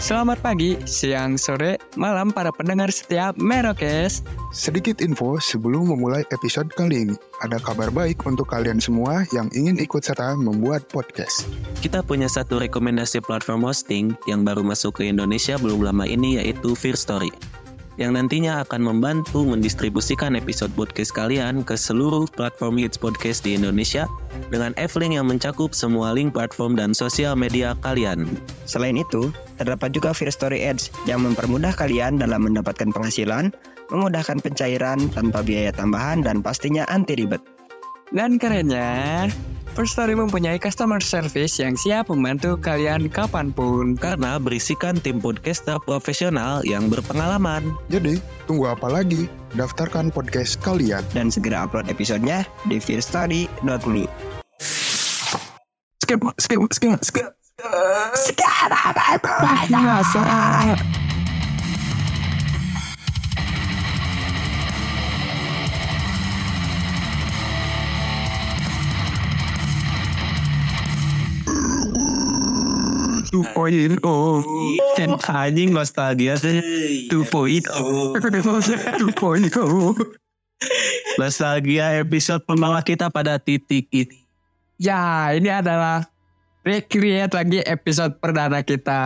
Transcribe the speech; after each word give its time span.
Selamat 0.00 0.40
pagi, 0.40 0.80
siang, 0.88 1.36
sore, 1.36 1.76
malam 1.92 2.32
para 2.32 2.48
pendengar 2.48 2.88
setiap 2.88 3.36
Merokes. 3.36 4.24
Sedikit 4.48 5.04
info 5.04 5.36
sebelum 5.36 5.92
memulai 5.92 6.24
episode 6.32 6.72
kali 6.72 7.04
ini. 7.04 7.16
Ada 7.44 7.60
kabar 7.60 7.92
baik 7.92 8.24
untuk 8.24 8.48
kalian 8.48 8.80
semua 8.80 9.28
yang 9.36 9.52
ingin 9.52 9.76
ikut 9.76 10.00
serta 10.00 10.40
membuat 10.40 10.88
podcast. 10.88 11.44
Kita 11.84 12.00
punya 12.00 12.32
satu 12.32 12.64
rekomendasi 12.64 13.20
platform 13.20 13.60
hosting 13.60 14.16
yang 14.24 14.40
baru 14.40 14.64
masuk 14.64 15.04
ke 15.04 15.12
Indonesia 15.12 15.60
belum 15.60 15.84
lama 15.84 16.08
ini 16.08 16.40
yaitu 16.40 16.72
Fear 16.72 16.96
Story. 16.96 17.28
Yang 18.00 18.16
nantinya 18.16 18.64
akan 18.64 18.80
membantu 18.80 19.44
mendistribusikan 19.44 20.32
episode 20.32 20.72
podcast 20.72 21.12
kalian 21.12 21.60
ke 21.60 21.76
seluruh 21.76 22.24
platform 22.32 22.80
hits 22.80 22.96
podcast 22.96 23.44
di 23.44 23.52
Indonesia 23.52 24.08
dengan 24.48 24.72
F-Link 24.80 25.20
yang 25.20 25.28
mencakup 25.28 25.76
semua 25.76 26.16
link 26.16 26.32
platform 26.32 26.80
dan 26.80 26.96
sosial 26.96 27.36
media 27.36 27.76
kalian. 27.84 28.24
Selain 28.64 28.96
itu, 28.96 29.28
terdapat 29.60 29.92
juga 29.92 30.16
Fear 30.16 30.32
Story 30.32 30.64
Ads 30.64 31.04
yang 31.04 31.28
mempermudah 31.28 31.76
kalian 31.76 32.16
dalam 32.16 32.40
mendapatkan 32.40 32.88
penghasilan, 32.88 33.52
memudahkan 33.92 34.40
pencairan 34.40 35.12
tanpa 35.12 35.44
biaya 35.44 35.68
tambahan 35.68 36.24
dan 36.24 36.40
pastinya 36.40 36.88
anti 36.88 37.20
ribet. 37.20 37.44
Dan 38.16 38.40
kerennya, 38.40 39.28
First 39.70 39.94
Story 39.94 40.18
mempunyai 40.18 40.58
customer 40.58 40.98
service 40.98 41.62
yang 41.62 41.78
siap 41.78 42.10
membantu 42.10 42.58
kalian 42.58 43.06
kapan 43.06 43.54
pun. 43.54 43.94
Karena 43.94 44.42
berisikan 44.42 44.98
tim 44.98 45.22
podcaster 45.22 45.78
profesional 45.86 46.66
yang 46.66 46.90
berpengalaman. 46.90 47.70
Jadi, 47.86 48.18
tunggu 48.50 48.74
apa 48.74 48.90
lagi? 48.90 49.30
Daftarkan 49.54 50.10
podcast 50.10 50.58
kalian. 50.58 51.06
Dan 51.14 51.30
segera 51.30 51.70
upload 51.70 51.86
episodenya 51.86 52.42
di 52.66 52.82
firststudy.me. 52.82 54.10
Skip, 56.02 56.18
skip, 56.42 56.60
skip, 56.74 56.98
skip. 57.06 57.30
Sekarang, 58.18 58.96
2.0 73.30 74.02
dan 74.98 75.10
anjing 75.30 75.70
nostalgia 75.70 76.34
sih 76.36 76.58
2.0 77.08 77.64
2.0 77.70 78.18
nostalgia 81.16 81.86
episode 81.96 82.42
pembawa 82.44 82.82
kita 82.82 83.08
pada 83.08 83.38
titik 83.38 83.86
ini 83.94 84.26
ya 84.76 85.30
ini 85.32 85.48
adalah 85.48 86.10
recreate 86.66 87.32
lagi 87.32 87.58
episode 87.64 88.18
perdana 88.20 88.60
kita 88.66 89.00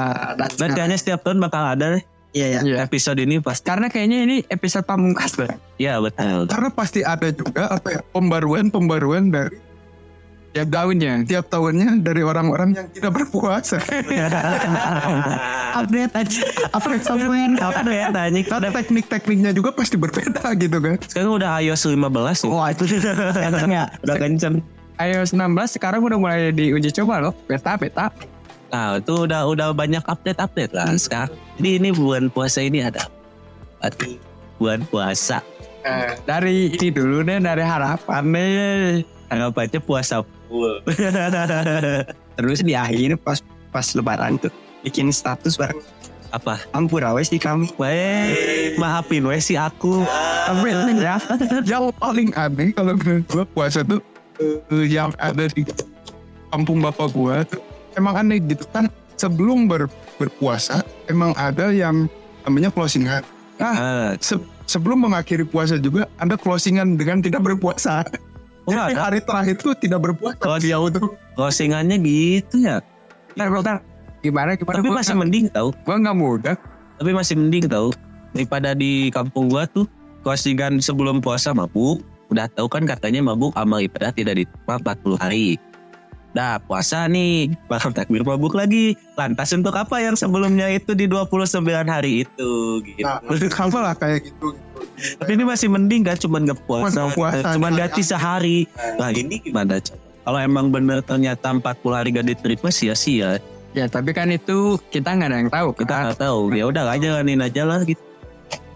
dan 0.59 0.69
kayaknya 0.75 0.99
setiap 0.99 1.23
tahun 1.23 1.39
bakal 1.45 1.77
ada 1.77 2.01
Iya, 2.35 2.67
ya. 2.67 2.83
episode 2.83 3.23
ini 3.23 3.39
pasti. 3.39 3.63
Karena 3.63 3.87
kayaknya 3.87 4.27
ini 4.27 4.37
episode 4.51 4.83
pamungkas, 4.83 5.39
banget. 5.39 5.55
Iya, 5.79 6.03
betul. 6.03 6.51
Karena 6.51 6.71
pasti 6.75 7.01
ada 7.07 7.31
juga 7.31 7.71
apa 7.71 7.95
ya 7.95 8.03
pembaruan-pembaruan 8.11 9.31
dari 9.31 9.55
Tiap 10.55 10.71
tahunnya. 10.71 11.27
tiap 11.27 11.51
tahunnya 11.51 11.99
dari 11.99 12.23
orang-orang 12.23 12.79
yang 12.79 12.87
tidak 12.95 13.11
berpuasa. 13.11 13.83
Update 15.83 16.15
aja. 16.15 16.43
Update 16.71 17.03
software. 17.03 17.51
Ya 17.91 18.15
tanya 18.15 18.41
Karena 18.47 18.71
teknik-tekniknya 18.71 19.51
juga 19.51 19.75
pasti 19.75 19.99
berbeda 19.99 20.55
gitu 20.55 20.79
kan. 20.79 20.95
Sekarang 21.11 21.43
udah 21.43 21.59
iOS 21.59 21.91
15 21.91 21.99
ya. 21.99 22.47
Wah 22.55 22.71
itu 22.71 22.85
kencengnya 23.35 23.85
udah 24.07 24.17
kenceng. 24.17 24.63
iOS 24.95 25.35
16 25.35 25.75
sekarang 25.75 26.07
udah 26.07 26.19
mulai 26.23 26.55
diuji 26.55 26.95
coba 27.03 27.19
loh. 27.19 27.35
Beta, 27.51 27.75
beta. 27.75 28.15
Nah 28.71 29.03
itu 29.03 29.27
udah 29.27 29.51
udah 29.51 29.75
banyak 29.75 30.07
update-update 30.07 30.71
lah 30.71 30.95
sekarang. 30.95 31.35
Jadi 31.59 31.71
ini 31.83 31.91
bulan 31.91 32.31
puasa 32.31 32.63
ini 32.63 32.79
ada. 32.79 33.11
Berarti 33.83 34.23
bulan 34.63 34.87
puasa. 34.87 35.43
Eh, 35.83 36.15
dari 36.25 36.71
ini 36.71 36.89
dulu 36.95 37.27
deh, 37.27 37.43
dari 37.43 37.67
harapan 37.67 38.23
deh. 38.31 39.03
Anggap 39.35 39.67
aja 39.67 39.79
puasa 39.83 40.23
Terus 42.37 42.61
di 42.61 42.73
akhir 42.73 43.19
pas 43.19 43.39
pas 43.69 43.87
lebaran 43.93 44.39
tuh 44.39 44.51
bikin 44.81 45.11
status 45.11 45.55
bareng 45.55 45.81
Apa? 46.31 46.59
ampura 46.71 47.15
wes 47.15 47.31
di 47.31 47.39
kami. 47.39 47.71
Weh, 47.75 48.75
maafin 48.75 49.23
weh 49.23 49.39
si 49.39 49.55
aku. 49.55 50.03
Ya, 50.99 51.15
yang 51.71 51.95
paling 51.95 52.35
aneh 52.35 52.71
kalau 52.71 52.95
menurut 52.95 53.25
gua 53.29 53.45
puasa 53.47 53.81
tuh 53.81 54.03
eh, 54.43 54.87
yang 54.89 55.15
ada 55.17 55.47
di 55.47 55.63
kampung 56.49 56.83
bapak 56.83 57.09
gua 57.11 57.47
tuh 57.47 57.63
emang 57.95 58.19
aneh 58.19 58.43
gitu 58.43 58.67
kan 58.69 58.91
sebelum 59.15 59.71
ber- 59.71 59.87
berpuasa 60.15 60.83
emang 61.07 61.31
ada 61.35 61.71
yang 61.71 62.11
namanya 62.43 62.69
closingan. 62.69 63.23
Nah, 63.55 63.75
Ah, 63.75 64.11
se- 64.19 64.43
sebelum 64.67 65.07
mengakhiri 65.07 65.47
puasa 65.47 65.79
juga 65.79 66.11
ada 66.19 66.35
closingan 66.35 66.99
dengan 66.99 67.23
tidak 67.23 67.47
berpuasa. 67.47 68.03
Oh, 68.65 68.73
Jadi 68.73 68.97
ada? 68.97 69.03
hari 69.05 69.21
terakhir 69.21 69.55
tuh 69.61 69.77
tidak 69.77 70.01
berpuasa. 70.01 70.41
Kalau 70.41 70.57
dia 70.57 70.81
tuh 70.81 71.13
closingannya 71.37 72.01
gitu 72.01 72.65
ya. 72.65 72.81
Bentar, 73.37 73.49
bentar. 73.53 73.77
Gimana, 74.25 74.57
gimana? 74.57 74.81
Tapi 74.81 74.89
Gua 74.89 74.97
masih 74.97 75.13
nggak- 75.13 75.21
mending 75.21 75.47
tau. 75.53 75.69
Gua 75.85 75.97
nggak 76.01 76.17
muda. 76.17 76.53
Tapi 76.97 77.11
masih 77.13 77.35
mending 77.37 77.65
tau. 77.69 77.93
Daripada 78.33 78.73
di 78.73 79.13
kampung 79.13 79.53
gua 79.53 79.69
tuh 79.69 79.85
closingan 80.25 80.81
sebelum 80.81 81.21
puasa 81.21 81.53
mabuk. 81.53 82.01
Udah 82.33 82.49
tahu 82.49 82.73
kan 82.73 82.89
katanya 82.89 83.21
mabuk 83.21 83.53
amal 83.53 83.85
ibadah 83.85 84.11
tidak 84.11 84.41
diterima 84.41 84.81
40 84.81 85.21
hari. 85.21 85.61
Nah 86.35 86.59
puasa 86.59 87.05
nih, 87.07 87.53
bakal 87.69 87.93
takbir 87.93 88.25
mabuk 88.25 88.57
lagi. 88.57 88.97
Lantas 89.15 89.53
untuk 89.53 89.77
apa 89.77 90.01
yang 90.01 90.17
sebelumnya 90.17 90.73
itu 90.73 90.97
di 90.97 91.05
29 91.05 91.85
hari 91.87 92.25
itu 92.25 92.51
gitu. 92.81 93.05
Nah, 93.05 93.21
sama 93.53 93.79
lah 93.85 93.95
kayak 93.95 94.25
gitu. 94.25 94.57
Tapi 95.19 95.31
ini 95.35 95.45
masih 95.45 95.69
mending 95.69 96.03
kan 96.07 96.17
cuman 96.17 96.49
gak 96.49 96.61
puasa, 96.65 96.93
Cuman 96.95 97.11
puasa. 97.17 97.47
cuman 97.57 97.73
ganti 97.75 98.03
sehari. 98.03 98.59
Nah 99.01 99.11
ini 99.11 99.41
gimana? 99.43 99.81
Kalau 100.25 100.39
emang 100.41 100.73
bener 100.73 101.05
ternyata 101.05 101.53
40 101.53 101.93
hari 101.93 102.09
gak 102.15 102.27
diterima 102.29 102.69
sia-sia. 102.73 103.37
Ya, 103.75 103.91
tapi 103.91 104.15
kan 104.15 104.31
itu 104.31 104.79
kita 104.95 105.19
nggak 105.19 105.29
ada 105.29 105.39
yang 105.43 105.51
tahu. 105.51 105.69
Kita 105.75 105.95
nggak 106.07 106.19
tahu. 106.23 106.55
Ya 106.55 106.65
udah 106.71 106.87
aja 106.87 107.19
jalanin 107.19 107.43
aja 107.43 107.67
lah 107.67 107.83
gitu. 107.83 107.99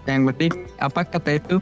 yang 0.09 0.25
penting 0.25 0.53
apa 0.81 1.05
kata 1.05 1.37
itu? 1.37 1.57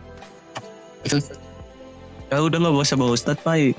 Ya 2.31 2.39
udah 2.43 2.59
gak 2.59 2.75
usah 2.83 2.97
bawa 2.99 3.13
Ustadz 3.15 3.43
Pai. 3.43 3.77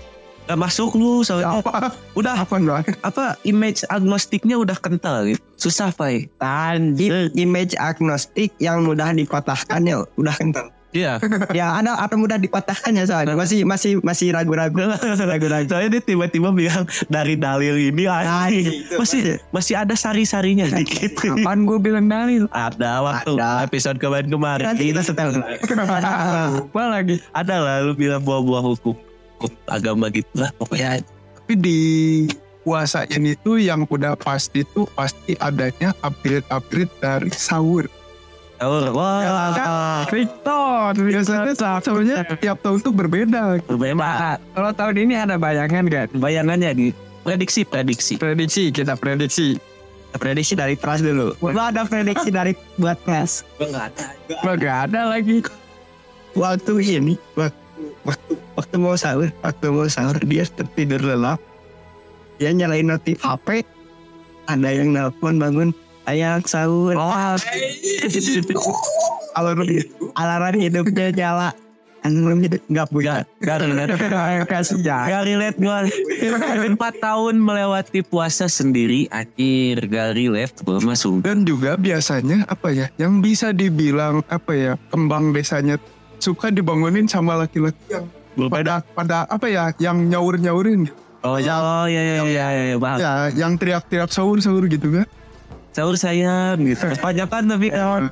Gak 0.47 0.55
masuk 0.57 0.95
lu 0.95 1.21
soalnya. 1.21 1.59
Apa? 1.59 1.91
Udah 2.13 2.39
Apa 2.39 2.55
enggak? 2.55 2.87
apa 3.01 3.35
image 3.43 3.83
agnostiknya 3.87 4.55
udah 4.55 4.75
kental 4.75 5.27
gitu. 5.27 5.43
Susah 5.53 5.91
Pai. 5.91 6.31
Tadi 6.33 7.07
image 7.35 7.75
agnostik 7.75 8.55
yang 8.57 8.81
mudah 8.81 9.11
dipatahkan 9.11 9.81
ya 9.81 10.07
udah 10.15 10.31
kental. 10.33 10.71
Iya. 10.95 11.19
Ya 11.51 11.75
ada 11.75 11.99
atau 11.99 12.15
mudah 12.15 12.39
dipatahkan 12.39 12.89
ya 12.89 13.03
soalnya 13.03 13.35
masih 13.35 13.67
masih 13.67 13.99
masih 13.99 14.31
ragu-ragu. 14.31 14.71
Ragu-ragu. 15.19 15.67
Soalnya 15.69 15.89
dia 15.91 16.01
tiba-tiba 16.01 16.49
bilang 16.49 16.87
dari 17.05 17.35
dalil 17.35 17.75
ini 17.75 18.07
Nah, 18.07 18.47
anjing. 18.47 18.65
gitu. 18.65 18.95
masih 18.95 19.21
masih 19.51 19.75
ada 19.75 19.93
sari-sarinya 19.93 20.63
dikit. 20.71 21.19
Kapan 21.19 21.67
gue 21.67 21.77
bilang 21.77 22.07
dalil? 22.07 22.47
ada 22.49 23.03
waktu 23.03 23.35
Ada. 23.35 23.67
episode 23.67 23.99
kemarin-kemarin. 23.99 24.63
Nanti 24.63 24.83
kita 24.89 25.03
setel. 25.03 25.35
Apa 25.35 26.83
lagi? 26.87 27.19
ada 27.31 27.55
lah 27.59 27.75
lu 27.83 27.93
bilang 27.93 28.23
buah-buah 28.23 28.63
hukum, 28.65 28.95
hukum 29.37 29.53
agama 29.69 30.09
gitu 30.09 30.33
lah 30.33 30.49
pokoknya 30.57 31.05
Tapi 31.37 31.53
di 31.55 31.79
puasa 32.67 33.07
ini 33.07 33.37
tuh 33.39 33.63
yang 33.63 33.87
udah 33.87 34.19
pasti 34.19 34.67
tuh 34.75 34.83
pasti 34.91 35.39
adanya 35.39 35.95
upgrade-upgrade 36.03 36.91
dari 36.99 37.31
sahur. 37.31 37.87
Sahur, 38.59 38.91
wah 38.91 40.03
Victor, 40.11 40.91
Biasanya 40.97 41.55
sahurnya 41.55 42.27
tiap 42.35 42.59
tahun 42.59 42.83
tuh 42.83 42.91
berbeda. 42.91 43.63
berbeda 43.63 44.35
Kalau 44.51 44.71
tahun 44.75 44.95
ini 45.07 45.13
ada 45.15 45.39
bayangan 45.39 45.87
kan? 45.87 46.07
bayangannya 46.19 46.71
di 46.75 46.87
prediksi 47.23 47.63
prediksi 47.63 48.19
Prediksi, 48.19 48.73
kita 48.75 48.99
prediksi. 48.99 49.55
Prediksi 50.17 50.57
dari 50.57 50.73
kelas 50.75 51.05
dulu. 51.05 51.37
Lo 51.39 51.61
ada 51.61 51.85
prediksi 51.85 52.33
dari 52.33 52.51
buat 52.75 52.97
kelas. 53.05 53.45
enggak 53.61 53.93
ada 53.93 54.05
Gua 54.41 54.53
gak 54.57 54.77
ada 54.89 55.01
lagi. 55.13 55.39
Waktu 56.35 56.73
ini 56.83 57.13
waktu 57.37 57.66
waktu, 58.07 58.33
waktu 58.55 58.75
mau 58.79 58.95
sahur, 58.95 59.29
waktu 59.43 59.65
mau 59.67 59.85
sahur 59.91 60.17
dia 60.23 60.47
tertidur 60.47 61.03
lelap. 61.03 61.43
Dia 62.39 62.55
nyalain 62.55 62.87
notif 62.87 63.19
HP. 63.19 63.67
Ada 64.47 64.69
yang 64.71 64.95
nelpon 64.95 65.35
bangun. 65.35 65.69
Ayang 66.07 66.39
sahur. 66.47 66.95
Alarm 69.35 69.59
Alarm 70.15 70.57
hidupnya 70.57 71.11
nyala. 71.11 71.49
Alarm 72.07 72.39
hidup 72.39 72.61
nggak 72.71 72.87
punya. 72.87 73.27
Kasih. 74.47 74.79
Gak 74.79 75.23
relate 75.27 75.57
gue 75.63 75.79
Empat 76.71 77.03
tahun 77.03 77.35
melewati 77.41 77.99
puasa 78.05 78.47
sendiri 78.47 79.11
Anjir 79.11 79.83
Gak 79.91 80.15
relate 80.15 80.55
gue 80.63 80.79
masuk 80.79 81.19
dan 81.25 81.43
juga 81.43 81.75
biasanya 81.75 82.47
apa 82.47 82.71
ya 82.71 82.87
yang 82.95 83.19
bisa 83.19 83.51
dibilang 83.51 84.23
apa 84.31 84.53
ya 84.55 84.73
kembang 84.87 85.35
desanya 85.35 85.75
suka 86.19 86.53
dibangunin 86.53 87.05
sama 87.05 87.37
laki-laki 87.37 87.77
yang 87.89 88.05
pada 88.49 88.85
pada 88.93 89.25
apa 89.25 89.45
ya 89.49 89.73
yang 89.81 90.05
nyaur 90.05 90.37
nyaurin 90.37 90.89
Oh 91.25 91.41
ya 91.41 91.57
oh, 91.57 91.89
ya 91.89 91.97
ya 91.97 92.15
ya 92.23 92.45
ya, 92.53 92.63
ya, 92.71 92.77
paham. 92.77 92.97
ya 93.01 93.11
yang 93.33 93.57
teriak-teriak 93.57 94.13
sahur 94.13 94.37
sahur 94.37 94.69
gitu 94.69 95.01
kan 95.01 95.07
sahur 95.73 95.97
saya 95.97 96.53
gitu. 96.61 96.77
Kebanyakan 96.93 97.43
tapi 97.57 97.67
kan 97.73 98.03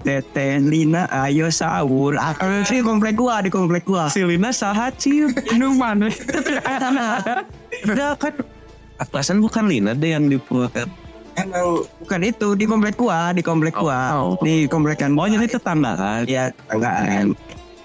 Tete 0.00 0.56
Lina 0.64 1.04
ayo 1.28 1.52
sahur. 1.52 2.16
Aku 2.16 2.64
di 2.64 2.80
komplek 2.80 3.14
gua 3.20 3.44
di 3.44 3.52
komplek 3.52 3.84
gua. 3.84 4.08
si 4.08 4.24
Lina 4.24 4.48
sahat 4.50 4.96
sih 4.96 5.28
Minuman. 5.52 6.08
Udah 7.84 8.16
kan 8.22 8.34
Perasaan 9.00 9.40
bukan 9.40 9.64
Lina 9.64 9.96
deh 9.96 10.12
yang 10.12 10.28
di 10.28 10.36
Emang 11.38 11.86
bukan 12.02 12.20
itu 12.26 12.48
di 12.58 12.64
komplek 12.66 12.94
gua 12.98 13.30
di 13.30 13.42
komplek 13.42 13.74
gua. 13.78 14.18
Oh, 14.18 14.34
oh. 14.34 14.42
Di 14.42 14.66
komplek 14.66 15.02
kan. 15.02 15.14
Oh 15.14 15.26
jadi 15.26 15.46
tetangga 15.46 15.94
kan 15.94 16.26
ya 16.26 16.50
tanggaan. 16.66 17.38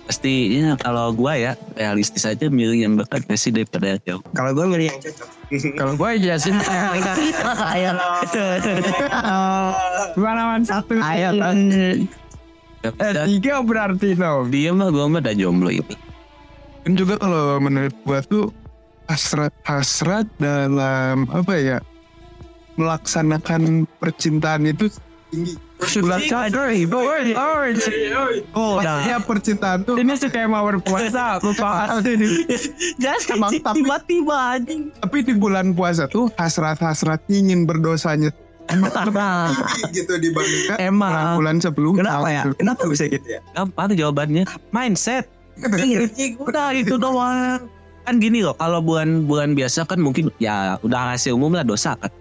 Pasti 0.06 0.62
ya 0.62 0.78
kalau 0.78 1.14
gua 1.14 1.34
ya 1.34 1.52
realistis 1.74 2.26
aja 2.26 2.50
milih 2.50 2.78
yang 2.78 2.94
dekat 2.98 3.26
sih 3.38 3.50
daripada 3.50 3.98
yang 3.98 4.02
jauh 4.06 4.22
Kalau 4.34 4.52
gua 4.54 4.66
ngeri 4.70 4.86
yang 4.90 5.00
cocok. 5.02 5.30
Kalau 5.78 5.94
gue 5.94 6.10
iya 6.18 6.42
sih. 6.42 6.50
Ayo 6.50 7.94
Pengalaman 10.18 10.66
satu. 10.66 10.98
Ayo 10.98 11.38
kan. 11.38 11.58
Eh, 12.82 13.14
tiga 13.30 13.62
berarti 13.62 14.18
no. 14.18 14.50
Dia 14.50 14.74
mah 14.74 14.90
gua 14.90 15.06
mah 15.06 15.22
udah 15.22 15.36
jomblo 15.38 15.70
ini 15.70 15.94
Dan 16.86 16.98
juga 16.98 17.18
kalau 17.18 17.62
menurut 17.62 17.94
gua 18.06 18.22
tuh 18.26 18.50
hasrat-hasrat 19.06 20.26
dalam 20.42 21.30
apa 21.30 21.54
ya 21.58 21.78
melaksanakan 22.76 23.88
percintaan 24.00 24.68
itu 24.68 24.92
tinggi. 25.36 25.54
Orange. 27.36 27.84
Oh, 28.56 28.80
ya 28.80 29.20
percintaan 29.20 29.84
tuh. 29.84 30.00
Ini 30.00 30.16
sih 30.16 30.32
kayak 30.32 30.48
mau 30.48 30.64
berpuasa, 30.64 31.36
lupa. 31.44 32.00
Emang, 33.36 33.52
tiba-tiba 33.76 34.40
tapi 35.04 35.18
di 35.28 35.34
bulan 35.36 35.76
puasa 35.76 36.08
tuh 36.08 36.32
hasrat-hasrat 36.40 37.28
ingin 37.28 37.68
berdosanya. 37.68 38.32
Gitu 39.94 40.10
dibandingkan 40.18 40.82
Emang. 40.82 41.38
bulan 41.38 41.62
sebelum 41.62 42.02
Kenapa 42.02 42.28
ya? 42.34 42.44
Kenapa 42.58 42.82
bisa 42.90 43.06
gitu 43.06 43.28
ya? 43.28 43.40
Gampang 43.54 43.94
jawabannya? 43.94 44.44
Mindset. 44.74 45.30
Udah 46.42 46.74
itu 46.74 46.98
doang. 46.98 47.70
Kan 48.06 48.22
gini 48.22 48.46
loh 48.46 48.54
Kalau 48.54 48.86
bulan-bulan 48.86 49.58
biasa 49.58 49.82
kan 49.90 49.98
mungkin 49.98 50.30
Ya 50.38 50.78
udah 50.86 51.18
hasil 51.18 51.34
umum 51.34 51.58
lah 51.58 51.66
dosa 51.66 51.98
kan 51.98 52.14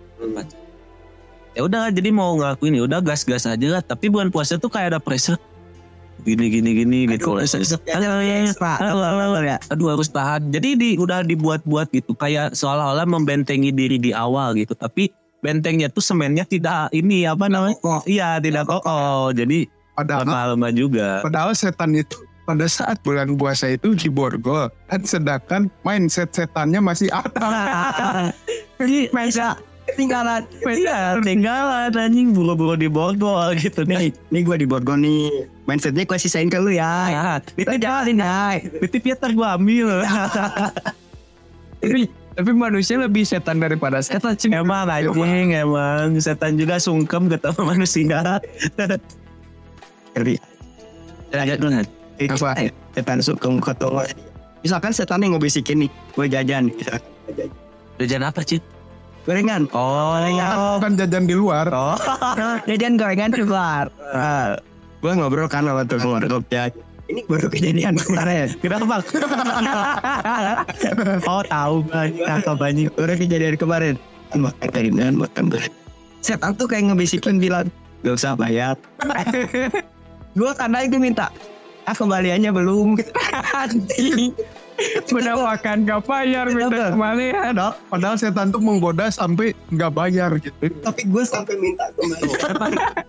Ya 1.55 1.63
udah 1.63 1.91
jadi 1.95 2.11
mau 2.11 2.35
ngelakuin 2.35 2.75
ya 2.75 2.83
udah 2.89 2.99
gas-gas 2.99 3.47
aja 3.47 3.67
lah. 3.79 3.83
Tapi 3.83 4.11
bulan 4.11 4.35
puasa 4.35 4.59
tuh 4.59 4.71
kayak 4.71 4.97
ada 4.97 5.01
pressure. 5.01 5.39
Gini 6.25 6.51
gini 6.51 6.71
gini 6.73 6.99
gitu. 7.11 7.37
Aduh, 7.39 7.47
ya, 8.25 8.37
ya. 9.45 9.57
Aduh 9.71 9.89
harus 9.95 10.09
tahan. 10.11 10.51
Jadi 10.51 10.69
di, 10.75 10.91
udah 10.99 11.23
dibuat-buat 11.23 11.95
gitu. 11.95 12.17
Kayak 12.19 12.59
seolah-olah 12.59 13.07
membentengi 13.07 13.71
diri 13.71 14.03
di 14.03 14.11
awal 14.11 14.59
gitu. 14.59 14.75
Tapi 14.75 15.13
bentengnya 15.45 15.93
tuh 15.93 16.03
semennya 16.03 16.49
tidak 16.49 16.91
ini 16.91 17.29
apa 17.29 17.47
namanya? 17.47 17.77
Iya 18.09 18.43
tidak 18.43 18.67
kokoh. 18.67 19.31
Jadi 19.37 19.69
padahal 19.95 20.27
lama-lama 20.27 20.69
juga. 20.75 21.23
padahal 21.23 21.55
setan 21.55 21.95
itu 21.95 22.19
pada 22.45 22.67
saat 22.69 23.01
bulan 23.01 23.39
puasa 23.41 23.73
itu 23.73 23.97
di 23.97 24.13
borgol 24.13 24.69
dan 24.91 25.01
sedangkan 25.01 25.73
mindset 25.81 26.29
setannya 26.35 26.83
masih 26.83 27.09
ada 27.15 27.49
Jadi 28.79 29.09
masa 29.15 29.57
tinggalan, 29.95 30.43
iya 30.67 31.17
tinggalan 31.23 31.91
anjing 31.95 32.35
buru-buru 32.35 32.75
di 32.75 32.91
Bogor 32.91 33.55
gitu 33.57 33.87
nih. 33.87 34.11
Nih 34.29 34.41
gue 34.43 34.57
di 34.61 34.67
Borgo 34.67 34.95
nih. 34.99 35.47
Mindsetnya 35.65 36.05
gue 36.05 36.19
sisain 36.21 36.51
ke 36.53 36.59
lu 36.61 36.75
ya. 36.75 37.09
Ya, 37.09 37.25
itu 37.57 37.75
jalanin 37.81 38.21
hai. 38.21 38.67
Itu 38.83 38.97
Peter 39.01 39.31
gua 39.33 39.57
ambil. 39.57 39.89
Tapi, 41.85 42.09
tapi 42.33 42.51
manusia 42.57 42.97
lebih 42.97 43.29
setan 43.29 43.61
daripada 43.61 44.01
setan. 44.01 44.33
Cing. 44.41 44.57
emang 44.57 44.89
anjing 44.89 45.53
emang 45.53 46.17
setan 46.17 46.57
juga 46.57 46.81
sungkem 46.81 47.29
ketemu 47.29 47.61
manusia. 47.61 48.41
Ngeri. 50.17 50.41
Lanjut 51.29 51.59
lanjut. 51.61 51.89
Apa? 52.25 52.51
Eh, 52.57 52.71
Setan 52.97 53.19
suka 53.21 53.53
ketemu. 53.53 54.01
Misalkan 54.65 54.97
setan 54.97 55.21
yang 55.21 55.37
ngebisikin 55.37 55.85
nih, 55.85 55.91
gue 56.17 56.27
jajan. 56.31 56.73
Misalkan. 56.73 57.05
Jajan 58.01 58.23
apa 58.25 58.41
sih? 58.49 58.65
Gorengan. 59.25 59.65
Oh, 59.73 60.21
Oh, 60.21 60.77
kan 60.77 61.01
jajan 61.01 61.25
di 61.25 61.33
luar 61.33 61.73
oh. 61.73 61.97
Jajan 62.69 63.01
gorengan 63.01 63.33
keluar. 63.33 63.89
Uh, 64.13 64.61
gue 65.01 65.13
ngobrol 65.17 65.49
kan 65.49 65.65
sama 65.65 65.83
tuh 65.89 65.97
warkop 66.05 66.45
ya. 66.55 66.69
Ini 67.05 67.21
baru 67.29 67.49
kejadian 67.53 68.01
kemarin. 68.01 68.49
Kenapa? 68.65 69.01
oh 71.29 71.43
tahu 71.45 71.75
banyak 71.89 72.25
apa 72.25 72.53
banyak. 72.53 72.89
Baru 72.93 73.13
kejadian 73.17 73.57
kemarin. 73.57 73.95
Makan 74.37 74.69
gorengan, 74.73 75.13
makan 75.17 75.45
gorengan. 75.53 75.81
Setan 76.25 76.57
tuh 76.57 76.65
kayak 76.65 76.89
ngebisikin 76.89 77.37
bilang, 77.37 77.69
gak 78.01 78.17
usah 78.17 78.33
bayar. 78.33 78.77
gue 80.33 80.53
karena 80.57 80.79
itu 80.81 80.97
minta, 80.97 81.29
ah 81.85 81.93
kembaliannya 81.93 82.49
belum. 82.49 82.97
Makan 85.55 85.87
gak 85.87 86.03
bayar, 86.09 86.51
minta 86.51 86.91
kembalian. 86.91 87.55
padahal, 87.55 87.73
padahal 87.89 88.17
setan 88.19 88.51
tuh 88.51 88.59
menggoda 88.59 89.07
sampai 89.07 89.55
nggak 89.71 89.93
bayar 89.95 90.31
gitu 90.43 90.51
Tapi 90.83 91.03
gue 91.07 91.25
sampai 91.25 91.55
minta 91.59 91.89
kembali. 91.95 92.27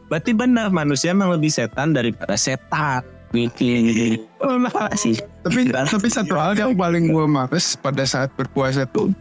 Berarti 0.10 0.32
benar 0.38 0.70
manusia 0.70 1.12
emang 1.12 1.34
lebih 1.34 1.50
setan 1.50 1.96
daripada 1.96 2.38
setan. 2.38 3.02
Gitu. 3.34 4.24
Tapi 5.44 5.60
tapi 5.74 6.08
satu 6.08 6.34
hal 6.40 6.56
yang 6.56 6.74
paling 6.78 7.12
gue 7.12 7.26
males 7.28 7.76
pada 7.76 8.06
saat 8.08 8.32
berpuasa 8.38 8.88
tuh 8.88 9.12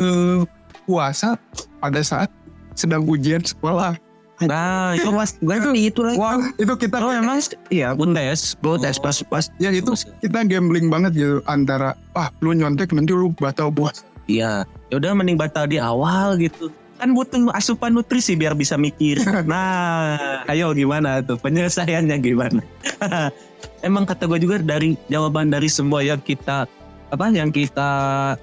eh, 0.00 0.40
puasa 0.88 1.36
pada 1.76 2.00
saat 2.00 2.32
sedang 2.72 3.04
ujian 3.04 3.42
sekolah 3.44 3.98
Nah, 4.46 4.94
itu 4.94 5.10
Mas, 5.10 5.34
gue 5.42 5.56
tuh 5.58 5.74
itu 5.74 6.00
lagi. 6.06 6.14
wah 6.14 6.38
itu 6.54 6.74
kita 6.78 7.02
Oh 7.02 7.10
emang 7.10 7.42
iya 7.74 7.90
pun 7.90 8.14
tes 8.14 8.54
Gue 8.62 8.78
tes 8.78 8.94
pas 9.02 9.16
pas 9.26 9.50
ya 9.58 9.74
itu 9.74 9.90
kita 10.22 10.46
gambling 10.46 10.86
banget 10.86 11.18
gitu 11.18 11.36
antara 11.42 11.98
ah 12.14 12.30
lu 12.38 12.54
nyontek 12.54 12.94
nanti 12.94 13.10
lu 13.10 13.34
batal 13.34 13.74
puasa 13.74 14.06
Iya. 14.28 14.68
Ya 14.92 14.94
udah 15.00 15.16
mending 15.16 15.40
batal 15.40 15.64
di 15.66 15.80
awal 15.80 16.36
gitu. 16.38 16.68
Kan 17.00 17.16
butuh 17.16 17.48
asupan 17.56 17.96
nutrisi 17.96 18.36
biar 18.36 18.52
bisa 18.54 18.76
mikir. 18.76 19.18
Nah 19.50 20.44
ayo 20.46 20.70
gimana 20.76 21.24
tuh? 21.24 21.40
Penyelesaiannya 21.40 22.16
gimana? 22.20 22.60
Emang 23.86 24.04
kata 24.06 24.28
gue 24.28 24.38
juga 24.38 24.60
dari 24.60 24.94
jawaban 25.08 25.50
dari 25.50 25.66
semua 25.66 26.04
yang 26.04 26.20
kita 26.20 26.68
apa 27.08 27.24
yang 27.32 27.48
kita 27.48 27.90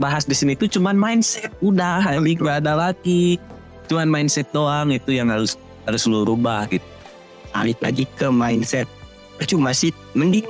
bahas 0.01 0.25
di 0.25 0.33
sini 0.33 0.57
itu 0.57 0.65
cuman 0.65 0.97
mindset. 0.97 1.53
Udah 1.61 2.01
ini 2.17 2.33
gak 2.35 2.65
ada 2.65 2.73
lagi. 2.89 3.37
Cuman 3.85 4.09
mindset 4.09 4.49
doang 4.49 4.89
itu 4.89 5.13
yang 5.13 5.29
harus 5.29 5.53
harus 5.85 6.03
lu 6.05 6.21
rubah 6.21 6.65
gitu 6.67 6.85
balik 7.49 7.79
lagi 7.79 8.03
ke 8.09 8.27
mindset. 8.27 8.83
Cuma 9.47 9.71
sih 9.71 9.95
mending 10.11 10.43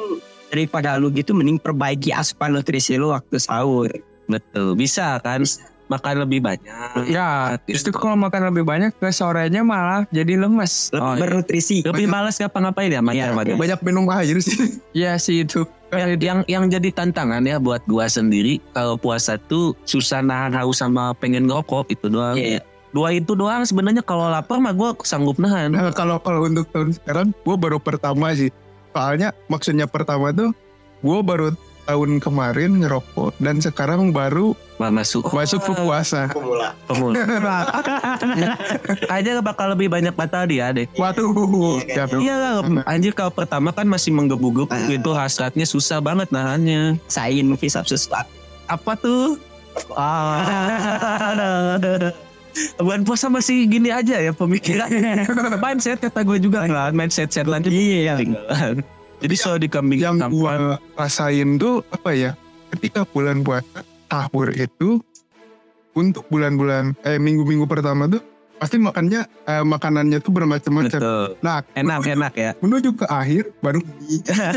daripada 0.49 0.97
lu 0.97 1.13
gitu 1.13 1.37
mending 1.37 1.61
perbaiki 1.61 2.09
asupan 2.09 2.53
nutrisi 2.53 2.97
lu 2.97 3.13
waktu 3.13 3.37
sahur. 3.37 3.93
betul 4.25 4.73
bisa 4.73 5.21
kan 5.21 5.45
makan 5.85 6.25
lebih 6.25 6.41
banyak 6.41 6.65
Ya, 7.05 7.61
justru 7.69 7.93
kalau 7.93 8.17
makan 8.17 8.49
lebih 8.49 8.65
banyak 8.65 8.89
ke 8.97 9.13
sorenya 9.13 9.61
malah 9.61 10.09
jadi 10.09 10.33
lemes. 10.33 10.89
Oh, 10.97 11.13
iya. 11.13 11.21
Bernutrisi. 11.21 11.85
lebih 11.85 12.09
malas 12.09 12.41
ngapa-ngapain 12.41 12.89
ya 12.89 13.05
Iya, 13.05 13.37
macam 13.37 13.53
banyak 13.53 13.79
minum 13.85 14.09
air 14.09 14.41
sih 14.41 14.81
Iya 14.97 15.21
sih 15.21 15.45
itu. 15.45 15.61
yang, 15.93 16.17
yang 16.17 16.39
yang 16.49 16.63
jadi 16.65 16.89
tantangan 16.89 17.45
ya 17.45 17.61
buat 17.61 17.85
gua 17.85 18.09
sendiri 18.09 18.57
kalau 18.73 18.97
puasa 18.97 19.37
tuh 19.37 19.77
susah 19.85 20.25
nahan 20.25 20.57
haus 20.57 20.81
sama 20.81 21.13
pengen 21.13 21.45
ngerokok 21.45 21.93
itu 21.93 22.09
doang. 22.09 22.33
Iya. 22.33 22.65
Dua 22.95 23.11
itu 23.11 23.35
doang 23.35 23.67
sebenarnya 23.67 23.99
kalau 23.99 24.31
lapar 24.31 24.55
mah 24.63 24.71
gua 24.71 24.95
sanggup 25.03 25.35
nahan. 25.35 25.75
Nah, 25.75 25.91
kalau 25.91 26.15
kalau 26.23 26.47
untuk 26.47 26.63
tahun 26.71 26.95
sekarang 26.95 27.35
gue 27.35 27.55
baru 27.59 27.75
pertama 27.75 28.31
sih. 28.31 28.55
Soalnya 28.95 29.35
maksudnya 29.51 29.83
pertama 29.83 30.31
tuh 30.31 30.55
gue 31.03 31.19
baru 31.19 31.51
tahun 31.85 32.23
kemarin 32.23 32.79
ngerokok 32.79 33.35
dan 33.43 33.59
sekarang 33.59 34.15
baru 34.15 34.55
masuk 34.79 35.27
masuk 35.27 35.59
ke 35.67 35.75
puasa. 35.75 36.31
Pemula. 36.31 36.71
pemula. 36.87 37.19
Aja 39.19 39.43
bakal 39.43 39.75
lebih 39.75 39.91
banyak 39.91 40.15
batal 40.15 40.47
dia 40.47 40.71
deh. 40.71 40.87
Waduh, 40.95 41.83
ya, 41.83 42.07
Iya 42.07 42.35
lah, 42.39 42.53
anjir 42.87 43.11
kalau 43.11 43.35
pertama 43.35 43.75
kan 43.75 43.91
masih 43.91 44.15
menggebu-gebu 44.15 44.71
Ah. 44.71 44.87
itu 44.87 45.11
hasratnya 45.11 45.67
susah 45.67 45.99
banget 45.99 46.31
nahannya. 46.31 46.95
Sain 47.11 47.51
hisap 47.59 47.91
sesuatu. 47.91 48.31
Apa 48.71 48.95
tuh? 48.95 49.35
Ah. 49.93 50.47
Bulan 52.77 53.03
puasa 53.03 53.27
masih 53.27 53.67
gini 53.67 53.91
aja 53.91 54.17
ya 54.17 54.31
pemikiran. 54.31 54.87
mindset 55.63 55.99
kata 55.99 56.23
gue 56.23 56.37
juga 56.39 56.63
kan, 56.63 56.91
mindset 56.91 57.29
setan 57.29 57.61
juga 57.61 57.75
Iya. 57.75 58.13
ketinggalan. 58.15 58.75
Jadi 59.15 59.35
selalu 59.35 59.59
dikambing 59.67 59.99
yang 59.99 60.15
hitamkan. 60.17 60.35
gue 60.35 60.53
rasain 60.95 61.49
tuh 61.55 61.83
apa 61.87 62.11
ya? 62.11 62.31
Ketika 62.69 63.03
bulan 63.05 63.41
puasa 63.41 63.79
sahur 64.05 64.51
itu 64.51 64.99
untuk 65.91 66.27
bulan-bulan 66.27 66.91
eh 67.01 67.15
minggu-minggu 67.15 67.63
pertama 67.65 68.07
tuh 68.07 68.19
pasti 68.55 68.79
makannya 68.79 69.21
eh, 69.27 69.63
makanannya 69.63 70.17
tuh 70.19 70.31
bermacam-macam. 70.31 70.99
Betul. 70.99 71.25
Nah, 71.43 71.59
Enak 71.75 71.99
enak 72.07 72.33
ya. 72.33 72.51
menuju 72.63 72.95
ke 72.95 73.05
akhir 73.05 73.51
baru 73.59 73.83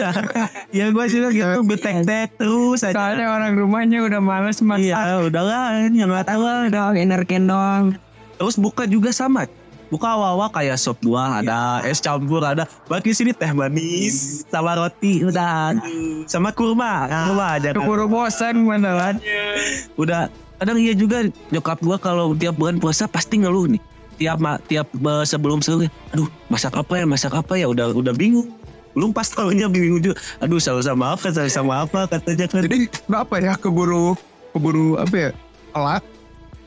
ya 0.79 0.87
gue 0.89 1.05
sih 1.11 1.19
gitu 1.21 1.61
betek-tek 1.67 2.39
terus 2.39 2.81
aja. 2.83 2.95
Soalnya 2.95 3.27
orang 3.27 3.53
rumahnya 3.59 3.99
udah 4.07 4.21
males 4.23 4.63
makan. 4.63 4.83
Iya 4.87 5.19
udahlah 5.21 5.91
yang 5.91 6.09
nggak 6.09 6.27
tahu 6.27 6.43
lah. 6.43 6.71
Dong, 6.71 6.95
energen 6.95 7.43
dong. 7.47 7.83
Terus 8.39 8.55
buka 8.55 8.87
juga 8.87 9.11
sama. 9.11 9.47
buka 9.89 10.05
awal-awal 10.05 10.53
kayak 10.53 10.77
sop 10.77 11.01
buah 11.01 11.41
ada 11.41 11.81
es 11.81 11.97
campur 11.97 12.45
ada 12.45 12.69
bagi 12.93 13.17
sini 13.17 13.33
teh 13.33 13.49
manis 13.57 14.45
sama 14.45 14.77
roti 14.77 15.25
udah 15.25 15.81
sama 16.29 16.53
kurma 16.53 17.09
kurma 17.09 17.57
aja 17.57 17.73
kan. 17.73 17.81
Keburu 17.81 18.05
bosan 18.05 18.69
beneran. 18.69 19.17
udah 19.97 20.29
kadang 20.61 20.77
iya 20.77 20.93
juga 20.93 21.25
nyokap 21.49 21.81
gua 21.81 21.97
kalau 21.97 22.37
tiap 22.37 22.61
bulan 22.61 22.77
puasa 22.77 23.09
pasti 23.09 23.41
ngeluh 23.41 23.65
nih 23.65 23.81
tiap 24.19 24.37
ma- 24.37 24.61
tiap 24.61 24.91
sebelum 25.23 25.63
sahur 25.63 25.87
aduh 26.11 26.27
masak 26.47 26.75
apa 26.75 26.93
ya 26.93 27.05
masak 27.07 27.33
apa 27.33 27.55
ya 27.55 27.67
udah 27.67 27.91
udah 27.91 28.13
bingung. 28.13 28.51
Belum 28.93 29.15
pas 29.15 29.25
tahunya 29.25 29.71
bingung 29.71 30.03
juga. 30.03 30.19
Aduh 30.39 30.59
sahur 30.59 30.83
sama 30.83 31.15
apa 31.15 31.31
sahur 31.31 31.47
sama 31.49 31.87
apa 31.87 32.05
katanya 32.05 32.45
kan. 32.45 32.61
Jadi 32.61 32.77
kenapa 32.91 33.35
ya 33.39 33.55
keburu 33.55 34.19
keburu 34.51 34.99
apa 34.99 35.15
ya 35.15 35.31
telat? 35.71 36.03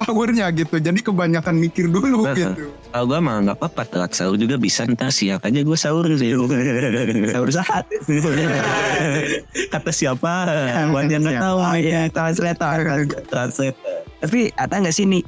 Powernya 0.01 0.49
gitu. 0.49 0.81
Jadi 0.81 0.97
kebanyakan 0.97 1.61
mikir 1.61 1.85
dulu 1.85 2.25
Nah, 2.25 2.33
gitu. 2.33 2.73
kalau 2.89 3.05
gua 3.05 3.21
mah 3.21 3.37
nggak 3.45 3.53
apa-apa 3.53 3.85
telat 3.85 4.11
sahur 4.11 4.33
juga 4.33 4.57
bisa. 4.57 4.81
Ntar 4.81 5.13
siang 5.13 5.37
aja 5.37 5.59
gua 5.61 5.77
sahur 5.77 6.09
sih. 6.17 6.33
Sahur 7.29 7.49
saat 7.53 7.85
kata 9.73 9.91
siapa? 9.91 10.33
Buat 10.89 11.05
yang 11.05 11.21
nggak 11.21 11.37
tahu. 11.37 11.57
Oh 11.59 11.75
iya, 11.77 12.09
translator. 12.09 12.77
translate 13.29 13.77
Tapi 14.17 14.49
ada 14.55 14.73
nggak 14.73 14.95
sih 14.95 15.05
nih? 15.05 15.21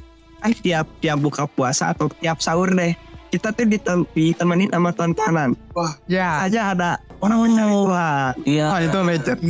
Eh, 0.44 0.52
tiap 0.54 0.84
tiap 1.00 1.18
buka 1.18 1.48
puasa 1.48 1.90
atau 1.90 2.12
tiap 2.12 2.36
sahur 2.38 2.68
deh, 2.68 2.92
kita 3.28 3.48
tuh 3.50 3.64
ditem 3.64 4.04
ditemenin 4.12 4.68
sama 4.68 4.92
tontonan. 4.92 5.56
Wah, 5.72 5.96
Ya, 6.04 6.44
Aja 6.44 6.70
ada 6.70 6.90
orang-orang 7.18 7.56
wah. 7.82 8.36
iya 8.44 8.68
ah, 8.68 8.78
itu 8.78 8.98
legend 9.00 9.40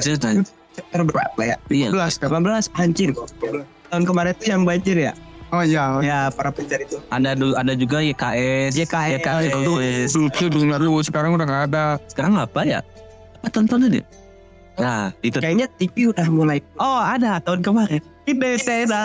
just 0.00 0.24
Sekitar 0.72 1.02
berapa 1.04 1.40
ya? 1.42 1.56
iya 1.68 1.90
11 1.90 2.22
kan? 2.22 2.28
18 2.40 2.72
anjir. 2.72 3.10
Tahun 3.88 4.02
kemarin 4.02 4.32
tuh 4.32 4.46
yang 4.46 4.62
banjir 4.62 4.96
ya? 4.96 5.12
Oh 5.48 5.60
iya. 5.60 6.00
Ya 6.00 6.18
para 6.28 6.48
pencari 6.48 6.84
itu. 6.84 6.96
ada 7.08 7.32
du- 7.32 7.52
ada 7.52 7.72
juga 7.72 8.00
YKS 8.00 8.76
YKS. 8.78 9.12
YKS 9.18 9.44
itu 9.50 9.72
Itu 10.30 10.44
dulu 10.48 11.00
sekarang 11.02 11.34
udah 11.34 11.44
nggak 11.44 11.62
ada. 11.68 11.84
sekarang 12.06 12.32
apa 12.34 12.60
ya 12.62 12.80
apa 13.38 13.48
tontonan 13.50 13.92
ya 13.92 14.04
nah 14.78 15.10
itu 15.20 15.36
Kayaknya 15.36 15.66
TV 15.74 16.08
udah 16.08 16.26
mulai. 16.28 16.62
oh 16.76 17.02
ada 17.02 17.42
tahun 17.42 17.60
kemarin 17.60 17.98
Pides 18.28 18.68
ada 18.68 19.04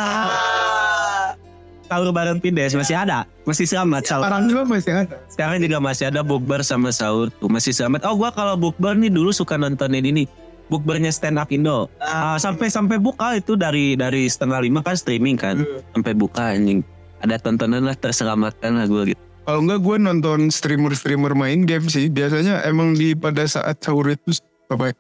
sahur 1.88 2.10
bareng 2.12 2.44
Pides 2.44 2.76
masih 2.76 2.98
ada? 2.98 3.24
Masih 3.48 3.64
selamat 3.70 4.04
sahur 4.04 4.26
Sekarang 4.28 4.44
juga 4.50 4.64
masih 4.68 4.92
ada. 4.92 5.16
sekarang 5.32 5.58
juga 5.64 5.78
masih 5.80 6.06
ada 6.10 6.22
bukber 6.26 6.60
sama 6.66 6.90
sahur 6.92 7.32
tuh 7.40 7.48
masih 7.48 7.72
selamat. 7.72 8.04
Oh 8.10 8.20
gua 8.20 8.36
kalau 8.36 8.60
bukber 8.60 8.98
nih 9.00 9.08
dulu 9.14 9.32
suka 9.32 9.56
nontonin 9.56 10.04
ini 10.04 10.28
bukbernya 10.68 11.14
stand 11.14 11.38
up 11.40 11.54
Indo. 11.54 11.88
Ah, 12.02 12.36
sampai 12.36 12.68
sampai 12.68 12.98
buka 13.00 13.38
itu 13.38 13.54
dari 13.54 13.96
dari 13.96 14.26
setengah 14.28 14.60
lima 14.60 14.82
kan 14.82 14.98
streaming 14.98 15.40
kan? 15.40 15.64
Sampai 15.96 16.12
buka 16.18 16.52
anjing. 16.52 16.82
Ada 17.24 17.40
tontonan 17.40 17.88
lah 17.88 17.96
terselamatkan 17.96 18.76
lah 18.76 18.88
gue 18.90 19.16
gitu. 19.16 19.22
Kalau 19.44 19.60
enggak 19.60 19.80
gue 19.84 19.96
nonton 20.00 20.40
streamer-streamer 20.52 21.36
main 21.36 21.64
game 21.64 21.88
sih. 21.88 22.12
Biasanya 22.12 22.64
emang 22.68 22.96
di 22.96 23.16
pada 23.16 23.44
saat 23.48 23.80
sahur 23.80 24.12
itu 24.12 24.40
apa 24.72 24.92
ya? 24.92 24.94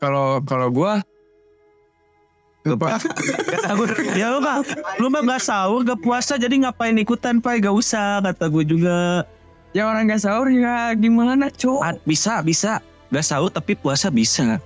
Kalau 0.00 0.42
kalau 0.44 0.68
apa? 2.64 2.96
Aku, 3.66 3.84
ya 4.16 4.32
lu 4.32 4.40
gak, 4.40 4.56
lu 4.96 5.06
mah 5.06 5.20
gak 5.22 5.42
sahur, 5.42 5.84
gak 5.84 6.00
puasa, 6.00 6.40
jadi 6.40 6.56
ngapain 6.58 6.96
ikutan, 6.96 7.36
Pai? 7.36 7.60
Gak 7.60 7.72
usah, 7.72 8.24
kata 8.24 8.48
gue 8.48 8.64
juga. 8.66 9.28
ya 9.74 9.84
orang 9.84 10.06
gak 10.06 10.22
sahur 10.22 10.48
ya 10.48 10.94
gimana, 10.94 11.50
cok? 11.50 11.80
Ah, 11.82 11.92
bisa, 12.02 12.40
bisa. 12.40 12.80
Gak 13.10 13.20
sahur 13.22 13.50
tapi 13.50 13.74
puasa 13.74 14.08
bisa. 14.08 14.56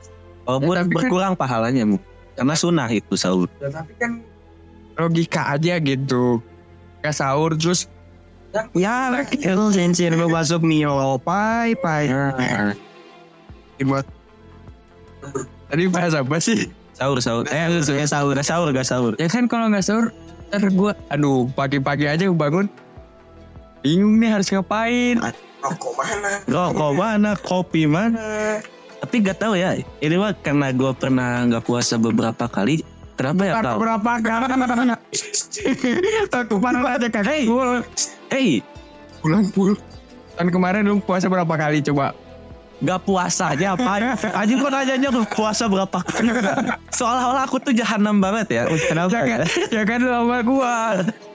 Kalau 0.47 0.59
Ya, 0.63 0.79
kan- 0.79 0.89
berkurang 0.89 1.35
pahalanya, 1.35 1.83
Mu. 1.85 1.99
Karena 2.33 2.55
sunnah 2.55 2.87
itu 2.87 3.19
sahur. 3.19 3.51
Ya, 3.59 3.67
tapi 3.69 3.93
kan 3.99 4.23
logika 4.95 5.51
aja 5.51 5.75
gitu. 5.79 6.39
Gak 7.03 7.15
sahur 7.15 7.59
terus 7.59 7.91
Ya, 8.73 9.13
itu 9.29 9.65
sensir 9.77 10.09
lu 10.11 10.25
masuk 10.27 10.65
Mio, 10.65 11.21
pai, 11.21 11.77
pai. 11.77 12.09
Buat 13.79 14.09
tadi 15.69 15.85
bahas 15.87 16.17
apa 16.17 16.41
sih? 16.41 16.73
Sahur, 16.99 17.19
sahur. 17.23 17.45
Eh, 17.47 17.79
ya 17.79 18.07
sahur, 18.11 18.35
gak 18.35 18.43
sahur, 18.43 18.69
gak 18.75 18.87
sahur. 18.87 19.13
Ya 19.23 19.31
kan 19.31 19.47
kalau 19.47 19.71
nggak 19.71 19.87
sahur, 19.87 20.11
ntar 20.51 20.67
gue, 20.67 20.93
aduh 21.15 21.47
pagi-pagi 21.55 22.11
aja 22.11 22.27
gue 22.27 22.35
bangun, 22.35 22.67
bingung 23.87 24.19
nih 24.19 24.35
harus 24.35 24.51
ngapain. 24.51 25.23
Rokok 25.63 25.93
mana? 25.95 26.43
Rokok 26.51 26.93
mana, 26.99 27.31
kopi 27.39 27.87
mana. 27.87 28.59
Tapi 28.99 29.15
gak 29.23 29.39
tahu 29.39 29.55
ya, 29.55 29.79
ini 30.03 30.17
mah 30.19 30.35
karena 30.43 30.75
gue 30.75 30.91
pernah 30.99 31.47
gak 31.47 31.63
puasa 31.63 31.95
beberapa 32.03 32.51
kali. 32.51 32.83
Kenapa 33.15 33.43
ya, 33.47 33.63
kau? 33.63 33.79
berapa 33.79 34.11
kali? 34.19 34.47
Tutupan 36.31 36.83
aja 36.83 37.07
kakek. 37.07 37.47
Hey, 38.27 38.59
pulang 39.23 39.47
pul. 39.55 39.79
Tahun 40.35 40.51
kemarin 40.51 40.87
lu 40.87 40.99
puasa 41.03 41.31
berapa 41.31 41.51
kali 41.51 41.79
coba? 41.83 42.15
Gak 42.79 43.01
puasa 43.03 43.59
aja 43.59 43.75
apa 43.75 43.91
Aja 44.39 44.53
kok 44.55 44.71
nanyanya 44.71 45.09
lu 45.11 45.27
puasa 45.27 45.67
berapa? 45.67 45.99
Seolah-olah 46.95 47.43
aku 47.43 47.59
tuh 47.59 47.75
jahanam 47.75 48.23
banget 48.23 48.55
ya. 48.55 48.63
Kenapa 48.71 49.11
Ya 49.11 49.23
kan, 49.27 49.39
ya? 49.75 49.83
Kan 49.83 49.99
lu 50.07 50.11
sama 50.15 50.39
gua. 50.47 50.75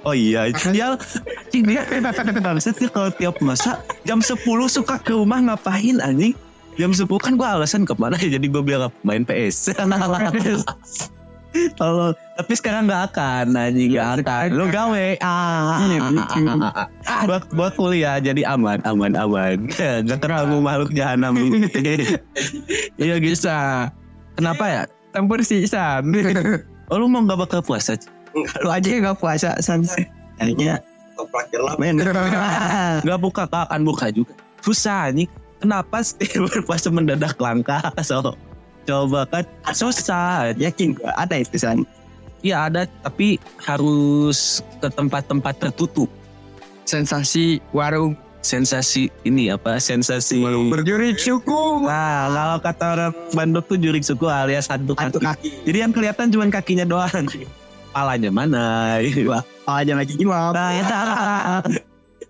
Oh 0.08 0.16
iya 0.16 0.48
Dia 0.72 0.96
Dia 1.52 1.84
dia 1.84 2.90
kalau 2.92 3.12
tiap 3.12 3.36
masa 3.44 3.84
Jam 4.08 4.24
10 4.24 4.40
suka 4.72 4.96
ke 5.00 5.12
rumah 5.12 5.44
ngapain 5.44 6.00
anjing? 6.00 6.32
Jam 6.80 6.96
10 6.96 7.06
kan 7.20 7.36
gue 7.36 7.48
alasan 7.48 7.84
ke 7.84 7.94
mana 8.00 8.16
ya? 8.16 8.40
Jadi 8.40 8.48
gue 8.48 8.64
bilang 8.64 8.92
main 9.04 9.28
PS 9.28 9.76
Kalau 11.78 12.18
tapi 12.34 12.54
sekarang 12.58 12.90
gak 12.90 13.14
akan 13.14 13.54
anjing 13.54 13.94
gak 13.94 14.26
akan. 14.26 14.48
Lu 14.58 14.66
gawe 14.74 15.08
ah, 15.22 15.86
buat 17.30 17.44
buat 17.54 17.74
kuliah 17.78 18.18
jadi 18.18 18.42
aman 18.50 18.82
aman 18.84 19.14
aman. 19.14 19.70
Gak 20.10 20.20
terlalu 20.20 20.58
makhluk 20.62 20.92
jahanam. 20.94 21.38
Iya 22.98 23.18
bisa. 23.22 23.90
Kenapa 24.34 24.66
ya? 24.66 24.84
Tempur 25.14 25.42
sisa. 25.46 26.02
Oh 26.92 27.00
lu 27.00 27.08
mau 27.08 27.24
gak 27.24 27.40
bakal 27.48 27.60
puasa? 27.64 27.96
Lu 28.36 28.70
aja 28.70 28.86
yang 28.86 29.08
gak 29.08 29.18
puasa, 29.24 29.56
San. 29.64 29.88
Kayaknya 30.38 30.84
toprak 31.16 31.48
jelap, 31.50 31.80
men. 31.80 31.98
Gak 33.02 33.20
buka 33.24 33.48
kak 33.48 33.72
akan 33.72 33.82
buka 33.88 34.12
juga. 34.12 34.36
Susah 34.62 35.10
nih. 35.16 35.26
Kenapa 35.64 36.04
sih 36.04 36.28
berpuasa 36.28 36.92
mendadak 36.92 37.40
langka? 37.40 37.80
So, 38.04 38.36
coba 38.84 39.26
kan 39.28 39.44
susah. 39.72 40.54
Yakin 40.56 40.96
gua 41.00 41.12
ada 41.16 41.36
itu, 41.40 41.56
San. 41.60 41.84
Ya 42.44 42.68
ada 42.68 42.84
tapi 43.04 43.40
harus 43.64 44.60
ke 44.84 44.88
tempat-tempat 44.92 45.54
tertutup. 45.60 46.12
Sensasi 46.84 47.64
warung. 47.72 48.20
Sensasi 48.44 49.08
ini 49.24 49.48
apa? 49.48 49.80
Sensasi 49.80 50.44
Berjuri 50.44 51.16
suku. 51.16 51.88
Nah, 51.88 52.28
kalau 52.28 52.58
kata 52.60 52.86
orang 52.92 53.14
Bandung 53.32 53.64
tuh 53.64 53.80
jurik 53.80 54.04
suku 54.04 54.28
alias 54.28 54.68
Hantu 54.68 55.00
kaki. 55.00 55.16
kaki. 55.24 55.50
Jadi 55.64 55.78
yang 55.80 55.96
kelihatan 55.96 56.28
cuma 56.28 56.44
kakinya 56.52 56.84
doang. 56.84 57.24
Palanya 57.96 58.28
mana? 58.36 59.00
Wah, 59.32 59.48
aja 59.80 59.96
lagi 59.96 60.20
gimana? 60.20 60.52
Nah, 60.52 60.70
ya, 60.76 60.86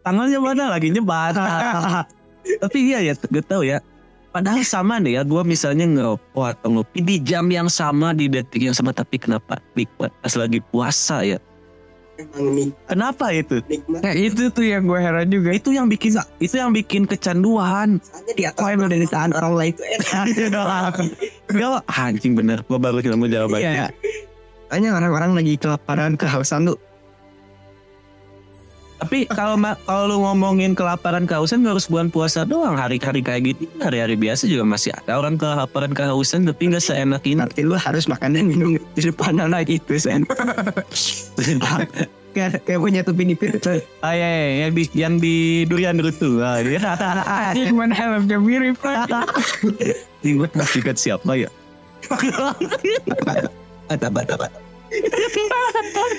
tangannya 0.05 0.37
mana 0.37 0.63
lagi 0.69 0.93
nyebat. 0.93 1.33
Tapi 2.61 2.77
iya 2.93 2.99
ya, 3.01 3.13
gak 3.17 3.45
tau 3.49 3.65
ya. 3.65 3.81
Padahal 4.33 4.65
sama 4.65 4.97
nih 4.97 5.17
ya, 5.17 5.21
gue 5.21 5.41
misalnya 5.45 5.85
ngerokok 5.85 6.45
atau 6.57 6.67
ngopi 6.73 7.05
di 7.05 7.21
jam 7.21 7.45
yang 7.53 7.69
sama, 7.69 8.17
di 8.17 8.25
detik 8.25 8.65
yang 8.65 8.73
sama. 8.73 8.89
Tapi 8.89 9.21
kenapa 9.21 9.61
nikmat 9.77 10.09
pas 10.25 10.33
lagi 10.33 10.57
puasa 10.73 11.21
ya? 11.21 11.37
Emang 12.17 12.53
nih, 12.57 12.69
Kenapa 12.89 13.29
itu? 13.29 13.61
nikmat. 13.69 14.01
Nah 14.01 14.13
itu 14.17 14.49
tuh 14.49 14.65
yang 14.65 14.89
gue 14.89 14.97
heran 14.97 15.29
juga. 15.29 15.53
Itu 15.53 15.69
yang 15.69 15.85
bikin 15.85 16.17
itu 16.41 16.55
yang 16.57 16.73
bikin 16.73 17.05
kecanduan. 17.05 18.01
Atas 18.01 18.73
lu 18.73 18.85
dari 18.89 19.05
tangan 19.05 19.37
orang 19.37 19.53
lain 19.53 19.71
itu 19.77 19.83
enak. 20.01 20.93
Gak, 21.53 21.81
anjing 21.93 22.33
bener. 22.33 22.65
Gue 22.65 22.81
baru 22.81 23.05
nemu 23.05 23.25
jawabannya. 23.29 23.69
Iya. 23.69 23.87
Soalnya 24.73 24.97
orang-orang 24.97 25.37
lagi 25.37 25.53
kelaparan, 25.61 26.17
kehausan 26.17 26.73
tuh. 26.73 26.77
Tapi 29.03 29.27
kalau 29.27 29.59
kalau 29.83 30.03
lu 30.07 30.23
ngomongin 30.23 30.71
kelaparan 30.79 31.27
kehausan 31.27 31.59
nggak 31.59 31.75
harus 31.75 31.91
bulan 31.91 32.07
puasa 32.07 32.47
doang. 32.47 32.79
Hari-hari 32.79 33.19
kayak 33.19 33.51
gitu, 33.51 33.67
hari-hari 33.83 34.15
biasa 34.15 34.47
juga 34.47 34.63
masih 34.63 34.95
ada 34.95 35.19
orang 35.19 35.35
kelaparan 35.35 35.91
kehausan 35.91 36.47
tapi 36.47 36.71
nggak 36.71 36.79
seenak 36.79 37.19
ini. 37.27 37.43
Nanti 37.43 37.67
lu 37.67 37.75
harus 37.75 38.07
makan 38.07 38.39
dan 38.39 38.47
minum 38.47 38.79
di 38.79 39.01
depan 39.03 39.43
anak 39.43 39.67
itu, 39.67 39.99
San. 39.99 40.23
Kayak 42.33 42.65
kayak 42.65 42.79
punya 42.81 43.05
tuh 43.05 43.13
pinipir. 43.13 43.61
Ah, 44.01 44.17
iya, 44.17 44.25
iya, 44.25 44.65
yang 44.65 44.71
di 44.73 44.83
yang 44.97 45.13
di 45.21 45.35
durian 45.69 46.01
itu. 46.01 46.41
Ah, 46.41 46.57
iya. 46.65 46.81
Cuman 47.69 47.93
helmnya 47.93 48.41
mirip. 48.41 48.81
Ini 50.25 50.41
gue 50.41 50.49
ingat 50.49 50.97
siapa 50.97 51.29
ya? 51.37 51.45
Bata, 53.85 54.07
bata. 54.09 54.49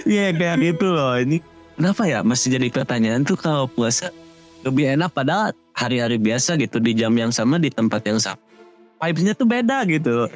Iya 0.06 0.30
kayak 0.38 0.56
gitu 0.62 0.86
loh 0.94 1.18
ini. 1.18 1.42
Kenapa 1.74 2.06
ya 2.06 2.22
masih 2.22 2.54
jadi 2.54 2.70
pertanyaan 2.70 3.26
tuh 3.26 3.34
kalau 3.34 3.66
puasa 3.66 4.14
lebih 4.62 4.94
enak 4.94 5.10
padahal 5.10 5.50
hari-hari 5.74 6.16
biasa 6.22 6.54
gitu 6.56 6.78
di 6.78 6.94
jam 6.94 7.10
yang 7.12 7.34
sama 7.34 7.58
di 7.58 7.68
tempat 7.68 8.00
yang 8.06 8.22
sama. 8.22 8.40
Vibes-nya 9.02 9.34
tuh 9.34 9.44
beda 9.44 9.82
gitu. 9.90 10.30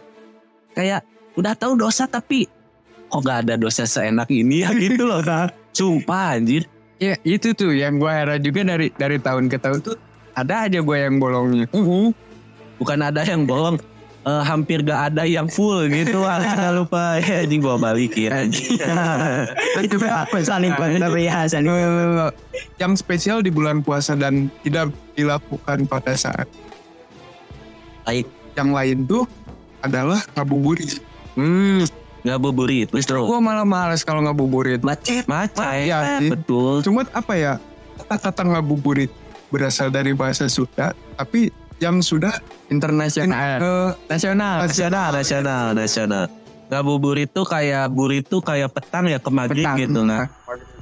Kayak 0.74 1.06
udah 1.38 1.54
tahu 1.54 1.78
dosa 1.78 2.10
tapi 2.10 2.50
kok 3.08 3.24
gak 3.24 3.48
ada 3.48 3.54
dosa 3.56 3.88
seenak 3.88 4.28
ini 4.28 4.66
ya 4.66 4.74
gitu 4.84 5.06
loh 5.06 5.22
kak. 5.22 5.54
Sumpah 5.72 6.36
anjir. 6.36 6.66
Ya 6.98 7.14
itu 7.22 7.54
tuh 7.54 7.70
yang 7.70 8.02
gue 8.02 8.10
heran 8.10 8.42
juga 8.42 8.66
dari 8.66 8.90
dari 8.90 9.22
tahun 9.22 9.46
ke 9.46 9.62
tahun 9.62 9.78
tuh 9.86 9.96
ada 10.34 10.66
aja 10.66 10.82
gue 10.82 10.96
yang 10.98 11.22
bolongnya. 11.22 11.70
Uhu. 11.70 12.10
Bukan 12.78 12.98
ada 13.02 13.26
yang 13.26 13.42
bolong, 13.42 13.74
eh, 14.28 14.42
hampir 14.44 14.84
gak 14.84 15.14
ada 15.14 15.24
yang 15.24 15.48
full 15.48 15.88
gitu. 15.88 16.20
Ah, 16.28 16.36
Jangan 16.36 16.72
lupa 16.76 17.16
ya 17.16 17.48
anjing 17.48 17.64
gua 17.64 17.80
balikin 17.80 18.28
anjing. 18.28 18.76
itu 19.80 19.96
saling 20.44 20.72
perhiasan 20.76 21.64
Yang 22.76 22.92
spesial 23.00 23.40
di 23.40 23.48
bulan 23.48 23.80
puasa 23.80 24.12
dan 24.12 24.52
tidak 24.60 24.92
dilakukan 25.16 25.88
pada 25.88 26.12
saat 26.12 26.44
Baik. 28.04 28.28
yang 28.52 28.70
lain 28.72 29.04
tuh 29.04 29.24
adalah 29.78 30.18
ngabuburit. 30.34 30.98
Hmm, 31.38 31.86
ngabuburit, 32.26 32.90
bro. 32.90 33.30
Gue 33.30 33.38
malah 33.38 33.62
males 33.62 34.02
kalau 34.02 34.26
ngabuburit. 34.26 34.82
macet 34.82 35.24
Macet, 35.24 35.86
Iya 35.86 36.18
sih. 36.18 36.34
betul. 36.34 36.82
Cuma 36.82 37.06
apa 37.06 37.34
ya 37.34 37.52
kata-kata 37.98 38.42
ngabuburit 38.48 39.10
berasal 39.48 39.88
dari 39.88 40.12
bahasa 40.12 40.50
Sunda, 40.50 40.92
tapi 41.14 41.54
yang 41.78 41.98
sudah 41.98 42.34
Internasional. 42.68 43.58
eh, 43.58 43.90
Nasional. 44.06 44.56
Nasional, 44.62 45.08
nasional, 45.10 45.64
nasional. 45.72 46.24
Ngabuburit 46.68 47.32
tuh 47.32 47.42
kayak 47.42 47.88
burit 47.88 48.22
tuh 48.22 48.38
kayak 48.38 48.68
petang 48.70 49.08
ya 49.08 49.16
ke 49.16 49.30
maghrib 49.30 49.64
Petang. 49.64 49.78
gitu 49.78 50.04
nah. 50.04 50.28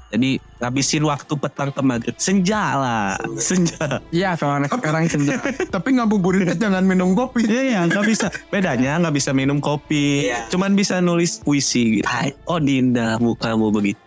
Jadi 0.07 0.39
ngabisin 0.57 1.03
waktu 1.03 1.35
petang 1.35 1.71
ke 1.71 1.79
maghrib. 1.79 2.15
Senja 2.17 2.75
lah, 2.75 3.15
senja. 3.37 4.03
Iya 4.09 4.35
kalau 4.35 4.59
anak 4.59 4.71
sekarang 4.73 5.07
senja. 5.07 5.35
tapi 5.67 5.95
ngabuburitnya 5.95 6.55
jangan 6.57 6.83
minum 6.83 7.13
kopi. 7.13 7.43
Iya 7.43 7.63
ya, 7.67 7.81
nggak 7.87 8.05
bisa. 8.05 8.27
Bedanya 8.49 8.99
nggak 8.99 9.15
bisa 9.15 9.31
minum 9.31 9.59
kopi, 9.59 10.27
cuman 10.49 10.75
bisa 10.75 10.99
nulis 10.99 11.39
puisi. 11.39 12.01
Gitu. 12.01 12.07
Oh 12.47 12.59
Dinda, 12.59 13.19
mukamu 13.19 13.71
begitu. 13.71 13.99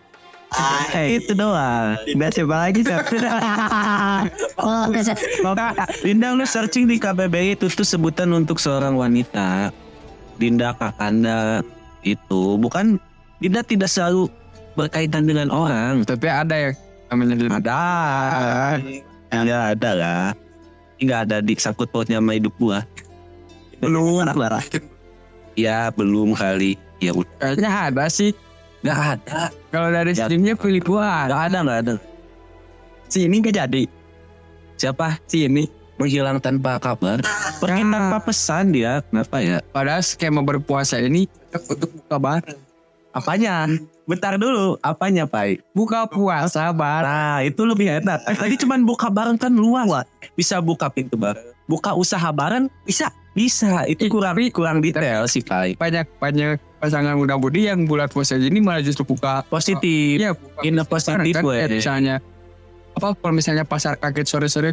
Eh, 0.90 1.22
itu 1.22 1.32
doang. 1.32 1.94
Udah 2.10 2.30
coba 2.34 2.54
lagi. 2.66 2.82
Oh, 4.60 4.84
Dinda 6.04 6.36
lu 6.36 6.44
searching 6.44 6.84
di 6.84 7.00
KBBI 7.00 7.56
itu 7.56 7.72
tuh 7.72 7.86
sebutan 7.86 8.28
untuk 8.36 8.60
seorang 8.60 8.92
wanita. 8.92 9.72
Dinda 10.36 10.76
Kakanda 10.76 11.64
itu 12.04 12.60
bukan 12.60 13.00
Dinda 13.40 13.64
tidak 13.64 13.88
selalu 13.88 14.28
berkaitan 14.76 15.24
dengan 15.24 15.48
orang. 15.48 16.04
Tapi 16.04 16.26
ada 16.28 16.52
yang 16.52 16.74
namanya 17.08 17.34
Dinda. 17.40 17.56
Ada. 17.56 17.80
Enggak 19.30 19.64
ada 19.78 19.90
lah. 19.96 20.26
Enggak 21.00 21.20
ada 21.30 21.36
di 21.40 21.54
sangkut 21.56 21.88
pautnya 21.88 22.20
sama 22.20 22.36
hidup 22.36 22.52
gua. 22.60 22.84
Belum 23.80 24.20
anak 24.20 24.36
darah. 24.36 24.64
Ya 25.56 25.88
belum 25.94 26.36
kali. 26.36 26.76
Ya 27.00 27.16
udah. 27.16 27.32
Kayaknya 27.40 27.70
ada 27.88 28.04
sih. 28.12 28.36
Enggak 28.80 29.00
ada. 29.20 29.40
Kalau 29.68 29.88
dari 29.92 30.12
Ya. 30.16 30.24
streamnya 30.24 30.54
pilih 30.56 30.82
gua. 30.82 31.28
Enggak 31.28 31.42
ada, 31.52 31.58
enggak 31.60 31.78
ada. 31.84 31.94
Si 33.10 33.18
ini 33.26 33.36
gak 33.42 33.56
jadi. 33.56 33.82
Siapa? 34.78 35.18
Si 35.28 35.44
ini 35.44 35.68
menghilang 36.00 36.40
tanpa 36.40 36.80
kabar. 36.80 37.20
Pergi 37.60 37.84
tanpa 37.84 38.18
pesan 38.24 38.72
dia. 38.72 39.04
Kenapa 39.04 39.36
ya? 39.44 39.60
Padahal 39.68 40.00
skema 40.00 40.40
berpuasa 40.40 40.96
ini 40.96 41.28
untuk 41.52 41.92
buka 41.92 42.16
bareng. 42.16 42.60
Apanya? 43.10 43.66
Bentar 44.06 44.38
dulu. 44.38 44.78
Apanya, 44.80 45.26
Pai? 45.26 45.58
Buka 45.74 46.06
puasa 46.06 46.70
bareng. 46.70 47.10
Nah, 47.10 47.42
itu 47.42 47.62
lebih 47.66 48.00
enak. 48.00 48.22
Tadi 48.24 48.54
cuman 48.62 48.86
buka 48.86 49.10
bareng 49.10 49.36
kan 49.36 49.52
luas. 49.52 50.06
Bisa 50.32 50.62
buka 50.62 50.88
pintu 50.88 51.18
bareng. 51.18 51.52
Buka 51.68 51.92
usaha 51.92 52.30
bareng 52.32 52.70
bisa. 52.86 53.12
Bisa. 53.32 53.86
Itu 53.86 54.10
kurang 54.10 54.36
kurang 54.50 54.82
detail 54.82 55.26
sih, 55.30 55.42
Pai. 55.44 55.78
Banyak 55.78 56.06
banyak 56.18 56.58
pasangan 56.80 57.14
muda-mudi 57.14 57.68
yang 57.68 57.84
bulan 57.84 58.08
puasa 58.08 58.40
ini 58.40 58.58
malah 58.58 58.82
justru 58.82 59.04
buka 59.04 59.44
Positif. 59.46 60.18
Iya, 60.18 60.34
buka 60.34 60.60
In 60.66 60.80
a 60.80 60.84
positive 60.84 61.34
kan. 61.36 61.44
way. 61.44 61.68
Misalnya 61.68 62.18
apa 62.90 63.14
kalau 63.14 63.34
misalnya 63.36 63.62
pasar 63.62 63.94
kaget 63.96 64.26
sore-sore 64.26 64.72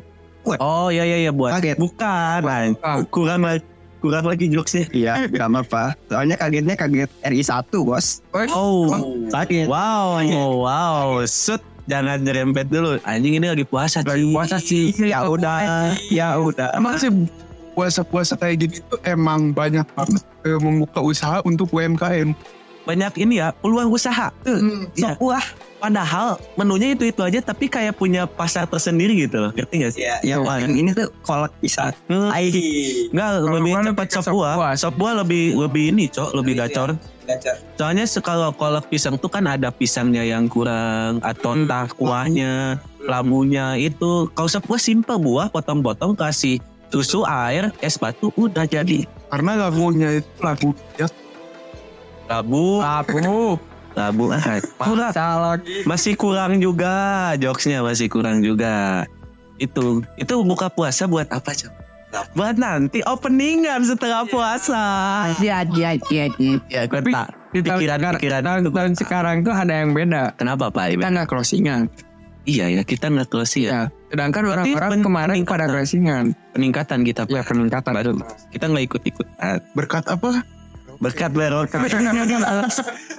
Oh 0.58 0.88
iya 0.88 1.04
iya 1.04 1.28
iya 1.28 1.32
buat. 1.36 1.60
Kaget. 1.60 1.76
Bukan. 1.76 2.40
Bukan. 2.80 2.98
kurang 3.12 3.44
lagi 3.44 3.64
kurang 4.00 4.26
lagi 4.30 4.48
jokesnya. 4.48 4.88
Iya, 4.96 5.14
gak 5.28 5.48
apa-apa. 5.52 5.84
Soalnya 6.08 6.36
kagetnya 6.40 6.76
kaget 6.80 7.10
RI 7.28 7.44
1 7.44 7.68
bos. 7.84 8.24
Oh, 8.32 8.88
Kaget. 9.28 9.68
wow, 9.68 10.22
oh, 10.22 10.54
wow, 10.64 11.08
set. 11.28 11.60
Jangan 11.88 12.20
nyerempet 12.20 12.68
dulu. 12.68 13.00
Anjing 13.08 13.40
ini 13.40 13.48
lagi 13.48 13.64
puasa. 13.64 14.04
lagi 14.04 14.28
puasa 14.28 14.60
sih. 14.60 14.92
Ya 15.00 15.24
udah, 15.24 15.96
ya 16.12 16.36
udah. 16.36 16.76
Emang 16.76 17.00
sih 17.00 17.08
puasa-puasa 17.78 18.34
kayak 18.34 18.56
gitu 18.66 18.82
tuh 18.88 19.00
emang 19.06 19.54
banyak 19.54 19.86
banget 19.94 20.26
eh, 20.42 20.58
membuka 20.58 20.98
usaha 20.98 21.46
untuk 21.46 21.70
UMKM. 21.70 22.34
Banyak 22.84 23.14
ini 23.20 23.38
ya 23.38 23.54
peluang 23.54 23.92
usaha. 23.92 24.34
Tuh, 24.42 24.58
Ya. 24.96 25.14
so, 25.14 25.28
wah, 25.28 25.44
padahal 25.78 26.40
menunya 26.56 26.96
itu 26.96 27.04
itu 27.06 27.20
aja, 27.20 27.44
tapi 27.44 27.68
kayak 27.68 27.94
punya 27.94 28.24
pasar 28.26 28.64
tersendiri 28.64 29.14
gitu 29.20 29.38
loh. 29.38 29.52
Ngerti 29.52 29.76
gak 29.78 29.92
sih? 29.94 30.02
Ya, 30.02 30.18
ya 30.24 30.40
yang 30.40 30.72
ini 30.74 30.96
tuh 30.96 31.12
kolak 31.22 31.52
bisa. 31.60 31.92
Hmm, 32.08 32.32
Ai. 32.32 32.48
Enggak, 33.12 33.30
lebih 33.46 33.72
cepat 33.92 34.08
sop 34.10 34.34
buah. 34.34 34.74
Sop 34.74 34.96
buah 34.96 35.20
lebih 35.20 35.60
lebih 35.60 35.92
ini, 35.92 36.08
Cok, 36.08 36.32
lebih 36.34 36.58
gacor. 36.58 36.96
Soalnya 37.76 38.08
se- 38.08 38.24
kalau 38.24 38.56
kolak 38.56 38.88
pisang 38.88 39.20
tuh 39.20 39.28
kan 39.28 39.44
ada 39.44 39.68
pisangnya 39.68 40.24
yang 40.24 40.48
kurang 40.48 41.20
atau 41.20 41.54
Hmm. 41.54 41.68
entah 41.68 41.92
kuahnya, 41.92 42.80
lamunya 43.04 43.76
itu. 43.76 44.32
Kalau 44.32 44.48
sop 44.48 44.64
buah 44.64 44.80
simple 44.80 45.20
buah, 45.20 45.52
potong-potong 45.52 46.16
kasih 46.16 46.64
susu, 46.88 47.24
air, 47.24 47.72
es 47.80 47.96
batu 47.96 48.32
udah 48.36 48.64
jadi. 48.64 49.04
Karena 49.28 49.60
lagunya 49.60 50.20
itu 50.20 50.30
lagu 50.40 50.72
ya 50.96 51.08
Labu, 52.28 52.84
Labu. 52.84 53.56
labu 53.98 54.24
ah. 54.30 54.60
Kurang. 54.78 55.12
Salah. 55.16 55.56
Masih 55.88 56.14
kurang 56.14 56.60
juga, 56.60 57.34
jokesnya 57.40 57.82
masih 57.82 58.12
kurang 58.12 58.44
juga. 58.44 59.08
Itu 59.58 60.06
itu 60.20 60.34
buka 60.44 60.70
puasa 60.70 61.10
buat 61.10 61.26
apa, 61.32 61.56
Cok? 61.56 61.74
Buat 62.38 62.56
nanti 62.62 63.04
openingan 63.04 63.84
setelah 63.84 64.24
puasa. 64.28 64.80
Iya, 65.42 65.66
iya, 65.76 65.92
iya, 66.08 66.26
iya. 66.40 66.56
Ya, 66.70 66.82
gue 66.86 67.00
Tapi 67.04 67.12
pikiran 67.52 68.00
sekarang- 68.00 68.16
pikiran 68.22 68.42
tahun, 68.44 68.62
tahun 68.70 68.94
sekarang 68.96 69.36
tuh 69.44 69.54
ada 69.56 69.74
yang 69.84 69.92
beda. 69.92 70.36
Kenapa 70.38 70.70
Pak 70.72 70.94
Kita 70.94 71.08
nggak 71.10 71.28
closingan. 71.28 71.82
Iya 72.48 72.80
ya 72.80 72.82
kita 72.88 73.12
nggak 73.12 73.28
close 73.28 73.60
ya. 73.60 73.92
Sedangkan 74.08 74.44
orang-orang 74.48 75.04
kemarin 75.04 75.38
pada 75.44 75.68
closingan. 75.68 76.32
Peningkatan 76.56 77.04
kita. 77.04 77.28
Ya 77.28 77.44
peningkatan. 77.44 77.92
Baru 77.92 78.16
kita 78.56 78.66
nggak 78.72 78.86
ikut 78.88 79.02
ikut. 79.04 79.28
berkat 79.76 80.08
apa? 80.08 80.42
Berkat 80.98 81.32
barokah. 81.36 81.84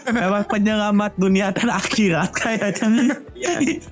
Emang 0.08 0.44
penyelamat 0.48 1.12
dunia 1.20 1.52
dan 1.52 1.68
akhirat 1.70 2.32
kayaknya. 2.32 3.20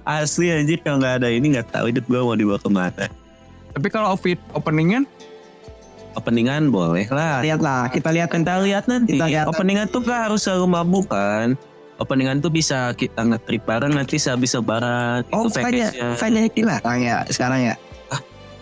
Asli 0.09 0.51
anjir 0.51 0.81
kalau 0.81 0.99
nggak 0.99 1.23
ada 1.23 1.29
ini 1.29 1.55
nggak 1.55 1.71
tahu 1.71 1.93
hidup 1.93 2.05
gue 2.09 2.21
mau 2.21 2.35
dibawa 2.35 2.59
ke 2.59 2.71
mana. 2.73 3.07
Tapi 3.77 3.87
kalau 3.93 4.17
outfit 4.17 4.41
openingan 4.57 5.05
Openingan 6.17 6.73
boleh 6.73 7.05
lah. 7.13 7.45
Lihat 7.45 7.61
lah, 7.61 7.93
kita 7.93 8.09
lihat 8.09 8.33
Kita 8.33 8.57
lihat 8.65 8.89
nanti. 8.89 9.21
Kita 9.21 9.29
lihat. 9.29 9.53
Openingan 9.53 9.93
tuh 9.93 10.01
gak 10.01 10.33
harus 10.33 10.49
selalu 10.49 10.65
mabuk 10.73 11.13
kan. 11.13 11.61
Openingan 11.97 12.45
tuh 12.45 12.53
bisa 12.53 12.93
kita 12.93 13.25
nge-trip 13.25 13.65
bareng 13.65 13.97
nanti 13.97 14.21
sehabis 14.21 14.53
lebaran. 14.53 15.25
Oh, 15.33 15.49
itu 15.49 15.57
kayaknya 15.57 15.89
package-nya. 15.89 16.09
kayaknya 16.21 16.41
gila. 16.53 16.77
Sekarang 16.77 17.01
ya, 17.01 17.17
sekarang 17.33 17.61
ya. 17.73 17.75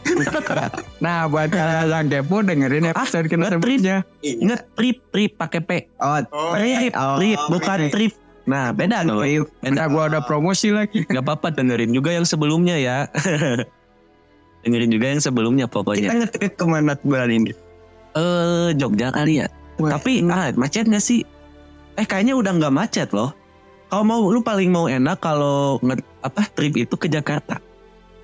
Nah 1.00 1.24
buat 1.26 1.48
kalian 1.48 1.88
yang 1.88 2.06
kepo 2.12 2.44
dengerin 2.44 2.92
episode 2.92 3.24
kita 3.24 3.48
sebelumnya. 3.48 4.04
Nge-trip, 4.20 5.00
trip 5.08 5.32
pakai 5.40 5.60
P. 5.64 5.70
Oh, 5.96 6.20
Trip, 6.52 6.92
Oh, 6.92 7.16
trip, 7.16 7.40
bukan 7.48 7.78
trip. 7.88 8.12
Nah, 8.44 8.76
beda 8.76 9.00
loh. 9.00 9.24
Nah 9.64 9.86
gue 9.88 10.02
ada 10.04 10.20
promosi 10.20 10.68
lagi. 10.68 11.08
Gak 11.08 11.24
apa-apa 11.24 11.56
dengerin 11.56 11.96
juga 11.96 12.12
yang 12.12 12.28
sebelumnya 12.28 12.76
ya. 12.76 13.08
dengerin 14.62 14.92
juga 14.92 15.06
yang 15.08 15.20
sebelumnya 15.24 15.64
kita 15.64 15.72
pokoknya. 15.72 16.08
nge-trip 16.12 16.52
ke 16.52 16.64
mana 16.68 16.92
bulan 17.00 17.32
ini? 17.32 17.52
Eh 18.12 18.76
Jogja 18.76 19.08
kali 19.08 19.40
ya. 19.40 19.48
Wah. 19.80 19.96
Tapi 19.96 20.20
ah, 20.28 20.52
macet 20.54 20.84
gak 20.86 21.00
sih? 21.00 21.24
Eh 21.94 22.06
kayaknya 22.06 22.34
udah 22.34 22.52
nggak 22.58 22.74
macet 22.74 23.08
loh. 23.14 23.30
Kalau 23.90 24.02
mau 24.02 24.22
lu 24.26 24.42
paling 24.42 24.74
mau 24.74 24.90
enak 24.90 25.22
kalau 25.22 25.78
nge 25.78 26.02
apa 26.24 26.42
trip 26.50 26.74
itu 26.74 26.94
ke 26.98 27.06
Jakarta. 27.06 27.62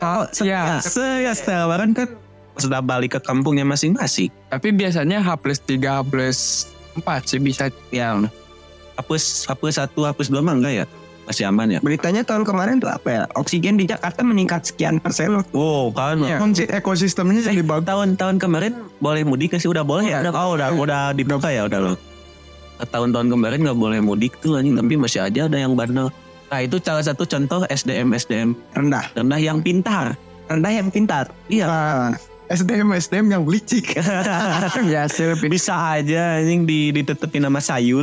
Oh, 0.00 0.24
ya. 0.42 0.80
Se 0.80 1.22
ya 1.22 1.37
sekarang 1.37 1.92
kan 1.92 2.09
sudah 2.56 2.80
balik 2.83 3.14
ke 3.14 3.20
kampungnya 3.22 3.62
masing-masing. 3.62 4.33
Tapi 4.50 4.74
biasanya 4.74 5.22
H 5.22 5.38
plus 5.38 5.61
3, 5.62 5.78
H 5.78 6.00
plus 6.09 6.38
4 6.98 7.30
sih 7.30 7.38
bisa. 7.38 7.70
Ya 7.94 8.16
hapus 8.98 9.48
hapus 9.48 9.80
satu 9.80 10.04
hapus 10.04 10.28
dua 10.28 10.44
mah 10.44 10.59
enggak 10.59 10.74
ya? 10.83 10.87
Masih 11.24 11.46
aman 11.46 11.70
ya? 11.70 11.78
Beritanya 11.78 12.26
tahun 12.26 12.42
kemarin 12.42 12.83
tuh 12.83 12.90
apa 12.90 13.09
ya? 13.09 13.22
Oksigen 13.38 13.78
di 13.78 13.87
Jakarta 13.87 14.26
meningkat 14.26 14.66
sekian 14.66 14.98
persen 14.98 15.38
loh. 15.38 15.44
Wow 15.54 15.94
kan 15.94 16.18
si 16.52 16.66
ekosistemnya 16.66 17.46
jadi 17.46 17.62
bagus. 17.62 17.87
tahun-tahun 17.87 18.42
kemarin 18.42 18.72
boleh 18.98 19.22
mudik 19.22 19.54
sih 19.54 19.70
udah 19.70 19.87
boleh 19.87 20.11
ya? 20.11 20.26
Oh 20.35 20.59
udah 20.59 20.74
udah 20.74 21.14
dibuka 21.14 21.48
ya 21.54 21.70
udah 21.70 21.80
loh. 21.80 21.96
Tahun-tahun 22.88 23.29
kemarin 23.29 23.61
nggak 23.69 23.79
boleh 23.79 24.01
mudik 24.01 24.40
tuh 24.40 24.57
anjing 24.57 24.77
tapi 24.79 24.97
masih 24.97 25.21
aja 25.27 25.51
ada 25.51 25.59
yang 25.61 25.77
bandel. 25.77 26.09
Nah 26.51 26.61
itu 26.64 26.83
salah 26.83 27.05
satu 27.05 27.23
contoh 27.29 27.62
SDM 27.71 28.11
SDM 28.16 28.59
Rendah. 28.75 29.07
rendah 29.14 29.40
yang 29.40 29.62
pintar. 29.62 30.19
Rendah 30.51 30.73
yang 30.75 30.88
pintar. 30.90 31.31
Iya. 31.47 31.66
Ah, 31.71 32.11
SDM 32.51 32.90
SDM 32.99 33.31
yang 33.31 33.43
licik. 33.47 33.95
ya 34.93 35.07
Bisa 35.47 35.75
aja 35.95 36.43
anjing 36.43 36.66
di 36.66 36.90
ditetepin 36.90 37.47
nama 37.47 37.62
sayur. 37.62 38.03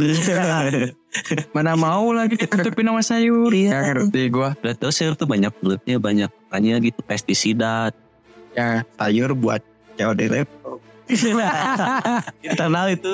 Mana 1.56 1.76
mau 1.76 2.16
lagi 2.16 2.40
ditutupin 2.40 2.88
sama 2.88 3.04
sayur. 3.04 3.52
Iya. 3.52 3.72
Ya 3.76 3.80
ngerti 3.92 4.32
gua. 4.32 4.56
Udah 4.64 4.74
tau 4.80 4.96
sayur 4.96 5.20
tuh 5.20 5.28
banyak 5.28 5.52
belutnya, 5.60 6.00
banyak 6.00 6.32
banyak 6.48 6.96
gitu 6.96 7.04
pestisida. 7.04 7.92
Ya 8.56 8.88
sayur 8.96 9.36
buat 9.36 9.60
COD 10.00 10.32
laptop. 10.32 10.87
Internal 12.44 12.86
itu. 12.92 13.14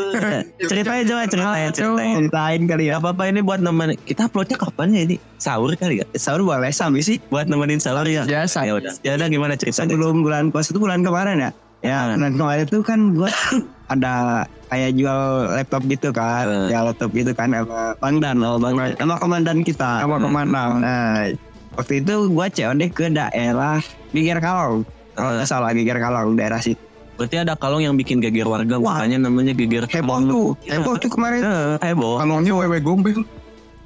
Ceritain 0.65 1.05
coba, 1.05 1.21
ceritain, 1.29 1.69
ceritain. 1.69 2.13
Ceritain 2.17 2.61
kali 2.65 2.83
ya. 2.89 2.97
Gak 2.97 3.01
apa-apa 3.05 3.23
ini 3.29 3.39
buat 3.45 3.59
nemenin. 3.61 3.97
Kita 4.01 4.27
uploadnya 4.27 4.57
kapan 4.57 4.87
ya 4.97 5.01
ini? 5.05 5.15
Sahur 5.37 5.69
kali 5.77 6.01
ya? 6.01 6.05
Sahur 6.17 6.41
boleh 6.41 6.73
sampai 6.73 7.05
sih. 7.05 7.17
Buat 7.29 7.47
nemenin 7.49 7.77
sahur 7.77 8.05
ya? 8.09 8.25
Biasa. 8.25 8.65
Ya 8.65 8.73
udah. 8.73 8.93
Ya 9.05 9.13
udah 9.17 9.27
gimana 9.29 9.53
ceritanya? 9.53 9.93
Sebelum 9.93 10.25
bulan 10.25 10.49
puasa 10.49 10.73
itu 10.73 10.79
bulan 10.81 11.05
kemarin 11.05 11.37
ya. 11.37 11.51
Ya 11.83 12.15
bulan 12.15 12.33
kemarin 12.39 12.63
itu 12.63 12.79
kan 12.79 12.99
gua 13.11 13.29
ada 13.93 14.47
kayak 14.71 14.91
jual 14.95 15.21
laptop 15.53 15.81
gitu 15.85 16.09
kan. 16.15 16.45
Eh. 16.47 16.67
Ya 16.73 16.79
laptop 16.81 17.11
gitu 17.13 17.31
kan 17.35 17.51
sama 17.53 17.93
oh 18.01 18.57
Bang. 18.57 18.73
Sama 18.97 19.15
komandan 19.19 19.61
kita. 19.61 20.01
Sama 20.01 20.17
komandan. 20.17 20.81
Nah, 20.81 21.29
waktu 21.75 22.01
itu 22.01 22.31
gua 22.31 22.47
COD 22.49 22.81
ke 22.89 23.11
daerah 23.11 23.83
Giger 24.15 24.39
Kalong. 24.39 24.87
Kalau 25.13 25.29
nggak 25.37 25.45
salah 25.45 25.75
Giger 25.75 25.99
Kalong 26.01 26.39
daerah 26.39 26.57
situ. 26.63 26.92
Berarti 27.23 27.39
ada 27.39 27.55
kalong 27.55 27.87
yang 27.87 27.95
bikin 27.95 28.19
geger 28.19 28.43
warga, 28.43 28.75
Wah. 28.83 28.99
makanya 28.99 29.31
namanya 29.31 29.55
geger 29.55 29.87
Heboh 29.87 30.19
tuh. 30.27 30.47
Heboh 30.67 30.99
tuh 30.99 31.07
kemarin. 31.07 31.39
Eh, 31.39 31.79
heboh. 31.79 32.19
Kalongnya 32.19 32.51
wewe 32.51 32.83
gombel. 32.83 33.23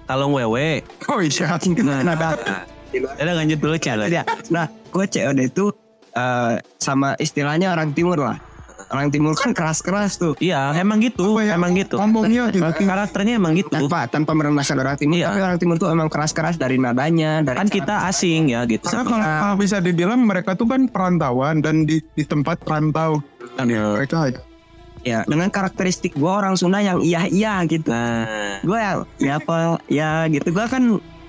Kalong 0.10 0.34
wewe. 0.34 0.82
Oh 1.06 1.22
iya. 1.22 1.54
Nah, 1.86 2.02
nah, 2.02 2.34
Udah 2.98 3.34
lanjut 3.38 3.62
dulu 3.62 3.78
cara. 3.78 4.10
Ya, 4.10 4.26
nah, 4.50 4.66
gue 4.90 5.06
COD 5.06 5.54
itu 5.54 5.70
eh, 6.18 6.58
sama 6.82 7.14
istilahnya 7.22 7.78
orang 7.78 7.94
timur 7.94 8.18
lah. 8.18 8.42
Orang 8.88 9.12
timur 9.12 9.36
kan 9.36 9.52
keras-keras 9.52 10.16
tuh. 10.16 10.34
Iya, 10.40 10.72
emang 10.80 11.04
gitu, 11.04 11.44
ya? 11.44 11.60
emang 11.60 11.76
gitu. 11.76 12.00
Ngomongnya 12.00 12.48
gitu. 12.56 12.64
Karakternya 12.64 13.36
emang 13.36 13.54
gitu. 13.60 13.68
Tanpa 13.68 14.08
tanpa 14.08 14.32
merendahkan 14.32 14.78
orang 14.80 14.96
timur, 14.96 15.20
Iya. 15.20 15.28
tapi 15.28 15.40
orang 15.44 15.60
timur 15.60 15.76
tuh 15.76 15.92
emang 15.92 16.08
keras-keras 16.08 16.56
dari 16.56 16.80
nadanya, 16.80 17.44
dari 17.44 17.58
Kan 17.60 17.68
kita 17.68 18.08
asing 18.08 18.48
ya 18.48 18.64
gitu. 18.64 18.88
Karena 18.88 19.04
kalau 19.04 19.28
kalau 19.28 19.56
bisa 19.60 19.78
dibilang 19.84 20.24
mereka 20.24 20.56
tuh 20.56 20.72
kan 20.72 20.88
perantauan 20.88 21.60
dan 21.60 21.84
di, 21.84 22.00
di 22.16 22.24
tempat 22.24 22.64
perantau. 22.64 23.20
Dan 23.60 23.68
ya, 23.68 24.00
mereka 24.00 24.32
ya 25.04 25.24
dengan 25.24 25.48
karakteristik 25.48 26.20
gue 26.20 26.32
orang 26.32 26.56
Sunda 26.60 26.80
yang 26.84 27.00
iya 27.04 27.28
iya 27.28 27.64
gitu. 27.68 27.92
Nah, 27.92 28.60
Gue 28.64 28.80
ya, 28.80 28.94
ya 29.20 29.34
apa 29.40 29.80
ya 29.92 30.28
gitu. 30.32 30.52
Gue 30.52 30.66
kan 30.68 30.84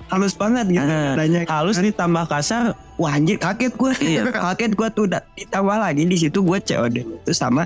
halus 0.09 0.33
banget 0.33 0.65
gitu. 0.67 0.83
Nah, 0.83 1.15
nadanya. 1.15 1.43
halus 1.47 1.77
ditambah 1.77 2.25
kasar. 2.27 2.75
Wah 2.99 3.15
anjir 3.15 3.39
kaget 3.39 3.73
gue. 3.79 3.91
Iya. 4.03 4.21
kaget 4.35 4.75
gue 4.75 4.87
tuh 4.91 5.05
ditambah 5.09 5.77
lagi 5.79 6.03
di 6.03 6.17
situ 6.19 6.43
gue 6.43 6.59
COD 6.59 6.95
itu 6.99 7.31
sama 7.31 7.63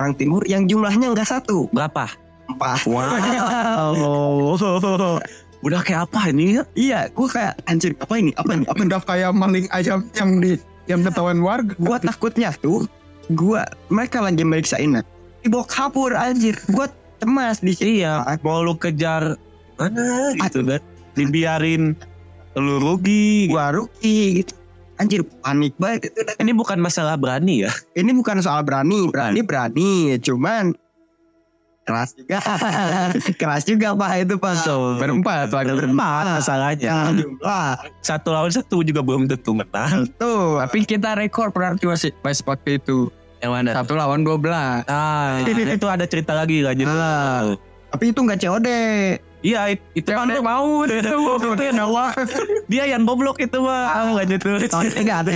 orang 0.00 0.16
timur 0.16 0.40
yang 0.48 0.64
jumlahnya 0.64 1.12
enggak 1.12 1.28
satu, 1.28 1.68
Berapa? 1.70 2.08
empat. 2.48 2.84
Wow. 2.84 4.56
Udah 5.66 5.80
kayak 5.86 6.10
apa 6.10 6.34
ini 6.34 6.58
ya? 6.58 6.62
Iya, 6.74 7.00
gue 7.14 7.28
kayak 7.30 7.54
anjir 7.70 7.94
apa 8.02 8.14
ini? 8.18 8.34
Apa 8.34 8.50
ini? 8.58 8.64
Apa 8.66 8.82
ini? 8.82 8.88
udah 8.90 9.02
kayak 9.06 9.30
maling 9.30 9.66
ayam 9.70 10.02
yang 10.18 10.42
di 10.42 10.58
yang 10.90 11.06
ketahuan 11.06 11.38
warga. 11.38 11.78
Gue 11.78 11.96
takutnya 12.02 12.50
tuh, 12.58 12.90
gue 13.30 13.62
mereka 13.86 14.18
lagi 14.18 14.42
meriksain 14.42 14.90
dibawa 15.46 15.66
kabur 15.70 16.18
anjir. 16.18 16.58
Gue 16.66 16.90
cemas 17.22 17.62
di 17.62 17.78
sini. 17.78 18.02
Iya, 18.02 18.26
mau 18.42 18.66
lu 18.66 18.74
kejar 18.74 19.38
mana 19.78 20.34
gitu 20.34 20.66
kan? 20.66 20.82
Dibiarin 21.14 21.94
lu 22.58 22.82
rugi. 22.82 23.46
Gue 23.46 23.66
rugi 23.70 24.42
gitu. 24.42 24.54
Anjir 25.02 25.26
panik 25.42 25.74
banget 25.76 26.14
itu. 26.14 26.20
Ini 26.38 26.54
bukan 26.54 26.78
masalah 26.78 27.18
berani 27.18 27.66
ya. 27.66 27.70
Ini 27.92 28.14
bukan 28.14 28.38
soal 28.38 28.62
berani, 28.62 29.10
berani 29.10 29.42
berani, 29.42 30.14
cuman 30.22 30.78
keras 31.82 32.14
juga, 32.14 32.38
keras 33.42 33.66
juga 33.66 33.90
pak 33.98 34.22
itu 34.22 34.38
pak. 34.38 34.54
So, 34.62 35.02
Berempat, 35.02 35.50
pak 35.50 35.66
berempat 35.66 36.22
Ya, 36.22 36.32
masalahnya. 36.38 36.94
Satu 37.98 38.30
lawan 38.30 38.54
satu 38.54 38.86
juga 38.86 39.02
belum 39.02 39.26
tentu 39.26 39.50
menang. 39.58 40.06
tuh. 40.14 40.62
Tapi 40.62 40.86
kita 40.86 41.18
rekor 41.18 41.50
berarti 41.50 41.82
masih 41.90 42.14
pas 42.22 42.38
waktu 42.46 42.78
itu. 42.78 43.10
Yang 43.42 43.50
mana? 43.50 43.70
Satu 43.74 43.98
lawan 43.98 44.22
12. 44.22 44.86
Ah, 44.86 45.42
itu 45.42 45.86
ada 45.90 46.06
cerita 46.06 46.38
lagi 46.38 46.62
lanjut. 46.62 46.86
Ah. 46.86 47.58
Tapi 47.90 48.14
itu 48.14 48.20
nggak 48.22 48.38
COD. 48.38 48.68
Iya, 49.42 49.74
it- 49.74 49.82
itu 49.92 50.06
kan 50.06 50.30
mau 50.38 50.86
itu 50.86 51.02
Dia 52.70 52.84
yang 52.86 53.02
goblok 53.02 53.42
itu 53.42 53.58
mah. 53.58 53.90
Ah, 53.90 54.10
lanjut 54.14 54.38
dulu. 54.38 54.58
Enggak 54.62 55.18
ada. 55.26 55.32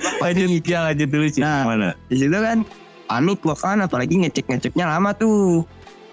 Lanjut, 0.22 0.62
ya 0.62 0.78
lanjut 0.84 1.08
dulu 1.08 1.26
sih. 1.32 1.40
Nah. 1.40 1.64
Mana? 1.64 1.90
Di 2.06 2.20
situ 2.20 2.36
kan 2.36 2.62
panik 3.08 3.40
gua 3.40 3.56
kan 3.56 3.80
apalagi 3.80 4.20
ngecek 4.20 4.46
ngeceknya 4.46 4.86
lama 4.86 5.16
tuh. 5.16 5.64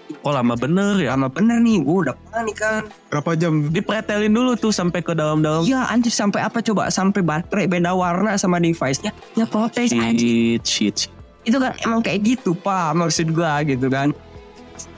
Kok 0.08 0.32
lama 0.32 0.56
bener 0.56 0.96
ya? 0.96 1.12
Lama 1.12 1.28
bener 1.28 1.60
nih, 1.60 1.84
gua 1.84 2.08
udah 2.08 2.16
panik 2.32 2.56
kan. 2.56 2.88
Berapa 3.12 3.36
jam? 3.36 3.68
Dipretelin 3.68 4.32
dulu 4.32 4.56
tuh 4.56 4.72
sampai 4.72 5.04
ke 5.04 5.12
dalam-dalam. 5.12 5.68
Iya 5.68 5.84
anjir 5.84 6.10
sampai 6.10 6.40
apa 6.40 6.64
coba 6.64 6.88
sampai 6.88 7.20
baterai 7.20 7.68
beda 7.68 7.92
warna 7.92 8.40
sama 8.40 8.56
device-nya. 8.56 9.12
Ya 9.36 9.44
protes 9.44 9.92
anjir. 9.92 10.58
Shit, 10.58 10.64
shit, 10.64 10.94
shit. 11.06 11.12
Itu 11.44 11.60
kan 11.60 11.76
emang 11.80 12.00
kayak 12.00 12.24
gitu 12.24 12.56
pak 12.56 12.96
maksud 12.96 13.30
gua 13.30 13.60
gitu 13.62 13.92
kan. 13.92 14.16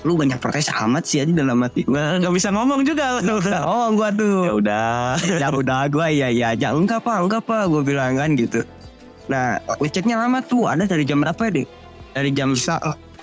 Lu 0.03 0.15
banyak 0.15 0.37
protes 0.37 0.69
amat 0.71 1.05
sih 1.05 1.21
aja 1.21 1.31
dalam 1.31 1.61
hati. 1.61 1.85
Nggak, 1.85 2.25
nggak 2.25 2.35
bisa 2.35 2.49
ngomong 2.51 2.81
juga. 2.83 3.21
Oh 3.65 3.93
gua 3.93 4.09
Ya 4.09 4.17
tuh. 4.17 4.41
udah. 4.57 5.17
ya 5.19 5.49
udah 5.49 5.81
gua 5.87 6.07
ya 6.09 6.29
ya 6.29 6.53
aja 6.53 6.73
enggak 6.73 7.01
pak 7.01 7.17
enggak 7.21 7.43
pak 7.43 7.67
gua 7.67 7.81
bilang 7.81 8.15
kan 8.15 8.33
gitu. 8.35 8.61
Nah 9.27 9.57
ngeceknya 9.77 10.17
lama 10.17 10.41
tuh 10.41 10.67
ada 10.67 10.85
dari 10.85 11.03
jam 11.03 11.21
berapa 11.21 11.39
ya 11.39 11.63
deh? 11.63 11.67
Dari 12.11 12.31
jam 12.31 12.53
Bisa 12.53 12.81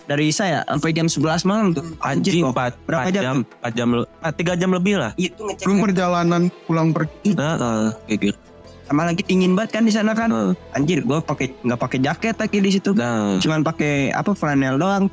dari 0.08 0.32
saya 0.32 0.64
sampai 0.64 0.96
jam 0.96 1.06
11 1.06 1.44
malam 1.44 1.76
tuh. 1.76 1.84
Anjing 2.00 2.40
kok. 2.40 2.56
empat 2.56 2.72
Berapa 2.88 3.02
empat 3.04 3.14
jam? 3.14 3.24
jam? 3.24 3.38
Empat 3.44 3.74
jam, 3.76 3.88
ah, 4.24 4.32
tiga 4.32 4.54
jam 4.56 4.72
lebih 4.72 4.96
lah. 4.96 5.12
Itu 5.16 5.44
ngecek 5.44 5.68
Belum 5.68 5.78
perjalanan 5.84 6.42
pulang 6.64 6.96
pergi. 6.96 7.36
Nah, 7.36 7.56
ah, 7.58 7.88
kayak 8.08 8.20
gitu. 8.24 8.40
sama 8.88 9.04
lagi 9.04 9.20
dingin 9.20 9.52
banget 9.52 9.76
kan 9.76 9.84
di 9.84 9.92
sana 9.92 10.16
kan. 10.16 10.32
Ah, 10.32 10.56
Anjir, 10.72 11.04
gua 11.04 11.20
pakai 11.20 11.52
nggak 11.60 11.76
pakai 11.76 12.00
jaket 12.00 12.36
lagi 12.40 12.58
di 12.58 12.72
situ. 12.72 12.96
Nah, 12.96 13.36
Cuman 13.36 13.60
pakai 13.60 14.16
apa 14.16 14.32
flanel 14.32 14.80
doang. 14.80 15.12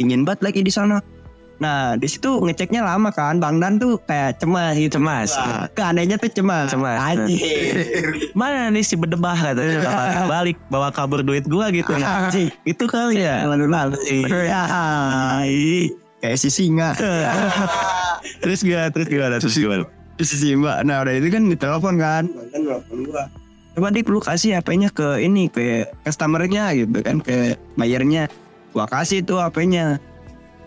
Dingin 0.00 0.24
banget 0.24 0.40
lagi 0.48 0.60
di 0.64 0.72
sana. 0.72 1.04
Nah, 1.60 1.92
di 2.00 2.08
situ 2.08 2.40
ngeceknya 2.40 2.80
lama 2.80 3.12
kan. 3.12 3.36
Bang 3.36 3.60
Dan 3.60 3.76
tuh 3.76 4.00
kayak 4.08 4.40
cemas 4.40 4.80
gitu. 4.80 4.96
cemas. 4.96 5.36
Wah, 5.36 5.68
keadaannya 5.76 6.16
tuh 6.16 6.32
cemas. 6.32 6.72
Cemas. 6.72 6.96
Anjir. 6.96 7.44
Mana 8.38 8.72
nih 8.72 8.80
si 8.80 8.96
berdebah 8.96 9.36
katanya 9.36 9.84
balik 10.32 10.56
bawa 10.72 10.88
kabur 10.88 11.20
duit 11.20 11.44
gua 11.44 11.68
gitu. 11.68 11.92
Anjir. 12.00 12.48
Itu 12.64 12.88
kali 12.88 13.20
ya. 13.20 13.44
Lalu 13.44 13.68
lalu. 13.68 14.00
Iya. 14.08 14.40
Ya, 14.48 14.62
kayak 16.24 16.40
si 16.40 16.48
singa. 16.48 16.96
terus 18.40 18.64
gimana? 18.64 18.88
Terus 18.88 19.06
gimana? 19.12 19.36
Terus 19.36 19.56
gimana? 19.60 19.84
si 20.24 20.36
Simba. 20.36 20.84
Nah 20.84 21.00
udah 21.04 21.14
itu 21.16 21.28
kan 21.32 21.48
ditelepon 21.48 21.94
kan. 21.96 22.24
Dan 22.52 22.60
nelfon 22.68 23.08
gua. 23.08 23.24
Coba 23.76 23.88
dik 23.94 24.10
lu 24.10 24.20
kasih 24.20 24.58
HP-nya 24.58 24.90
ke 24.90 25.22
ini 25.22 25.46
ke 25.48 25.86
customernya 26.04 26.74
gitu 26.76 27.00
kan 27.00 27.22
ke 27.22 27.56
bayarnya. 27.78 28.28
Gua 28.70 28.86
kasih 28.86 29.22
tuh 29.26 29.42
HP-nya. 29.42 29.98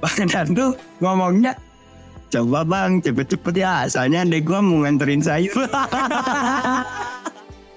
Bang 0.04 0.28
Dan 0.28 0.52
tuh 0.52 0.76
ngomongnya 1.00 1.56
Coba 2.28 2.68
bang 2.68 3.00
cepet-cepet 3.00 3.56
ya 3.56 3.88
Soalnya 3.88 4.28
adek 4.28 4.44
gua 4.44 4.60
mau 4.60 4.84
nganterin 4.84 5.24
sayur 5.24 5.64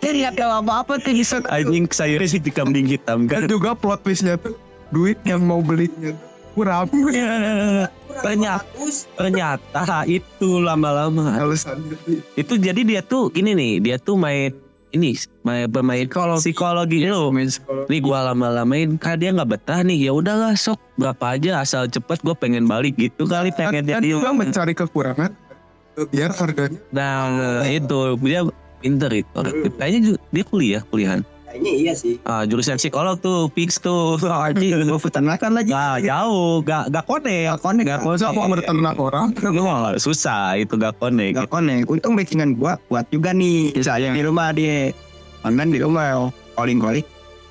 Jadi 0.07 0.23
gak 0.23 0.63
apa-apa 0.63 1.03
tuh 1.03 1.11
di 1.11 1.27
sana. 1.27 1.51
Anjing 1.51 1.91
sayurnya 1.91 2.31
sih 2.31 2.39
di 2.39 2.55
kambing 2.55 2.87
hitam 2.87 3.27
kan. 3.27 3.43
Dan 3.43 3.51
juga 3.51 3.75
plot 3.75 4.07
twistnya 4.07 4.39
tuh 4.39 4.55
duit 4.95 5.19
yang 5.27 5.43
mau 5.43 5.59
belinya 5.59 6.15
kurang. 6.55 6.87
Ternyata, 8.17 8.65
ternyata 9.13 10.09
itu 10.09 10.57
lama-lama. 10.57 11.37
Alasan 11.37 11.85
Itu 12.33 12.57
jadi 12.57 12.81
dia 12.81 13.05
tuh 13.05 13.29
gini 13.29 13.53
nih, 13.53 13.73
dia 13.85 13.97
tuh 14.01 14.17
main 14.17 14.57
ini 14.95 15.19
main 15.43 15.67
bermain 15.67 16.07
psikologi 16.39 17.07
lo. 17.07 17.31
Nih 17.33 18.01
gua 18.01 18.31
lama-lamain 18.33 18.95
kan 18.99 19.19
dia 19.19 19.35
nggak 19.35 19.59
betah 19.59 19.81
nih. 19.83 20.11
Ya 20.11 20.13
udahlah 20.15 20.55
sok 20.55 20.79
berapa 20.97 21.37
aja 21.37 21.61
asal 21.61 21.91
cepet 21.91 22.25
gue 22.25 22.35
pengen 22.39 22.65
balik 22.65 22.97
gitu 22.97 23.29
kali 23.29 23.53
dan, 23.53 23.69
pengen 23.69 23.85
dan 23.85 24.01
jadi. 24.01 24.09
juga 24.17 24.33
mencari 24.33 24.73
kekurangan 24.73 25.31
eh, 26.01 26.07
biar 26.09 26.33
harganya 26.33 26.81
Nah 26.89 27.69
itu 27.69 28.17
dia 28.25 28.41
pinter 28.81 29.11
itu. 29.13 29.41
Kayaknya 29.77 30.01
dia 30.33 30.45
kuliah 30.49 30.83
kuliahan. 30.89 31.21
Kayaknya 31.47 31.73
iya 31.79 31.93
sih. 31.95 32.19
Ah, 32.27 32.43
jurusan 32.43 32.75
psikolog 32.77 33.23
tuh 33.23 33.47
fix 33.55 33.79
tuh. 33.79 34.19
Anjing 34.47 34.83
gue 34.83 34.99
peternakan 34.99 35.51
lagi. 35.55 35.71
Gak 35.71 36.03
jauh, 36.03 36.61
gak 36.67 36.91
gak 36.91 37.05
konek. 37.07 37.55
Gak 37.55 37.61
konek 37.63 37.85
Gak 37.87 38.01
masa 38.03 38.35
mau 38.35 38.51
berternak 38.51 38.97
orang? 38.99 39.31
Wah, 39.65 39.95
susah 39.97 40.59
itu 40.59 40.75
gak 40.75 40.99
konek. 40.99 41.39
Gak 41.39 41.49
konek 41.49 41.87
Untung 41.87 42.19
backingan 42.19 42.59
gua 42.59 42.77
kuat 42.91 43.07
juga 43.15 43.31
nih. 43.31 43.79
Misalnya 43.79 44.11
di 44.13 44.23
rumah 44.27 44.51
dia 44.51 44.91
Pandan 45.47 45.71
di 45.71 45.79
rumah 45.79 46.29
Calling 46.59 46.83
calling. 46.83 47.07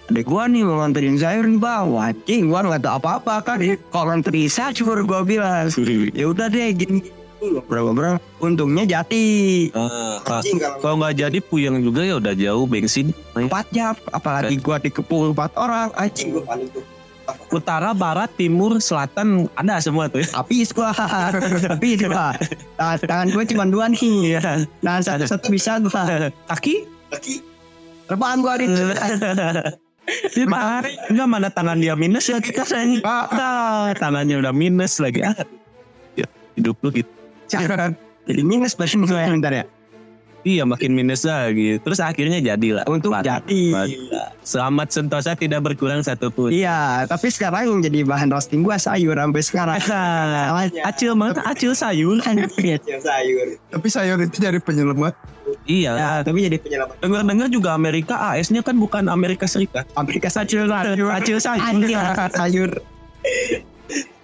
Adek 0.05 0.25
gua 0.29 0.45
nih 0.45 0.61
mau 0.61 0.85
nganterin 0.85 1.17
sayur 1.17 1.49
nih 1.49 1.57
bang. 1.57 1.85
Wajing 1.89 2.41
gua 2.51 2.59
nggak 2.61 2.83
tahu 2.85 2.93
apa-apa 3.01 3.35
kan? 3.41 3.57
Kalau 3.89 4.05
nganterin 4.11 4.51
sayur 4.51 5.01
gua 5.07 5.25
bilang. 5.25 5.71
Ya 6.13 6.29
udah 6.29 6.45
deh 6.51 6.75
gini 6.75 7.24
Berapa 7.67 7.91
berapa 7.91 8.17
Untungnya 8.41 8.83
jati 8.87 9.69
Ah, 9.75 10.17
ah. 10.23 10.39
Anjing 10.39 10.57
kalau 10.59 10.95
nggak 11.01 11.15
jadi 11.19 11.37
puyeng 11.43 11.83
juga 11.83 12.01
ya 12.01 12.17
udah 12.17 12.33
jauh 12.33 12.65
bensin. 12.65 13.11
empat 13.35 13.67
jam 13.69 13.93
Apalagi 14.09 14.57
gua 14.59 14.79
dikepung 14.81 15.35
empat 15.35 15.53
orang 15.59 15.91
Anjing 15.95 16.33
gua 16.35 16.43
panik 16.47 16.69
tuh 16.71 16.85
utara, 17.49 17.89
barat, 17.97 18.29
timur, 18.37 18.77
selatan 18.77 19.49
ada 19.57 19.81
semua 19.81 20.05
tuh. 20.05 20.21
ya. 20.21 20.29
Habis 20.37 20.69
gua. 20.69 20.93
Habis 20.93 22.05
gua. 22.05 22.37
Nah, 22.77 22.93
tangan 23.01 23.33
gue 23.33 23.43
cuma 23.49 23.65
dua 23.65 23.89
nih. 23.89 24.37
Nah, 24.85 25.01
satu, 25.01 25.25
satu 25.25 25.49
bisa 25.49 25.81
gua. 25.81 26.29
Kaki? 26.45 26.85
Terbang 28.05 28.45
gua 28.45 28.61
di 28.61 30.45
mana? 30.45 30.85
Enggak 31.09 31.27
mana 31.29 31.49
tangan 31.49 31.81
dia 31.81 31.97
minus 31.97 32.29
ya 32.29 32.37
kita 32.37 32.61
sayang. 32.61 33.01
Nah, 33.01 33.89
tangannya 33.97 34.37
udah 34.37 34.53
minus 34.53 35.01
lagi. 35.01 35.25
Ah, 35.25 35.33
ya, 36.13 36.29
hidup 36.53 36.77
lu 36.85 36.93
gitu. 36.93 37.14
Jadi 38.25 38.41
minus 38.41 38.73
gue 38.73 38.89
yang 39.05 39.37
bentar 39.37 39.53
ya. 39.53 39.65
Iya 40.45 40.61
makin 40.61 40.93
minus 40.93 41.25
lagi. 41.25 41.81
Terus 41.81 41.97
akhirnya 41.97 42.37
jadilah. 42.37 42.85
Untuk 42.85 43.09
Plat- 43.17 43.25
jadi. 43.25 43.63
plat- 43.73 44.33
Selamat 44.45 44.93
Sentosa 44.93 45.33
tidak 45.33 45.65
berkurang 45.65 46.05
satu 46.05 46.29
pun. 46.29 46.53
Iya, 46.53 47.09
tapi 47.09 47.33
sekarang 47.33 47.65
yang 47.65 47.81
jadi 47.81 48.05
bahan 48.05 48.29
roasting 48.29 48.61
gua 48.61 48.77
sayur 48.77 49.17
sampai 49.17 49.41
sekarang. 49.41 49.81
Acil 50.89 51.17
mana? 51.17 51.41
Acil 51.49 51.73
sayur. 51.73 52.21
Iya, 52.61 52.77
sayur. 53.01 53.57
Tapi 53.73 53.87
sayur 53.89 54.21
itu 54.21 54.37
jadi 54.37 54.61
penyelamat. 54.61 55.17
Iya. 55.65 55.91
Ya, 55.97 56.09
tapi 56.21 56.45
jadi 56.45 56.61
penyelamat 56.61 57.01
Dengar-dengar 57.01 57.47
juga 57.49 57.73
Amerika 57.73 58.13
AS-nya 58.29 58.61
kan 58.61 58.77
bukan 58.77 59.09
Amerika 59.09 59.49
Serikat. 59.49 59.89
Amerika 59.97 60.29
sayur 60.29 60.69
sayur. 60.69 61.09
Acil 61.09 61.41
sayur. 61.41 61.65
Anjir, 61.73 61.97
sayur. 62.37 62.71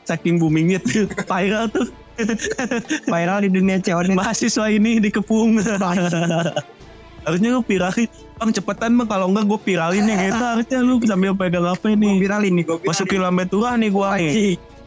Saking 0.05 0.38
boomingnya 0.38 0.77
tuh 0.86 1.10
viral 1.25 1.65
tuh. 1.73 1.89
Viral 3.12 3.39
di 3.45 3.50
dunia 3.50 3.78
cewek 3.80 4.12
Mahasiswa 4.13 4.65
ini 4.69 5.00
dikepung. 5.00 5.58
Harusnya 7.26 7.50
lu 7.54 7.62
viralin. 7.62 8.10
Bang 8.41 8.50
cepetan 8.50 8.97
bang 8.97 9.06
kalau 9.06 9.30
enggak 9.30 9.45
gue 9.45 9.60
viralin 9.62 10.10
ya 10.10 10.15
gitu. 10.26 10.41
Harusnya 10.41 10.80
lu 10.82 10.97
sambil 11.06 11.34
pegang 11.38 11.69
apa 11.69 11.86
ini. 11.93 12.17
viralin 12.17 12.54
nih 12.58 12.63
gua 12.65 12.78
Masuk 12.82 13.06
kilometer 13.06 13.62
nih 13.78 13.89
gue 13.93 14.08
nih. 14.17 14.32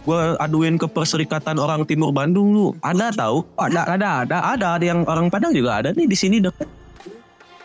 Gue 0.04 0.20
aduin 0.36 0.76
ke 0.76 0.84
Perserikatan 0.90 1.56
Orang 1.56 1.86
Timur 1.86 2.10
Bandung 2.10 2.52
lu. 2.52 2.66
Ada 2.82 3.14
tahu? 3.14 3.46
Ada, 3.56 3.94
ada, 3.94 4.08
ada, 4.26 4.36
ada. 4.52 4.66
Ada 4.76 4.84
yang 4.84 5.06
orang 5.06 5.30
Padang 5.30 5.54
juga 5.54 5.80
ada 5.80 5.94
nih 5.94 6.10
di 6.10 6.16
sini 6.18 6.42
deket. 6.42 6.83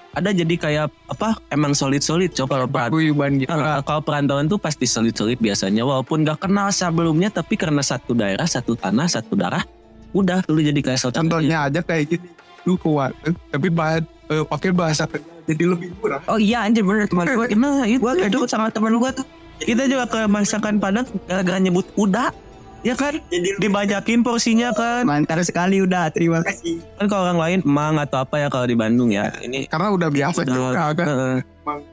Ada 0.10 0.34
jadi 0.34 0.56
kayak 0.58 0.86
apa? 1.06 1.38
Emang 1.54 1.78
solid-solid 1.78 2.34
coba 2.34 2.58
kalau 2.58 2.68
perhatian. 2.68 2.90
Paguyuban 2.90 3.32
gitu. 3.38 3.50
Kalau 3.86 4.02
perantauan 4.02 4.50
tuh 4.50 4.58
pasti 4.58 4.90
solid-solid 4.90 5.38
biasanya 5.38 5.86
walaupun 5.86 6.26
gak 6.26 6.50
kenal 6.50 6.74
sebelumnya 6.74 7.30
tapi 7.30 7.54
karena 7.54 7.86
satu 7.86 8.18
daerah, 8.18 8.50
satu 8.50 8.74
tanah, 8.74 9.06
satu 9.06 9.38
darah 9.38 9.62
udah 10.10 10.42
dulu 10.42 10.60
jadi 10.66 10.82
kayak 10.82 11.00
saudara. 11.00 11.22
Contohnya 11.22 11.70
aja 11.70 11.86
kayak 11.86 12.10
gini. 12.10 12.28
Lu 12.66 12.76
ke 12.76 12.90
warteg, 12.90 13.38
tapi 13.54 13.68
bah- 13.70 14.02
eh, 14.02 14.44
pakai 14.44 14.70
bahasa 14.74 15.06
jadi 15.46 15.64
lebih 15.70 15.94
murah. 16.02 16.22
Oh 16.26 16.42
iya 16.42 16.66
anjir 16.66 16.82
bener 16.82 17.06
teman 17.06 17.26
gue. 17.30 17.48
Nah, 17.54 17.86
itu 17.86 18.02
Gue 18.02 18.50
sama 18.50 18.70
teman 18.70 18.98
gue 18.98 19.12
tuh. 19.14 19.26
kita 19.60 19.92
juga 19.92 20.08
ke 20.08 20.20
masakan 20.26 20.80
Padang 20.80 21.06
gara-gara 21.28 21.60
nyebut 21.60 21.86
udah 21.96 22.32
ya 22.82 22.94
kan 22.94 23.18
dibanyakin 23.58 24.22
porsinya 24.22 24.70
kan 24.72 25.04
Mantap 25.04 25.42
sekali 25.42 25.80
udah. 25.80 26.10
Terima 26.10 26.40
kasih. 26.42 26.80
kan 26.96 27.06
kalau 27.06 27.28
orang 27.28 27.40
lain 27.40 27.58
emang 27.62 27.98
atau 27.98 28.22
apa 28.22 28.38
ya 28.38 28.48
kalau 28.48 28.64
di 28.64 28.74
Bandung 28.74 29.10
ya 29.10 29.30
ini 29.40 29.66
Karena 29.66 29.88
udah 29.90 30.08
biasa 30.08 30.40
juga 30.44 30.92
kan. 30.96 31.06
Heeh. 31.06 31.36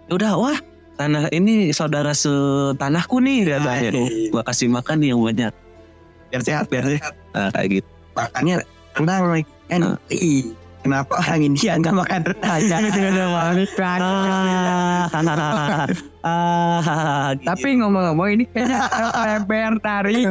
udah 0.08 0.30
wah 0.34 0.56
tanah 0.96 1.28
ini 1.28 1.70
saudara 1.70 2.10
setanahku 2.10 3.20
nih 3.20 3.52
katanya 3.52 3.88
Aduh. 3.92 4.06
gua 4.30 4.42
kasih 4.42 4.66
makan 4.66 4.96
nih 4.98 5.08
yang 5.12 5.20
banyak 5.20 5.52
Biar 6.26 6.42
sehat, 6.42 6.64
biar 6.66 6.82
sehat. 6.84 7.12
nah, 7.30 7.48
kayak 7.50 7.78
gitu 7.78 7.88
Makannya 8.12 8.54
rendang 8.96 9.22
lagi. 9.28 9.44
Kan, 9.66 9.82
ih, 10.08 10.54
kenapa 10.80 11.20
orang 11.20 11.40
India 11.44 11.76
nggak 11.76 11.92
makan 11.92 12.20
rendang? 12.24 12.48
ah, 16.24 17.28
gitu. 17.34 17.44
Tapi 17.44 17.68
ngomong-ngomong 17.76 18.28
ini 18.32 18.44
kayak 18.48 18.88
lebar 19.14 19.72
dari 19.84 20.24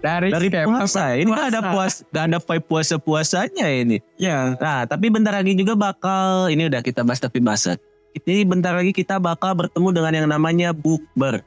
dari 0.00 0.28
dari 0.32 0.48
puasa 0.64 1.14
ini 1.14 1.28
kan 1.28 1.52
ada 1.52 1.60
puas 1.72 2.02
gak 2.08 2.24
ada 2.32 2.38
vibe 2.40 2.64
puasa 2.64 2.94
puasanya 2.96 3.68
ini 3.68 4.00
Ya, 4.16 4.56
Nah, 4.56 4.84
tapi 4.84 5.08
bentar 5.08 5.32
lagi 5.32 5.56
juga 5.56 5.72
bakal 5.76 6.52
ini 6.52 6.68
udah 6.68 6.84
kita 6.84 7.00
bahas 7.04 7.20
tapi 7.20 7.40
bahas. 7.40 7.64
Ini 8.12 8.44
bentar 8.44 8.76
lagi 8.76 8.92
kita 8.92 9.16
bakal 9.16 9.56
bertemu 9.56 9.88
dengan 9.96 10.12
yang 10.12 10.28
namanya 10.28 10.76
bukber. 10.76 11.40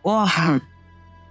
Wah, 0.00 0.56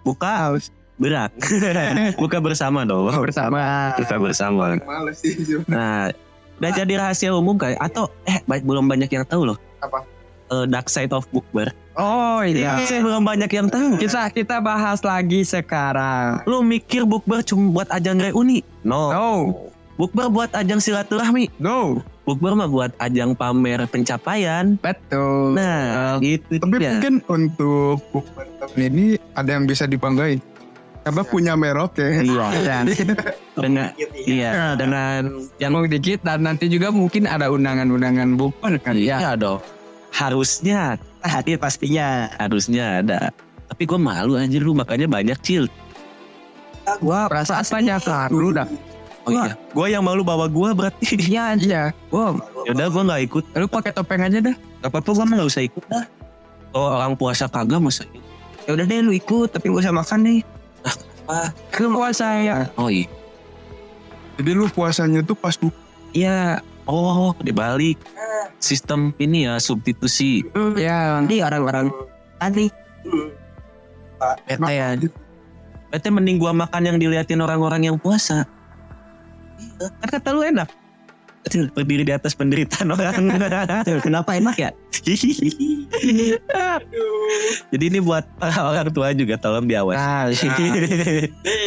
buka 0.06 0.54
berat. 1.02 1.32
buka 2.22 2.38
bersama 2.38 2.86
dong. 2.86 3.10
bersama. 3.24 3.92
Buka 3.98 4.16
bersama. 4.22 4.78
Males 4.84 5.18
sih. 5.26 5.34
Nah, 5.66 6.14
udah 6.62 6.72
jadi 6.76 6.94
rahasia 7.02 7.34
umum 7.34 7.58
kayak 7.58 7.82
atau 7.82 8.12
eh 8.30 8.44
belum 8.46 8.86
banyak 8.86 9.10
yang 9.10 9.26
tahu 9.26 9.50
loh. 9.50 9.58
Apa? 9.82 10.06
Eh, 10.54 10.66
dark 10.70 10.92
side 10.92 11.12
of 11.16 11.26
bukber. 11.34 11.74
Oh 11.96 12.44
iya. 12.44 12.76
Saya 12.84 13.00
belum 13.00 13.24
banyak 13.24 13.48
yang 13.50 13.68
tahu. 13.68 13.96
Kita 13.96 14.28
kita 14.30 14.60
bahas 14.60 15.00
lagi 15.00 15.42
sekarang. 15.42 16.44
Lu 16.44 16.60
mikir 16.60 17.04
bukber 17.04 17.40
cuma 17.42 17.72
buat 17.72 17.90
ajang 17.90 18.20
reuni? 18.20 18.62
No. 18.84 19.10
No, 19.10 19.30
Bukber 19.96 20.28
buat 20.28 20.52
ajang 20.52 20.84
silaturahmi. 20.84 21.48
no, 21.56 22.04
Bukber 22.28 22.52
mah 22.52 22.68
buat 22.68 22.92
ajang 23.00 23.32
pamer 23.32 23.88
pencapaian. 23.88 24.76
betul. 24.76 25.56
Nah, 25.56 26.20
gitu 26.20 26.60
Tapi 26.60 26.76
dia. 26.76 27.00
mungkin 27.00 27.24
untuk 27.32 28.04
bukber 28.12 28.44
ini 28.76 29.16
ada 29.32 29.56
yang 29.56 29.64
bisa 29.64 29.88
dibanggain. 29.88 30.44
Karena 31.00 31.22
punya 31.24 31.54
merek 31.56 31.96
ya. 31.96 32.10
Iya. 32.20 32.48
Dan 32.60 32.84
dengan 33.64 33.88
iya 34.26 34.76
dengan 34.76 35.48
yang 35.64 35.72
ngomong 35.72 35.88
dikit 35.88 36.28
dan 36.28 36.44
nanti 36.44 36.68
juga 36.68 36.92
mungkin 36.92 37.24
ada 37.24 37.48
undangan-undangan 37.48 38.36
bukber 38.36 38.76
kan 38.84 39.00
ya. 39.00 39.16
iya 39.16 39.32
dong 39.34 39.64
harusnya 40.12 40.96
Hadir 41.26 41.58
pastinya. 41.58 42.30
harusnya 42.38 43.02
ada 43.02 43.34
tapi 43.66 43.84
gue 43.84 43.98
malu 43.98 44.38
anjir 44.38 44.62
lu 44.62 44.72
makanya 44.72 45.06
banyak 45.06 45.38
cil 45.42 45.66
Gua 47.02 47.26
perasaan 47.26 47.66
banyak 47.66 47.98
kan. 47.98 48.30
Lu 48.30 48.54
udah. 48.54 48.70
oh 49.26 49.34
iya 49.34 49.58
gue 49.58 49.86
yang 49.90 50.06
malu 50.06 50.22
bawa 50.22 50.46
gue 50.46 50.70
berarti 50.72 51.18
Iya, 51.18 51.58
iya. 51.58 51.84
Wow, 52.14 52.38
yaudah 52.64 52.94
gue 52.94 53.04
nggak 53.04 53.22
ikut 53.26 53.44
lu 53.58 53.66
pakai 53.66 53.90
topeng 53.90 54.22
aja 54.22 54.38
dah. 54.40 54.54
gak 54.80 54.94
apa-apa 54.94 55.10
gue 55.12 55.26
nggak 55.26 55.50
usah 55.50 55.64
ikut 55.66 55.82
dah 55.90 56.06
kalau 56.70 56.90
orang 56.94 57.18
puasa 57.18 57.50
kagak 57.50 57.82
masa 57.82 58.06
ikut 58.06 58.22
Ya 58.66 58.74
udah 58.74 58.86
deh 58.86 59.02
lu 59.02 59.14
ikut 59.14 59.50
tapi 59.50 59.70
gak 59.70 59.82
usah 59.82 59.94
makan 59.94 60.20
nih. 60.22 60.40
Lu 61.76 61.88
puasa 61.92 62.26
ya. 62.38 62.70
oh 62.78 62.90
iya 62.90 63.10
Jadi 64.38 64.52
lu 64.52 64.70
puasanya 64.70 65.22
tuh 65.22 65.34
pas 65.34 65.58
buka. 65.58 65.74
iya 66.12 66.62
oh 66.86 67.34
dibalik 67.42 67.98
sistem 68.60 69.14
ini 69.22 69.46
ya 69.46 69.62
substitusi. 69.62 70.42
Ya, 70.80 71.20
Nanti 71.20 71.42
orang-orang 71.46 71.94
tadi. 72.42 72.66
Bete 74.50 74.74
ya. 74.74 74.98
Bete 75.94 76.08
mending 76.10 76.42
gua 76.42 76.52
makan 76.56 76.82
yang 76.82 76.98
diliatin 76.98 77.42
orang-orang 77.44 77.86
yang 77.92 77.98
puasa. 78.02 78.50
Iya, 79.56 79.88
kan 80.02 80.08
kata 80.20 80.30
lu 80.34 80.42
enak. 80.44 80.70
Berdiri 81.78 82.02
di 82.02 82.10
atas 82.10 82.34
penderitaan 82.34 82.90
orang. 82.90 83.30
Kenapa 84.06 84.34
enak 84.34 84.58
ya? 84.58 84.74
Jadi 87.70 87.84
ini 87.86 88.00
buat 88.02 88.26
para 88.42 88.66
orang 88.66 88.90
tua 88.90 89.14
juga 89.14 89.38
tolong 89.38 89.70
diawasi. 89.70 90.02
Nah, 90.02 90.26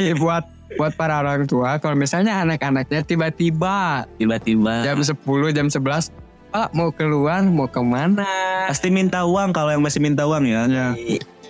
Ih, 0.02 0.18
buat 0.22 0.42
buat 0.70 0.92
para 0.92 1.16
orang 1.16 1.44
tua 1.44 1.78
kalau 1.78 1.94
misalnya 1.94 2.40
anak-anaknya 2.40 3.00
tiba-tiba 3.02 4.04
Tiba-tiba 4.14 4.85
jam 4.85 4.98
10 4.98 5.16
jam 5.50 5.66
11 5.66 6.12
Pak 6.48 6.68
mau 6.72 6.88
keluar 6.90 7.40
mau 7.42 7.64
ke 7.64 7.78
mana 7.78 8.24
pasti 8.66 8.88
minta 8.88 9.22
uang 9.22 9.50
kalau 9.50 9.70
yang 9.70 9.81
masih 9.81 9.96
minta 9.98 10.24
uang 10.24 10.44
ya. 10.44 10.64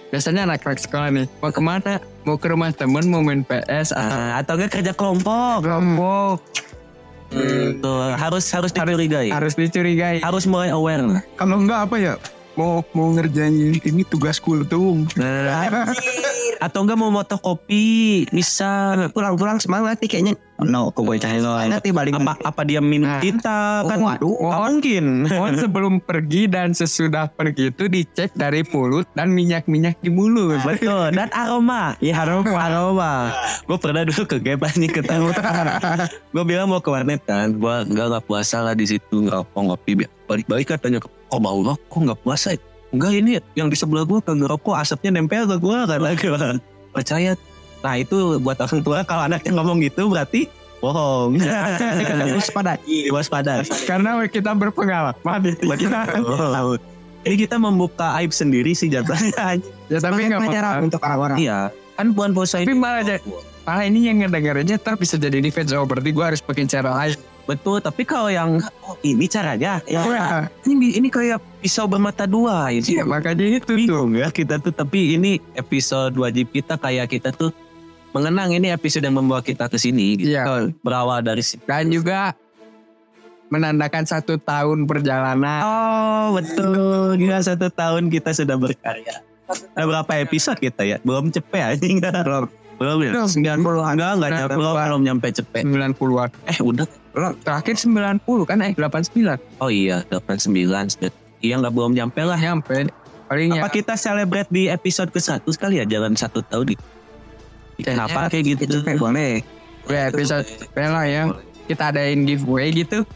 biasanya 0.08 0.42
anak-anak 0.44 0.78
sekolah 0.78 1.08
nih 1.08 1.26
mau 1.36 1.50
ke 1.50 1.58
mana 1.58 1.92
mau 2.22 2.34
ke 2.34 2.46
rumah 2.46 2.70
temen 2.70 3.04
mau 3.04 3.20
main 3.20 3.42
PS 3.42 3.90
atau 3.90 4.16
Ah, 4.16 4.38
atau 4.38 4.54
enggak 4.54 4.70
kerja 4.72 4.92
kelompok. 4.92 5.62
kelompok 5.62 6.38
Hmm, 7.28 7.76
tuh 7.78 8.16
harus 8.16 8.48
harus 8.48 8.72
dicurigai. 8.72 9.28
harus 9.28 9.52
dicurigai 9.52 10.16
Harus 10.18 10.48
mulai 10.48 10.72
aware. 10.72 11.04
lah. 11.04 11.20
Kalau 11.36 11.60
enggak 11.60 11.84
apa 11.84 11.96
ya? 11.98 12.14
Mau 12.56 12.80
mau 12.90 13.12
ngerjain 13.12 13.52
ini 13.78 14.00
tugas 14.02 14.40
kultum. 14.40 15.04
Nah, 15.12 15.92
atau 16.56 16.80
enggak 16.82 16.98
mau 16.98 17.12
fotokopi 17.12 18.24
bisa 18.30 18.96
Pulang-pulang 19.12 19.60
semangat 19.60 20.00
nih 20.00 20.08
kayaknya. 20.08 20.34
Oh, 20.58 20.66
no, 20.66 20.90
kok 20.90 21.06
gue 21.06 21.22
cari 21.22 21.38
lo. 21.38 21.54
Nanti 21.54 21.94
balik 21.94 22.18
apa 22.18 22.34
apa 22.42 22.66
dia 22.66 22.82
minta 22.82 23.22
kita 23.22 23.86
kan 23.86 23.98
waduh. 24.02 24.34
Nggak 24.42 24.60
mungkin 24.66 25.04
Mohon 25.30 25.54
sebelum 25.54 25.94
pergi 26.08 26.50
dan 26.50 26.74
sesudah 26.74 27.30
pergi 27.30 27.70
itu 27.70 27.86
dicek 27.86 28.34
dari 28.34 28.66
mulut 28.66 29.06
dan 29.14 29.30
minyak-minyak 29.30 30.02
di 30.02 30.10
mulut. 30.10 30.58
betul 30.66 31.14
dan 31.14 31.30
aroma 31.30 31.94
Iya 32.02 32.26
aroma. 32.26 32.50
aroma 32.58 33.12
gue 33.64 33.78
pernah 33.78 34.02
dulu 34.02 34.22
ke 34.26 34.36
Gap 34.42 34.66
nih 34.74 34.90
ketemu 34.90 35.30
gue 36.34 36.44
bilang 36.44 36.66
mau 36.66 36.82
ke 36.82 36.90
warnet 36.90 37.22
kan 37.22 37.54
gue 37.54 37.74
nggak 37.94 38.06
nggak 38.10 38.24
puasa 38.26 38.58
lah 38.58 38.74
di 38.74 38.84
situ 38.84 39.24
ngerokok 39.30 39.60
ngopi 39.62 40.04
balik-balik 40.26 40.74
katanya 40.74 40.98
kok 40.98 41.12
bau 41.30 41.62
lo 41.62 41.78
kok 41.86 42.00
nggak 42.02 42.20
puasa 42.24 42.56
ya? 42.56 42.60
Enggak 42.94 43.12
ini 43.14 43.30
yang 43.54 43.68
di 43.68 43.76
sebelah 43.76 44.04
gue 44.08 44.18
kagak 44.24 44.32
ngerokok 44.34 44.74
asapnya 44.76 45.20
nempel 45.20 45.44
ke 45.44 45.56
gue 45.60 45.78
kan? 45.86 45.98
Lagi 46.00 46.26
percaya. 46.92 47.32
Nah 47.84 47.94
itu 48.00 48.42
buat 48.42 48.58
orang 48.58 48.80
tua 48.82 49.06
kalau 49.06 49.28
anaknya 49.28 49.52
ngomong 49.54 49.78
gitu 49.84 50.10
berarti 50.10 50.50
bohong. 50.78 51.38
Waspada. 52.38 52.78
waspada 53.10 53.62
Karena 53.86 54.18
kita 54.26 54.54
berpengalaman. 54.54 55.54
Kita 55.78 56.00
jadi 57.28 57.36
kita 57.44 57.56
membuka 57.60 58.14
aib 58.22 58.32
sendiri 58.32 58.72
sih 58.72 58.88
jatuhnya 58.88 59.58
Ya 59.92 59.98
tapi 60.00 60.28
nggak 60.28 60.40
pelajaran 60.44 60.70
apa-apa. 60.72 60.86
untuk 60.86 61.00
orang-orang. 61.00 61.36
Iya, 61.40 61.58
kan 61.96 62.06
bulan 62.12 62.32
puasa 62.36 62.60
Tapi 62.60 62.76
malah 62.76 63.00
aja, 63.00 63.16
malah 63.64 63.84
ini 63.88 64.04
yang 64.04 64.20
ngedengerinnya 64.20 64.76
ntar 64.76 65.00
bisa 65.00 65.16
jadi 65.16 65.40
defense. 65.40 65.72
Oh 65.72 65.88
berarti 65.88 66.12
gue 66.12 66.24
harus 66.24 66.40
pakai 66.44 66.68
cara 66.68 66.92
lain. 66.92 67.16
Betul. 67.48 67.80
Tapi 67.80 68.04
kalau 68.04 68.28
yang 68.28 68.60
oh, 68.84 68.96
ini 69.00 69.24
caranya, 69.24 69.80
ya 69.88 70.04
Ya, 70.04 70.26
ini 70.68 71.00
ini 71.00 71.08
kayak 71.08 71.40
pisau 71.64 71.88
bermata 71.88 72.28
dua 72.28 72.68
ini. 72.68 72.84
iya, 72.84 73.02
makanya 73.08 73.48
itu 73.48 73.72
tuh. 73.88 74.12
ya 74.12 74.28
kita 74.28 74.60
tuh 74.60 74.70
tapi 74.70 75.16
ini 75.16 75.40
episode 75.56 76.12
wajib 76.20 76.52
kita 76.52 76.76
kayak 76.76 77.08
kita 77.08 77.32
tuh 77.32 77.50
mengenang 78.12 78.52
ini 78.52 78.68
episode 78.72 79.04
yang 79.04 79.16
membawa 79.16 79.40
kita 79.40 79.68
ke 79.72 79.80
sini 79.80 80.20
gitu. 80.20 80.36
Iya. 80.36 80.72
berawal 80.84 81.24
dari 81.24 81.40
sini. 81.40 81.64
Dan 81.64 81.88
juga 81.88 82.36
menandakan 83.48 84.04
satu 84.04 84.36
tahun 84.40 84.84
perjalanan. 84.84 85.60
Oh 85.64 86.26
betul 86.36 87.16
gila 87.16 87.40
satu 87.40 87.72
tahun 87.72 88.12
kita 88.12 88.36
sudah 88.36 88.56
berkarya. 88.60 89.24
Ada 89.48 89.84
berapa 89.88 90.12
episode 90.20 90.60
kita 90.60 90.84
ya? 90.84 90.96
Belum 91.00 91.32
cepet 91.32 91.60
anjing 91.76 92.00
belum 92.04 92.44
belum 92.78 92.98
ya? 93.02 93.12
Sembilan 93.26 93.58
puluh 93.64 93.82
Enggak 93.82 94.10
enggak 94.20 94.30
nyampe 94.30 94.54
belum, 94.54 94.74
belum 94.76 95.02
nyampe 95.02 95.26
cepet. 95.34 95.62
90-an. 95.66 96.28
Eh 96.46 96.58
udah 96.62 96.86
Terakhir 97.42 97.76
90 97.76 98.22
kan 98.48 98.58
eh 98.62 98.72
89. 98.74 99.62
oh 99.62 99.70
iya 99.70 100.02
89 100.08 100.50
Iya 101.38 101.54
nggak 101.62 101.74
belum 101.74 101.94
nyampe 101.94 102.20
lah. 102.26 102.38
Nyampe. 102.38 102.90
Palingnya. 103.30 103.62
Apa 103.62 103.68
kita 103.70 103.94
celebrate 103.94 104.50
di 104.50 104.66
episode 104.66 105.12
ke 105.12 105.20
satu 105.22 105.52
sekali 105.54 105.78
ya 105.78 105.84
jalan 105.86 106.16
satu 106.18 106.42
tahun 106.42 106.74
di 106.74 106.76
Kenapa 107.78 108.26
kayak 108.26 108.58
gitu? 108.58 108.82
boleh. 108.98 109.44
Ya 109.86 110.10
episode 110.10 110.44
lah 110.74 111.06
ya. 111.06 111.22
Kita 111.70 111.94
adain 111.94 112.26
giveaway 112.26 112.74
gitu. 112.74 113.06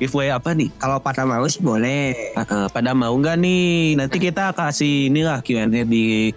Giveaway 0.00 0.32
apa 0.32 0.56
nih? 0.56 0.72
Kalau 0.80 0.96
pada 1.00 1.28
mau 1.28 1.44
sih 1.44 1.60
boleh. 1.60 2.32
Uh, 2.38 2.68
pada 2.72 2.96
mau 2.96 3.12
nggak 3.12 3.36
nih? 3.36 4.00
Nanti 4.00 4.16
kita 4.16 4.56
kasih 4.56 5.12
inilah 5.12 5.44
Q&A 5.44 5.68
di 5.68 6.32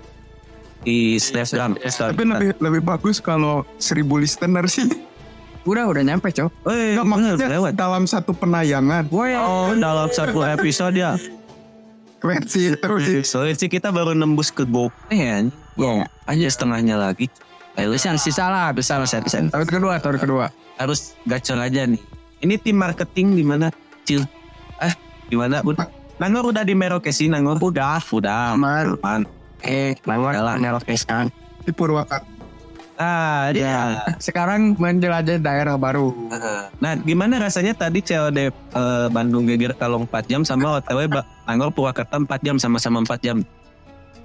di 0.83 1.15
Snapgram. 1.19 1.79
Tapi 1.79 2.23
lebih 2.23 2.49
lebih 2.59 2.81
bagus 2.83 3.23
kalau 3.23 3.63
seribu 3.79 4.19
listener 4.19 4.67
sih. 4.67 4.87
Udah 5.67 5.85
udah 5.85 6.01
nyampe 6.01 6.31
cok. 6.31 6.49
Eh, 6.67 6.95
Nggak, 6.95 7.05
bener, 7.07 7.35
lewat. 7.37 7.71
dalam 7.75 8.03
satu 8.03 8.31
penayangan. 8.31 9.11
Oh, 9.11 9.75
dalam 9.75 10.07
satu 10.09 10.41
episode 10.41 10.95
ya. 10.95 11.19
Keren 12.19 12.43
sih 12.45 12.75
terus 12.75 13.03
sih. 13.07 13.21
Soalnya 13.23 13.55
sih 13.55 13.69
kita 13.71 13.91
baru 13.91 14.11
nembus 14.11 14.51
ke 14.51 14.63
GoPen. 14.63 15.51
Iya. 15.75 16.03
Aja 16.27 16.47
setengahnya 16.51 16.99
lagi. 16.99 17.31
Ayo 17.75 17.95
Bisa 17.95 18.11
sisa 18.19 18.51
lah 18.51 18.75
bisa 18.75 18.99
bisa. 18.99 19.23
bisa. 19.23 19.39
Tahun 19.47 19.67
kedua 19.67 19.99
tahun 19.99 20.19
kedua. 20.19 20.45
harus 20.75 21.15
gacor 21.23 21.59
aja 21.59 21.83
nih. 21.83 21.99
Ini 22.39 22.55
tim 22.55 22.75
marketing 22.75 23.35
di 23.35 23.43
mana? 23.43 23.67
Cil. 24.03 24.23
Eh, 24.79 24.95
di 25.27 25.35
mana? 25.35 25.59
Udah. 25.59 25.87
Nangor 26.19 26.51
udah 26.51 26.63
di 26.63 26.71
Merauke 26.75 27.11
sih, 27.11 27.27
Nangor. 27.27 27.59
Udah, 27.59 27.99
udah. 28.11 28.55
Aman. 28.55 29.23
Eh, 29.59 29.95
Nangor 30.07 30.35
Yalah. 30.35 30.55
Nerokesan. 30.55 31.31
Di 31.63 31.71
Purwakarta. 31.75 32.38
Ah, 32.99 33.47
dia. 33.55 34.03
sekarang 34.19 34.75
menjelajah 34.75 35.39
daerah 35.39 35.79
baru. 35.79 36.11
Nah, 36.83 36.99
gimana 36.99 37.39
rasanya 37.39 37.71
tadi 37.71 38.03
COD 38.03 38.51
eh, 38.51 39.07
Bandung 39.07 39.47
Geger 39.47 39.71
Kalong 39.71 40.03
4 40.03 40.27
jam 40.27 40.41
sama 40.43 40.83
OTW 40.83 41.07
Ba- 41.07 41.23
Bangor 41.47 41.71
Purwakarta 41.71 42.19
4 42.19 42.27
jam 42.43 42.59
sama-sama 42.59 42.99
4 43.07 43.15
jam. 43.23 43.37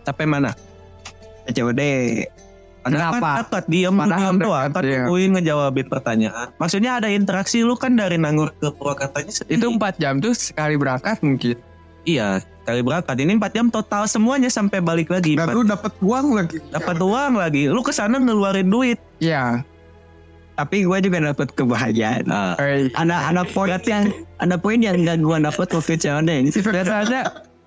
Sampai 0.03 0.27
mana? 0.27 0.51
COD. 1.47 1.83
Kenapa? 2.85 3.47
Dapat 3.47 3.65
diem 3.65 3.95
Padahal 3.97 4.19
diem 4.21 4.37
doang. 4.43 4.69
Kan 4.75 4.83
iya. 4.85 5.07
Ngejawabin 5.09 5.87
pertanyaan. 5.89 6.53
Maksudnya 6.61 7.01
ada 7.01 7.09
interaksi 7.09 7.65
lu 7.65 7.79
kan 7.79 7.97
dari 7.97 8.21
Nangor 8.21 8.53
ke 8.59 8.69
Purwakartanya 8.75 9.33
sendiri. 9.33 9.57
Itu 9.57 9.71
4 9.71 10.03
jam 10.03 10.19
tuh 10.19 10.35
sekali 10.35 10.75
berangkat 10.77 11.23
mungkin. 11.23 11.57
Iya, 12.05 12.41
kali 12.65 12.81
berangkat. 12.85 13.17
Ini 13.17 13.37
4 13.37 13.57
jam 13.57 13.67
total 13.69 14.05
semuanya 14.05 14.49
sampai 14.49 14.81
balik 14.81 15.09
lagi. 15.09 15.37
Dan 15.37 15.53
lu 15.53 15.65
dapat 15.65 15.93
uang 16.01 16.37
lagi. 16.37 16.61
Dapat 16.69 16.97
uang 17.01 17.33
lagi. 17.41 17.69
Lu 17.69 17.81
ke 17.81 17.93
sana 17.93 18.21
ngeluarin 18.21 18.69
duit. 18.69 19.01
Iya. 19.21 19.65
Tapi 20.55 20.87
gue 20.87 20.99
juga 21.03 21.19
dapat 21.35 21.51
kebahagiaan. 21.51 22.31
Eh, 22.63 22.87
Ada 22.95 23.35
ada 23.35 23.43
poin 23.43 23.75
yang 23.83 24.05
ada 24.39 24.55
poin 24.55 24.79
yang 24.79 25.03
gak 25.03 25.19
gue 25.19 25.37
dapat 25.43 25.67
waktu 25.67 25.95
COD. 25.99 26.31
biasanya 26.71 27.21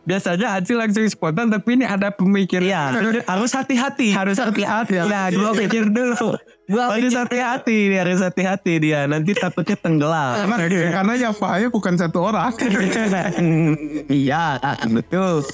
biasanya 0.07 0.47
Acil 0.55 0.79
langsung 0.79 1.03
spontan 1.11 1.51
tapi 1.51 1.75
ini 1.75 1.83
ada 1.83 2.07
pemikiran. 2.15 2.63
iya, 2.63 2.95
harus 3.27 3.51
hati-hati. 3.51 4.15
Harus 4.15 4.39
hati-hati. 4.39 5.03
Nah, 5.03 5.27
gue 5.27 5.51
pikir 5.67 5.91
dulu. 5.91 6.39
Gue 6.67 6.83
Harus 6.83 7.15
hati-hati 7.15 7.95
dia, 7.95 8.03
harus 8.03 8.19
hati-hati 8.19 8.73
dia. 8.83 9.07
Nanti 9.07 9.31
takutnya 9.31 9.79
tenggelam. 9.79 10.51
Karena, 10.51 10.91
karena 10.99 11.13
ya 11.15 11.29
Fahaya 11.31 11.71
bukan 11.71 11.95
satu 11.95 12.27
orang. 12.27 12.51
Iya, 14.11 14.59
betul. 14.91 15.47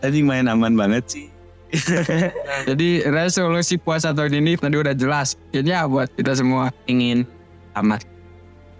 Tadi 0.00 0.18
main 0.24 0.48
aman 0.48 0.72
banget 0.72 1.04
sih. 1.12 1.26
Jadi 2.68 3.04
resolusi 3.06 3.76
puasa 3.76 4.16
tahun 4.16 4.40
ini 4.40 4.56
tadi 4.56 4.80
udah 4.80 4.96
jelas. 4.96 5.36
Kayaknya 5.52 5.86
buat 5.92 6.08
kita 6.16 6.32
semua. 6.40 6.72
Ingin 6.88 7.28
amat. 7.76 8.00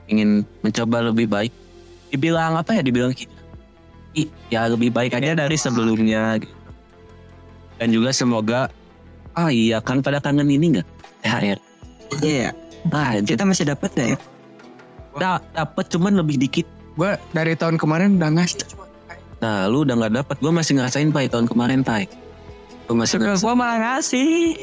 Ingin 0.09 0.49
mencoba 0.65 1.13
lebih 1.13 1.29
baik. 1.29 1.53
Dibilang 2.09 2.57
apa 2.57 2.73
ya? 2.73 2.83
Dibilang. 2.83 3.13
Ih, 4.17 4.27
ya 4.49 4.67
lebih 4.67 4.91
baik 4.91 5.13
aja 5.13 5.37
dari 5.37 5.55
sebelumnya. 5.55 6.41
gitu. 6.41 6.60
Dan 7.81 7.89
juga 7.91 8.13
semoga 8.13 8.69
Ah 9.33 9.49
iya 9.49 9.79
kan 9.81 10.05
pada 10.05 10.19
kangen 10.21 10.51
ini 10.51 10.77
nggak 10.77 10.87
THR. 11.23 11.59
Iya. 12.21 12.51
Ah, 12.91 13.17
Kita 13.23 13.47
masih 13.47 13.65
dapat 13.69 13.91
ya? 13.95 14.19
da 15.19 15.43
dapat 15.55 15.91
cuman 15.91 16.19
lebih 16.19 16.39
dikit. 16.39 16.67
Gue 16.95 17.15
dari 17.33 17.55
tahun 17.55 17.79
kemarin 17.79 18.19
udah 18.19 18.31
ngasih. 18.37 18.63
Nah, 19.41 19.67
lu 19.71 19.83
udah 19.87 19.97
nggak 19.97 20.13
dapat. 20.23 20.37
Gue 20.39 20.53
masih 20.53 20.73
ngerasain 20.77 21.09
pai 21.11 21.27
tahun 21.31 21.47
kemarin 21.49 21.81
pai. 21.81 22.11
Gue 22.85 22.97
masih 22.99 23.23
Gue 23.23 23.55
malah 23.55 23.79
ngasih. 23.97 24.59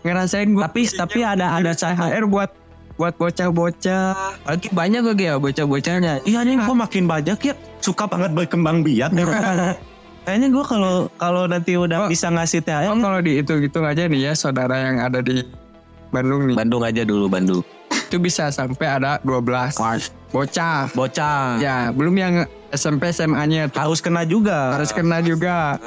Ngerasain 0.00 0.48
gue. 0.48 0.62
tapi 0.64 0.88
tapi 0.88 1.20
ada 1.20 1.60
ada 1.60 1.72
THR 1.76 2.24
buat 2.24 2.50
buat 2.96 3.14
bocah-bocah. 3.16 4.16
Lagi 4.48 4.68
banyak 4.72 5.02
lagi 5.04 5.24
ya 5.28 5.36
bocah-bocahnya. 5.36 6.24
Iya 6.24 6.40
nih, 6.44 6.56
gue 6.60 6.76
makin 6.76 7.04
banyak 7.04 7.38
ya. 7.40 7.54
Suka 7.80 8.08
banget 8.08 8.32
berkembang 8.32 8.80
biak. 8.80 9.12
Kayaknya 10.22 10.48
gue 10.50 10.64
kalau 10.64 10.94
kalau 11.16 11.42
nanti 11.44 11.74
udah 11.74 12.06
Oh. 12.06 12.08
bisa 12.08 12.28
ngasih 12.28 12.60
THR. 12.60 12.88
Oh, 12.88 12.98
kalau 12.98 13.18
dihitung-hitung 13.18 13.82
aja 13.82 14.04
nih 14.04 14.20
ya 14.20 14.32
saudara 14.32 14.76
yang 14.78 15.00
ada 15.00 15.18
di 15.18 15.42
Bandung 16.08 16.46
nih. 16.46 16.54
Bandung 16.54 16.82
aja 16.82 17.02
dulu 17.02 17.26
Bandung. 17.26 17.62
Itu 18.10 18.18
bisa 18.18 18.50
sampai 18.50 18.86
ada 18.90 19.18
12 19.22 19.78
bocah. 20.30 20.90
Bocah. 20.92 21.58
Ya, 21.58 21.90
belum 21.90 22.14
yang 22.14 22.34
SMP 22.70 23.10
SMA-nya 23.10 23.66
Harus 23.72 23.98
kena 23.98 24.22
juga. 24.22 24.74
harus 24.74 24.90
kena 24.90 25.18
juga. 25.20 25.78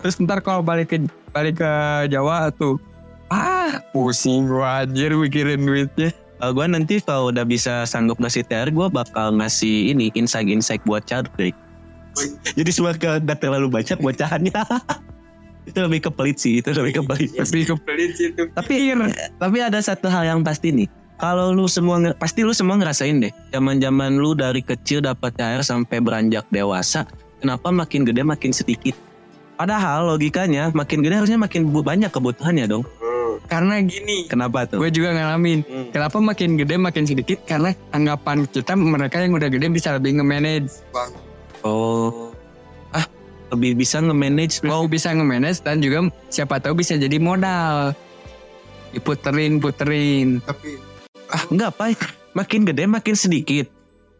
Terus 0.00 0.16
ntar 0.18 0.40
kalau 0.40 0.60
balik 0.60 0.88
ke 0.88 0.96
balik 1.30 1.60
ke 1.60 1.72
Jawa 2.08 2.48
tuh 2.50 2.80
ah 3.28 3.80
pusing 3.90 4.46
gua 4.46 4.82
anjir 4.82 5.12
mikirin 5.12 5.60
duitnya. 5.60 6.10
Uh, 6.40 6.56
gue 6.56 6.64
nanti 6.64 7.04
kalau 7.04 7.28
udah 7.28 7.44
bisa 7.44 7.84
sanggup 7.84 8.16
ngasih 8.16 8.40
THR, 8.42 8.72
gue 8.72 8.88
bakal 8.88 9.36
ngasih 9.36 9.92
ini 9.92 10.08
insight-insight 10.16 10.80
buat 10.82 11.04
break. 11.36 11.52
Jadi 12.56 12.70
suka 12.70 12.96
gak 12.96 13.38
terlalu 13.38 13.70
banyak 13.70 13.98
bocahannya. 13.98 14.52
itu 15.70 15.78
lebih 15.78 16.00
ke 16.08 16.10
pelit 16.10 16.36
sih, 16.40 16.58
itu 16.58 16.70
lebih 16.74 17.00
ke 17.00 17.02
pelit. 17.06 17.30
Lebih 17.36 17.64
kepelit 17.76 18.12
itu. 18.18 18.42
Tapi 18.52 18.74
tapi 19.38 19.56
ada 19.62 19.78
satu 19.78 20.10
hal 20.10 20.26
yang 20.26 20.40
pasti 20.42 20.74
nih. 20.74 20.88
Kalau 21.20 21.52
lu 21.52 21.68
semua 21.68 22.00
pasti 22.16 22.40
lu 22.40 22.56
semua 22.56 22.80
ngerasain 22.80 23.20
deh. 23.20 23.32
Zaman-zaman 23.52 24.16
lu 24.16 24.32
dari 24.32 24.64
kecil 24.64 25.04
dapat 25.04 25.36
THR 25.36 25.60
sampai 25.60 26.00
beranjak 26.00 26.48
dewasa, 26.48 27.04
kenapa 27.44 27.68
makin 27.68 28.08
gede 28.08 28.24
makin 28.24 28.56
sedikit? 28.56 28.96
Padahal 29.60 30.16
logikanya 30.16 30.72
makin 30.72 31.04
gede 31.04 31.20
harusnya 31.20 31.36
makin 31.36 31.68
banyak 31.68 32.08
kebutuhannya 32.08 32.64
dong. 32.64 32.88
Karena 33.50 33.82
gini, 33.82 34.30
Kenapa 34.30 34.64
tuh? 34.64 34.78
gue 34.80 34.88
juga 34.94 35.10
ngalamin. 35.12 35.92
Kenapa 35.92 36.22
makin 36.22 36.54
gede 36.54 36.80
makin 36.80 37.04
sedikit? 37.04 37.44
Karena 37.44 37.74
anggapan 37.92 38.46
kita 38.46 38.78
mereka 38.78 39.20
yang 39.20 39.36
udah 39.36 39.50
gede 39.52 39.66
bisa 39.68 39.92
lebih 39.96 40.16
nge-manage. 40.22 40.70
Oh. 41.62 42.32
Ah, 42.90 43.06
lebih 43.54 43.80
bisa 43.80 44.00
nge-manage. 44.00 44.64
Mau 44.64 44.88
bisa 44.88 45.12
nge-manage 45.12 45.60
dan 45.64 45.80
juga 45.80 46.08
siapa 46.32 46.58
tahu 46.60 46.80
bisa 46.80 46.96
jadi 46.96 47.16
modal. 47.20 47.92
Diputerin, 48.90 49.62
puterin. 49.62 50.42
Tapi 50.42 50.90
Ah, 51.30 51.46
enggak, 51.46 51.70
Pak. 51.78 52.02
Makin 52.34 52.66
gede 52.66 52.90
makin 52.90 53.14
sedikit. 53.14 53.70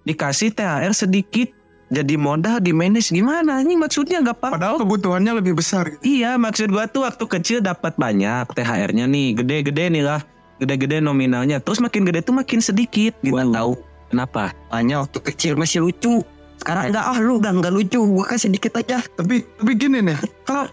Dikasih 0.06 0.54
THR 0.54 0.94
sedikit 0.94 1.50
jadi 1.90 2.14
modal 2.14 2.62
di 2.62 2.70
manage 2.70 3.10
gimana? 3.10 3.66
Ini 3.66 3.74
maksudnya 3.74 4.22
enggak 4.22 4.38
apa? 4.38 4.54
padahal 4.54 4.78
kebutuhannya 4.78 5.42
lebih 5.42 5.58
besar. 5.58 5.90
Gitu. 5.90 6.22
Iya, 6.22 6.38
maksud 6.38 6.70
gua 6.70 6.86
tuh 6.86 7.02
waktu 7.02 7.24
kecil 7.26 7.58
dapat 7.58 7.98
banyak 7.98 8.46
THR-nya 8.54 9.10
nih, 9.10 9.42
gede-gede 9.42 9.90
nih 9.90 10.04
lah. 10.06 10.22
Gede-gede 10.62 11.02
nominalnya. 11.02 11.58
Terus 11.58 11.82
makin 11.82 12.06
gede 12.06 12.22
tuh 12.22 12.36
makin 12.38 12.62
sedikit. 12.62 13.18
Gua 13.26 13.42
tahu 13.42 13.74
kenapa. 14.06 14.54
Hanya 14.70 15.02
waktu 15.02 15.18
kecil 15.18 15.58
masih 15.58 15.82
lucu. 15.82 16.22
Sekarang 16.60 16.92
enggak, 16.92 17.04
ah 17.08 17.18
lu 17.18 17.40
udah 17.40 17.52
enggak 17.56 17.72
lucu. 17.72 17.98
Gue 17.98 18.24
kasih 18.28 18.52
sedikit 18.52 18.76
aja. 18.76 19.00
Tapi 19.00 19.42
tapi 19.42 19.72
gini 19.74 20.04
nih, 20.04 20.18
Kalau 20.44 20.68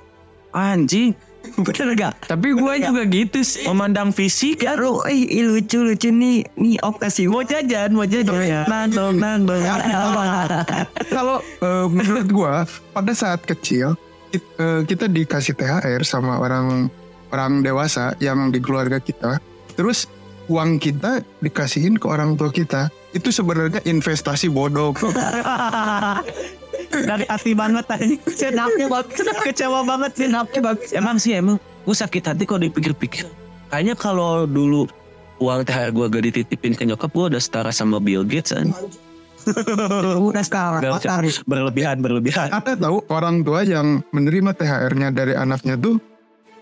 anjing, 0.51 1.15
Bener 1.55 1.95
gak? 1.95 2.13
Tapi 2.27 2.53
gue 2.53 2.73
juga 2.83 3.03
gitu 3.07 3.39
sih. 3.39 3.63
Memandang 3.63 4.11
fisik 4.11 4.67
Ya 4.67 4.75
lu, 4.75 4.99
eh 5.07 5.41
lucu 5.47 5.79
lucu 5.79 6.09
nih 6.11 6.43
nih 6.59 6.75
op 6.83 6.99
kasih 6.99 7.31
mau 7.31 7.41
jajan, 7.45 7.95
mau 7.95 8.03
jajan. 8.03 8.67
Nandong, 8.67 9.15
nandong. 9.15 9.61
Kalau 11.15 11.39
eh, 11.39 11.85
menurut 11.87 12.27
gua 12.29 12.67
pada 12.91 13.13
saat 13.15 13.47
kecil 13.47 13.95
kit- 14.29 14.53
eh, 14.59 14.83
kita 14.83 15.07
dikasih 15.07 15.55
THR 15.55 16.03
sama 16.03 16.37
orang 16.37 16.91
orang 17.31 17.63
dewasa 17.63 18.15
yang 18.19 18.51
di 18.51 18.59
keluarga 18.59 18.99
kita, 18.99 19.39
terus 19.75 20.07
uang 20.47 20.79
kita 20.79 21.23
dikasihin 21.43 21.99
ke 21.99 22.07
orang 22.07 22.39
tua 22.39 22.51
kita, 22.51 22.87
itu 23.17 23.29
sebenarnya 23.33 23.81
investasi 23.83 24.47
bodoh. 24.47 24.93
Dari 27.09 27.25
hati 27.27 27.51
banget 27.51 27.85
tadi. 27.89 28.15
Senapnya 28.29 28.87
bagus. 28.87 29.19
Kecewa 29.19 29.83
banget 29.83 30.11
senapnya 30.15 30.61
bagus. 30.73 30.89
Emang 30.95 31.17
sih 31.19 31.35
emang. 31.35 31.57
Gue 31.83 31.95
sakit 31.97 32.23
hati 32.23 32.43
kalau 32.47 32.61
dipikir-pikir. 32.63 33.27
Kayaknya 33.67 33.95
kalau 33.99 34.47
dulu 34.47 34.87
uang 35.37 35.67
THR 35.67 35.91
gue 35.93 36.05
gak 36.09 36.23
dititipin 36.31 36.73
ke 36.73 36.83
nyokap 36.87 37.11
gue 37.13 37.35
udah 37.35 37.41
setara 37.41 37.69
sama 37.69 38.01
Bill 38.01 38.23
Gates 38.25 38.55
kan. 38.55 38.71
Udah 40.27 40.43
sekarang. 40.43 40.83
Berlebihan, 41.47 42.03
berlebihan. 42.03 42.51
Ada 42.51 42.75
tahu 42.75 42.99
orang 43.07 43.47
tua 43.47 43.63
yang 43.63 44.03
menerima 44.11 44.51
THR-nya 44.51 45.15
dari 45.15 45.39
anaknya 45.39 45.79
tuh 45.79 46.03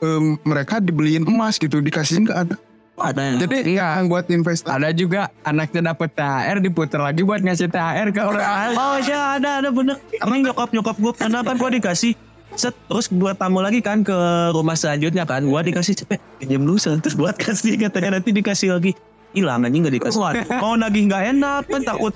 em, 0.06 0.38
mereka 0.46 0.78
dibeliin 0.78 1.26
emas 1.26 1.58
gitu, 1.58 1.82
dikasihin 1.82 2.30
ke 2.30 2.34
anak. 2.38 2.62
Ada 2.96 3.36
Jadi 3.44 3.76
ya 3.76 4.00
buat 4.08 4.24
investasi. 4.32 4.72
Ada 4.72 4.96
juga 4.96 5.28
anaknya 5.44 5.92
dapet 5.92 6.16
THR 6.16 6.64
diputer 6.64 7.00
lagi 7.04 7.28
buat 7.28 7.44
ngasih 7.44 7.68
THR 7.68 8.08
ke 8.16 8.22
orang 8.24 8.40
lain. 8.40 8.76
Oh 8.80 8.98
iya 9.04 9.22
ada 9.36 9.50
ada 9.60 9.70
bener. 9.70 10.00
Emang 10.24 10.40
nyokap 10.40 10.72
nyokap 10.72 10.96
gue 10.96 11.12
pernah 11.12 11.44
kan 11.44 11.56
gue 11.60 11.70
dikasih 11.80 12.16
set 12.56 12.72
terus 12.88 13.12
gue 13.12 13.32
tamu 13.36 13.60
lagi 13.60 13.84
kan 13.84 14.00
ke 14.00 14.16
rumah 14.56 14.80
selanjutnya 14.80 15.28
kan. 15.28 15.44
Gue 15.44 15.60
dikasih 15.60 15.92
cepet 15.92 16.24
pinjam 16.40 16.64
dulu 16.64 16.80
set. 16.80 17.04
terus 17.04 17.20
buat 17.20 17.36
kasih. 17.36 17.76
Katanya 17.76 18.20
nanti 18.20 18.32
dikasih 18.32 18.80
lagi. 18.80 18.96
Hilang 19.36 19.68
aja 19.68 19.76
nggak 19.76 19.96
dikasih. 20.00 20.20
Mau 20.64 20.80
nagih 20.80 21.12
nggak 21.12 21.24
enak 21.36 21.68
kan 21.68 21.82
takut. 21.84 22.16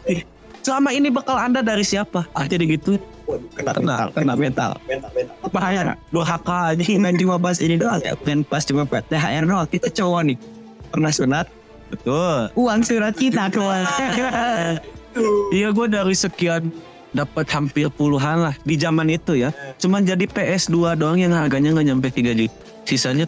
Selama 0.64 0.96
ini 0.96 1.12
bekal 1.12 1.36
anda 1.36 1.60
dari 1.60 1.84
siapa? 1.84 2.24
Ah 2.32 2.48
jadi 2.48 2.64
gitu. 2.64 2.96
Kena 3.52 3.76
kena 3.76 3.96
kena 4.16 4.34
mental. 4.40 4.80
Bahaya. 5.52 6.00
Durhaka 6.08 6.72
aja 6.72 6.84
main 6.96 7.20
cuma 7.20 7.36
pas 7.36 7.60
ini 7.60 7.76
doang. 7.76 8.00
Ya 8.00 8.16
dan 8.16 8.48
pas 8.48 8.64
cuma 8.64 8.88
pas 8.88 9.04
THR 9.04 9.44
doang. 9.44 9.68
Kita 9.68 9.92
cowok 9.92 10.24
nih 10.24 10.40
pernah 10.90 11.14
sunat 11.14 11.46
betul 11.90 12.50
uang 12.54 12.82
surat 12.84 13.14
kita 13.14 13.50
keluar 13.50 13.86
Iya 15.50 15.74
gue 15.74 15.88
dari 15.90 16.14
sekian 16.14 16.70
dapat 17.10 17.50
hampir 17.50 17.90
puluhan 17.90 18.46
lah 18.46 18.54
di 18.62 18.78
zaman 18.78 19.10
itu 19.10 19.34
ya. 19.34 19.50
Cuman 19.82 20.06
jadi 20.06 20.30
PS2 20.30 20.96
doang 20.96 21.18
yang 21.18 21.34
harganya 21.34 21.74
nggak 21.74 21.88
nyampe 21.90 22.08
3 22.14 22.38
juta. 22.38 22.54
Sisanya 22.86 23.26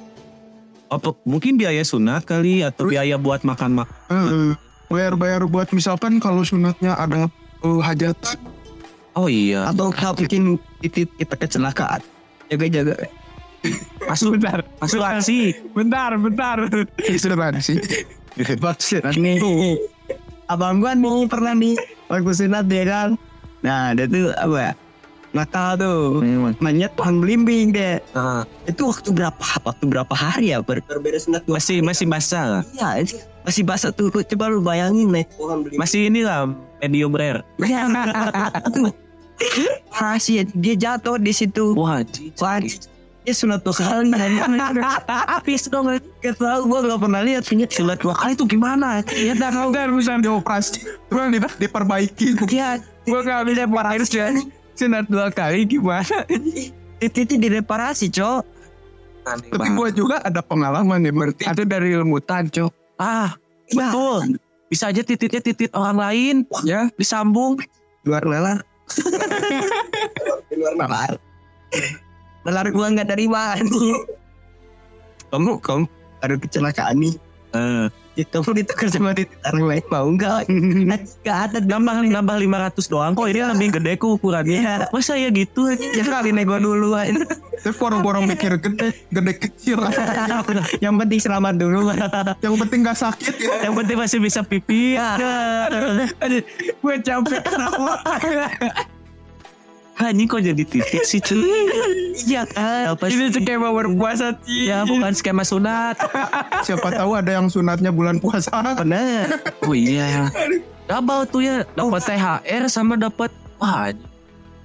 apa 0.92 1.18
mungkin 1.26 1.58
biaya 1.58 1.82
sunat 1.82 2.22
kali 2.22 2.62
atau 2.62 2.86
biaya 2.86 3.18
buat 3.18 3.42
makan 3.42 3.82
mak. 3.82 3.90
Eh, 4.14 4.54
bayar-bayar 4.94 5.50
buat 5.50 5.74
misalkan 5.74 6.22
kalau 6.22 6.46
sunatnya 6.46 6.94
ada 6.94 7.26
eh, 7.66 7.80
hajatan 7.82 8.38
Oh 9.12 9.28
iya. 9.28 9.68
atau 9.68 9.92
kalau 9.92 10.16
bikin 10.16 10.56
titik 10.80 11.12
kita 11.20 11.36
kecelakaan 11.36 12.00
jaga-jaga 12.48 12.96
Masuk. 14.10 14.38
Bentar. 14.38 14.66
Asuransi. 14.82 15.54
Bentar, 15.74 16.12
bentar. 16.18 16.58
sudah 17.18 17.54
sih. 17.62 17.78
Maksud 18.38 19.04
nih 19.20 19.38
abang 20.52 20.84
gua 20.84 20.92
nih 20.92 21.32
pernah 21.32 21.56
nih 21.56 21.80
waktu 22.12 22.32
sunat 22.36 22.68
dia 22.68 22.84
kan. 22.84 23.10
Nah 23.64 23.96
dia 23.96 24.06
tuh 24.12 24.36
apa 24.36 24.58
ya? 24.60 24.72
Nakal 25.32 25.80
tuh. 25.80 26.20
Mainnya 26.60 26.92
pohon 26.92 27.24
belimbing 27.24 27.72
deh 27.72 28.04
Nah, 28.12 28.44
itu 28.68 28.84
waktu 28.84 29.16
berapa 29.16 29.40
waktu 29.64 29.88
berapa 29.88 30.12
hari 30.12 30.52
ya? 30.52 30.60
Ber 30.60 30.84
beres 31.00 31.24
sunat 31.32 31.48
gua 31.48 31.56
masih 31.56 31.80
masih 31.80 32.06
basah. 32.12 32.60
Lah. 32.60 32.64
iya 32.76 33.24
masih 33.48 33.64
basah 33.64 33.96
tuh. 33.96 34.12
Coba 34.12 34.52
lu 34.52 34.60
bayangin 34.60 35.08
nih. 35.08 35.26
Pohon 35.40 35.64
belimbing. 35.64 35.80
Masih 35.80 36.12
inilah 36.12 36.52
medium 36.84 37.16
rare. 37.16 37.48
Rahasia 39.98 40.46
dia 40.54 40.76
jatuh 40.78 41.18
di 41.18 41.34
situ. 41.34 41.74
Wah, 41.74 42.06
Wah, 42.38 42.62
dia 43.22 43.34
sunat 43.38 43.62
dua 43.62 43.74
kali 43.78 44.10
habis 45.30 45.70
dong 45.70 45.94
gak 45.94 46.36
tau 46.42 46.66
gue 46.66 46.80
gak 46.90 47.00
pernah 47.02 47.22
lihat 47.22 47.44
sunat 47.46 48.02
dua 48.02 48.18
kali 48.18 48.34
itu 48.34 48.46
gimana? 48.50 49.06
Ya 49.14 49.38
tak 49.38 49.54
kau 49.54 49.70
kan 49.70 49.94
urusan 49.94 50.26
Dioperasi, 50.26 50.82
di, 51.10 51.40
diperbaiki. 51.62 52.28
dia 52.50 52.82
Gue 53.06 53.22
gak 53.22 53.46
bisa 53.46 53.66
parahin 53.70 54.04
sih. 54.06 54.22
Sunat 54.74 55.06
dua 55.06 55.30
kali 55.30 55.70
gimana? 55.70 56.26
titik 57.02 57.42
direparasi 57.42 58.14
cok 58.14 58.46
Tapi 59.26 59.70
gue 59.74 59.90
juga 59.94 60.22
ada 60.26 60.42
pengalaman 60.42 61.02
nih 61.02 61.14
berarti. 61.14 61.44
Itu 61.46 61.66
dari 61.66 61.94
ilmutan, 61.94 62.50
cok. 62.50 62.74
Ah, 62.98 63.38
betul. 63.70 64.38
Bisa 64.70 64.90
aja 64.90 65.06
tititnya 65.06 65.42
titit 65.42 65.70
orang 65.78 65.98
lain. 65.98 66.36
Ya, 66.66 66.90
Disambung. 66.98 67.62
luar 68.02 68.26
lelah 68.26 68.58
luar 70.58 70.74
nalar 70.76 71.12
nalar 72.42 72.68
gua 72.74 72.88
nggak 72.90 73.10
terima 73.10 73.56
kamu 75.32 75.52
kamu 75.64 75.86
ada 76.22 76.36
kecelakaan 76.38 76.96
nih. 77.02 77.16
Eh, 77.52 77.88
Ya, 78.12 78.28
kamu 78.28 78.60
ditukar 78.60 78.92
sama 78.92 79.16
titik 79.16 79.40
orang 79.48 79.72
lain 79.72 79.86
mau 79.88 80.08
nggak? 80.12 80.52
Nggak 81.24 81.38
ada 81.48 81.58
nambah 81.64 82.12
nambah 82.12 82.36
500 82.44 82.92
doang. 82.92 83.16
Kok 83.16 83.28
ini 83.32 83.40
lebih 83.40 83.68
gede 83.80 83.96
ku 83.96 84.20
ukurannya. 84.20 84.92
Masa 84.92 85.16
ya 85.16 85.32
gitu? 85.32 85.72
Ya 85.72 86.04
kali 86.04 86.36
nego 86.36 86.60
dulu 86.60 86.92
Tapi 86.92 87.78
orang-orang 87.80 88.28
mikir 88.28 88.60
gede, 88.60 88.92
gede 89.08 89.34
kecil. 89.48 89.80
yang 90.84 91.00
penting 91.00 91.24
selamat 91.24 91.56
dulu. 91.56 91.88
Yang 92.44 92.56
penting 92.68 92.80
gak 92.84 93.00
sakit 93.00 93.36
ya. 93.40 93.72
yang 93.72 93.80
penting 93.80 93.96
masih 93.96 94.20
bisa 94.20 94.44
pipi. 94.44 95.00
Gue 96.84 96.96
capek. 97.00 97.42
Anjing 100.02 100.26
kok 100.26 100.42
jadi 100.42 100.64
titik 100.66 101.04
sih 101.06 101.22
cuy? 101.22 101.46
Iya 102.12 102.44
kan? 102.44 102.98
Apa 102.98 103.08
Ini 103.08 103.30
sih? 103.30 103.40
skema 103.40 103.70
berpuasa 103.70 104.34
sih. 104.42 104.66
Ya 104.66 104.82
bukan 104.84 105.14
skema 105.14 105.46
sunat. 105.46 105.96
Siapa 106.62 106.90
tahu 106.92 107.14
ada 107.14 107.32
yang 107.32 107.48
sunatnya 107.48 107.94
bulan 107.94 108.18
puasa. 108.18 108.50
bener. 108.76 109.30
Oh 109.62 109.72
iya. 109.72 110.28
Double 110.86 111.24
tuh 111.26 111.42
ya. 111.42 111.56
Dapat 111.72 112.02
THR 112.02 112.64
sama 112.68 112.98
dapat 112.98 113.30
Wah 113.58 113.94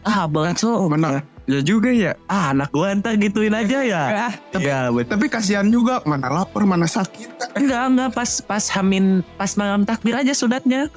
Ah 0.03 0.24
banget 0.24 0.57
so 0.59 0.89
Benar. 0.89 1.20
Ya 1.47 1.62
juga 1.62 1.93
ya. 1.93 2.18
Ah 2.26 2.51
anak 2.51 2.74
gua 2.74 2.91
entar 2.91 3.14
gituin 3.14 3.55
aja 3.55 3.78
ya. 3.84 4.03
Ah, 4.26 4.32
Ya 4.59 4.91
betul. 4.91 5.14
Tapi 5.14 5.26
kasihan 5.28 5.68
juga 5.68 6.03
mana 6.03 6.26
lapar 6.26 6.66
mana 6.66 6.89
sakit. 6.89 7.55
Enggak 7.55 7.82
enggak. 7.87 8.09
Pas 8.11 8.30
pas 8.43 8.64
hamin 8.74 9.20
Pas 9.37 9.53
malam 9.55 9.87
takbir 9.87 10.16
aja 10.16 10.32
sunatnya. 10.32 10.91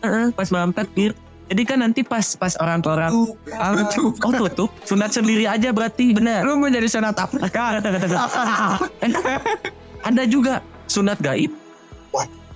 Heeh, 0.00 0.30
Pas 0.30 0.46
malam 0.52 0.70
takbir 0.70 1.16
jadi 1.50 1.62
kan 1.66 1.82
nanti 1.82 2.06
pas 2.06 2.22
pas 2.38 2.54
orang-orang 2.62 3.10
ah, 3.58 3.82
tuh. 3.90 4.14
Oh 4.22 4.30
tutup 4.30 4.70
Sunat 4.86 5.10
sendiri 5.10 5.50
aja 5.50 5.74
berarti 5.74 6.14
Bener 6.14 6.46
Lu 6.46 6.54
mau 6.62 6.70
jadi 6.70 6.86
sunat 6.86 7.18
apa? 7.18 7.42
Ada 10.06 10.22
juga 10.30 10.62
sunat 10.86 11.18
gaib. 11.18 11.50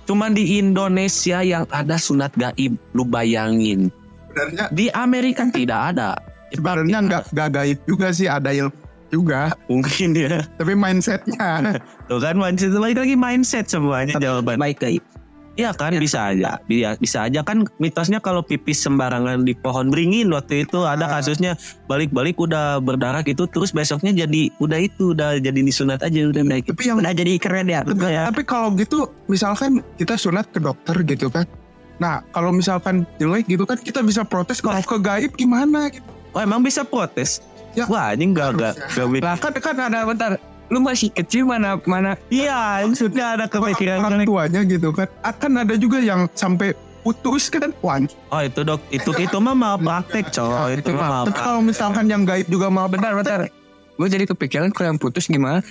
Cuman 0.07 0.31
di 0.31 0.57
Indonesia 0.57 1.43
yang 1.43 1.67
ada 1.69 1.99
sunat 1.99 2.33
gaib. 2.33 2.73
Lu 2.95 3.03
bayangin. 3.05 3.93
Sebenarnya 4.31 4.65
Di 4.73 4.89
Amerika 4.95 5.45
tidak 5.51 5.93
ada. 5.93 6.17
sebenarnya 6.55 6.99
nggak 7.03 7.23
nggak 7.35 7.49
gaib 7.51 7.79
juga 7.85 8.07
sih 8.15 8.31
ada 8.31 8.49
ilmu 8.49 8.73
juga. 9.11 9.53
Mungkin 9.67 10.15
ya. 10.15 10.41
Tapi 10.57 10.73
mindsetnya. 10.73 11.83
Tuh 12.07 12.17
kan 12.17 12.37
mindset. 12.39 12.71
Balik 12.73 12.97
lagi 13.03 13.15
mindset 13.19 13.65
semuanya 13.67 14.17
jawaban. 14.17 14.57
baik 14.57 14.79
gaib 14.79 15.03
Iya 15.55 15.71
kan 15.71 15.95
bisa 15.95 16.35
aja. 16.35 16.59
Bisa, 16.67 16.99
bisa 16.99 17.17
aja 17.23 17.39
kan 17.39 17.63
mitosnya 17.79 18.19
kalau 18.19 18.43
pipis 18.43 18.83
sembarangan 18.83 19.47
di 19.47 19.55
pohon 19.55 19.87
beringin 19.87 20.27
waktu 20.35 20.67
itu 20.67 20.83
ada 20.83 21.07
kasusnya 21.07 21.55
balik-balik 21.87 22.35
udah 22.35 22.83
berdarah 22.83 23.23
gitu 23.23 23.47
terus 23.47 23.71
besoknya 23.71 24.11
jadi 24.27 24.51
udah 24.59 24.79
itu 24.83 25.15
udah 25.15 25.39
jadi 25.39 25.55
disunat 25.55 26.03
aja 26.03 26.27
udah 26.27 26.43
baik. 26.43 26.67
Tapi 26.75 26.81
yang 26.83 26.99
udah 26.99 27.13
jadi 27.15 27.31
keren 27.39 27.71
ya 27.71 27.81
Ya. 28.05 28.27
tapi 28.27 28.43
kalau 28.43 28.75
gitu 28.75 29.07
misalkan 29.31 29.79
kita 29.95 30.19
sunat 30.19 30.51
ke 30.51 30.59
dokter 30.59 30.95
gitu 31.07 31.31
kan. 31.31 31.47
Nah 32.03 32.19
kalau 32.35 32.51
misalkan 32.51 33.07
jelek 33.15 33.47
gitu 33.47 33.63
kan 33.63 33.79
kita 33.79 34.03
bisa 34.03 34.27
protes 34.27 34.59
kalau 34.59 34.83
ke 34.83 34.99
gaib 34.99 35.31
gimana 35.39 35.87
gitu. 35.87 36.03
Oh 36.35 36.43
emang 36.43 36.59
bisa 36.59 36.83
protes? 36.83 37.39
Ya. 37.79 37.87
Wah 37.87 38.11
ini 38.11 38.35
enggak 38.35 38.59
enggak. 38.59 38.73
Lah 39.23 39.39
kan, 39.39 39.55
kan 39.55 39.75
ada 39.79 40.03
bentar. 40.03 40.35
Lu 40.69 40.81
masih 40.81 41.13
kecil 41.13 41.45
mana 41.45 41.77
mana 41.85 42.17
Iya, 42.33 42.81
maksudnya 42.85 43.37
ada 43.37 43.45
kepikiran 43.45 44.01
orang 44.01 44.25
tuanya 44.25 44.61
gitu 44.65 44.89
kan. 44.89 45.07
Akan 45.21 45.61
ada 45.61 45.77
juga 45.77 46.01
yang 46.01 46.25
sampai 46.33 46.73
putus 47.05 47.53
kan. 47.53 47.69
Wah, 47.85 48.01
Oh 48.33 48.41
itu 48.41 48.65
dok, 48.65 48.81
itu 48.89 49.09
itu 49.13 49.37
mah 49.37 49.53
mal 49.53 49.77
praktek 49.77 50.33
coy, 50.33 50.81
itu 50.81 50.89
mah 50.97 51.09
mal 51.21 51.23
Tapi 51.29 51.37
kalau 51.37 51.61
misalkan 51.61 52.09
yang 52.09 52.25
gaib 52.25 52.49
juga 52.49 52.73
mau 52.73 52.89
bentar 52.89 53.13
bentar. 53.13 53.45
Gue 53.95 54.07
jadi 54.09 54.25
kepikiran 54.25 54.73
kalau 54.73 54.91
yang 54.91 54.99
putus 54.99 55.29
gimana? 55.29 55.61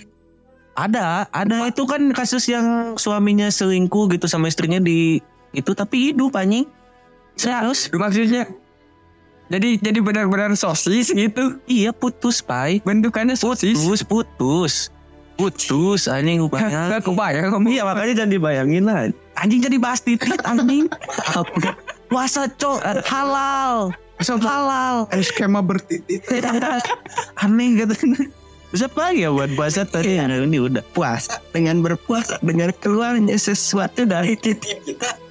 Ada, 0.75 1.31
ada 1.31 1.71
itu 1.71 1.87
kan 1.87 2.03
kasus 2.11 2.51
yang 2.51 2.99
suaminya 2.99 3.47
selingkuh 3.47 4.11
gitu 4.11 4.27
sama 4.27 4.51
istrinya 4.51 4.83
di 4.83 5.23
itu 5.55 5.71
tapi 5.75 6.11
hidup 6.11 6.35
anjing. 6.35 6.67
Serius? 7.35 7.91
Maksudnya 7.91 8.51
Jadi 9.53 9.77
jadi 9.77 9.99
benar-benar 10.01 10.57
sosis 10.57 11.13
gitu. 11.13 11.61
Iya 11.69 11.93
putus 11.93 12.41
pai. 12.41 12.81
Bentukannya 12.81 13.37
sosis. 13.37 13.77
Putus 13.77 14.01
putus. 14.05 14.75
Putus 15.35 16.09
anjing 16.09 16.41
rupanya. 16.41 16.97
Gak 16.97 17.11
kebayang 17.11 17.53
kamu. 17.53 17.67
Iya 17.77 17.83
makanya 17.85 18.13
jangan 18.25 18.33
dibayangin 18.33 18.85
lah. 18.87 19.11
Anjing 19.37 19.61
jadi 19.61 19.77
bahas 19.77 20.01
titik 20.01 20.41
anjing. 20.47 20.89
Puasa 22.11 22.49
cok 22.49 22.81
halal. 23.05 23.93
Halal. 24.23 25.11
skema 25.21 25.61
bertitit. 25.61 26.25
Aneh 27.43 27.85
gitu. 27.85 27.95
Bisa 28.73 28.91
lagi 28.91 29.23
ya 29.23 29.31
buat 29.31 29.55
puasa 29.55 29.87
tadi. 29.87 30.19
Iya. 30.19 30.27
Ini 30.27 30.59
udah. 30.59 30.83
puasa 30.97 31.39
dengan 31.55 31.79
berpuasa 31.79 32.43
dengan 32.43 32.75
keluarnya 32.75 33.39
sesuatu 33.39 34.03
dari 34.03 34.35
titik 34.35 34.83
kita 34.83 35.24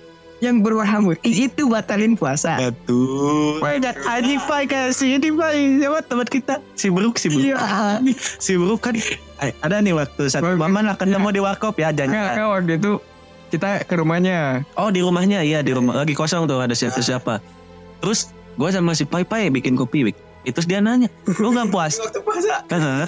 yang 0.44 0.60
berwarna 0.60 1.00
putih 1.00 1.48
itu 1.48 1.72
batalin 1.72 2.20
puasa. 2.20 2.60
Betul. 2.60 3.64
Banyak 3.64 3.96
anjing 4.04 4.42
pai 4.44 4.68
kasih 4.68 5.16
ini 5.16 5.32
pai 5.32 5.80
siapa 5.80 6.00
teman 6.04 6.28
kita 6.28 6.60
si 6.76 6.92
Bruk 6.92 7.16
si 7.16 7.32
Bruk. 7.32 7.56
Iya. 7.56 8.04
Si 8.44 8.60
Bruk 8.60 8.84
kan 8.84 9.00
eh, 9.40 9.56
ada 9.64 9.80
nih 9.80 9.96
waktu 9.96 10.28
satu 10.28 10.60
momen 10.60 10.92
akan 10.92 11.08
nemu 11.08 11.30
di 11.32 11.40
warkop 11.40 11.80
ya 11.80 11.96
jangan. 11.96 12.36
kan 12.36 12.48
waktu 12.60 12.76
itu 12.76 13.00
kita 13.56 13.88
ke 13.88 13.96
rumahnya. 13.96 14.68
Oh 14.76 14.92
di 14.92 15.00
rumahnya 15.00 15.40
iya 15.48 15.64
di 15.64 15.72
rumah 15.72 16.04
lagi 16.04 16.12
kosong 16.12 16.44
tuh 16.44 16.60
ada 16.60 16.76
siapa 16.76 17.00
siapa. 17.00 17.40
Terus 18.04 18.36
gue 18.60 18.70
sama 18.70 18.92
si 18.92 19.08
Pai 19.08 19.24
Pai 19.24 19.48
bikin 19.48 19.80
kopi 19.80 20.12
Wik. 20.12 20.33
Itu 20.44 20.60
terus 20.60 20.68
dia 20.68 20.80
nanya, 20.80 21.08
lu 21.40 21.50
nggak 21.50 21.72
puas? 21.74 21.96
Kan, 22.68 23.08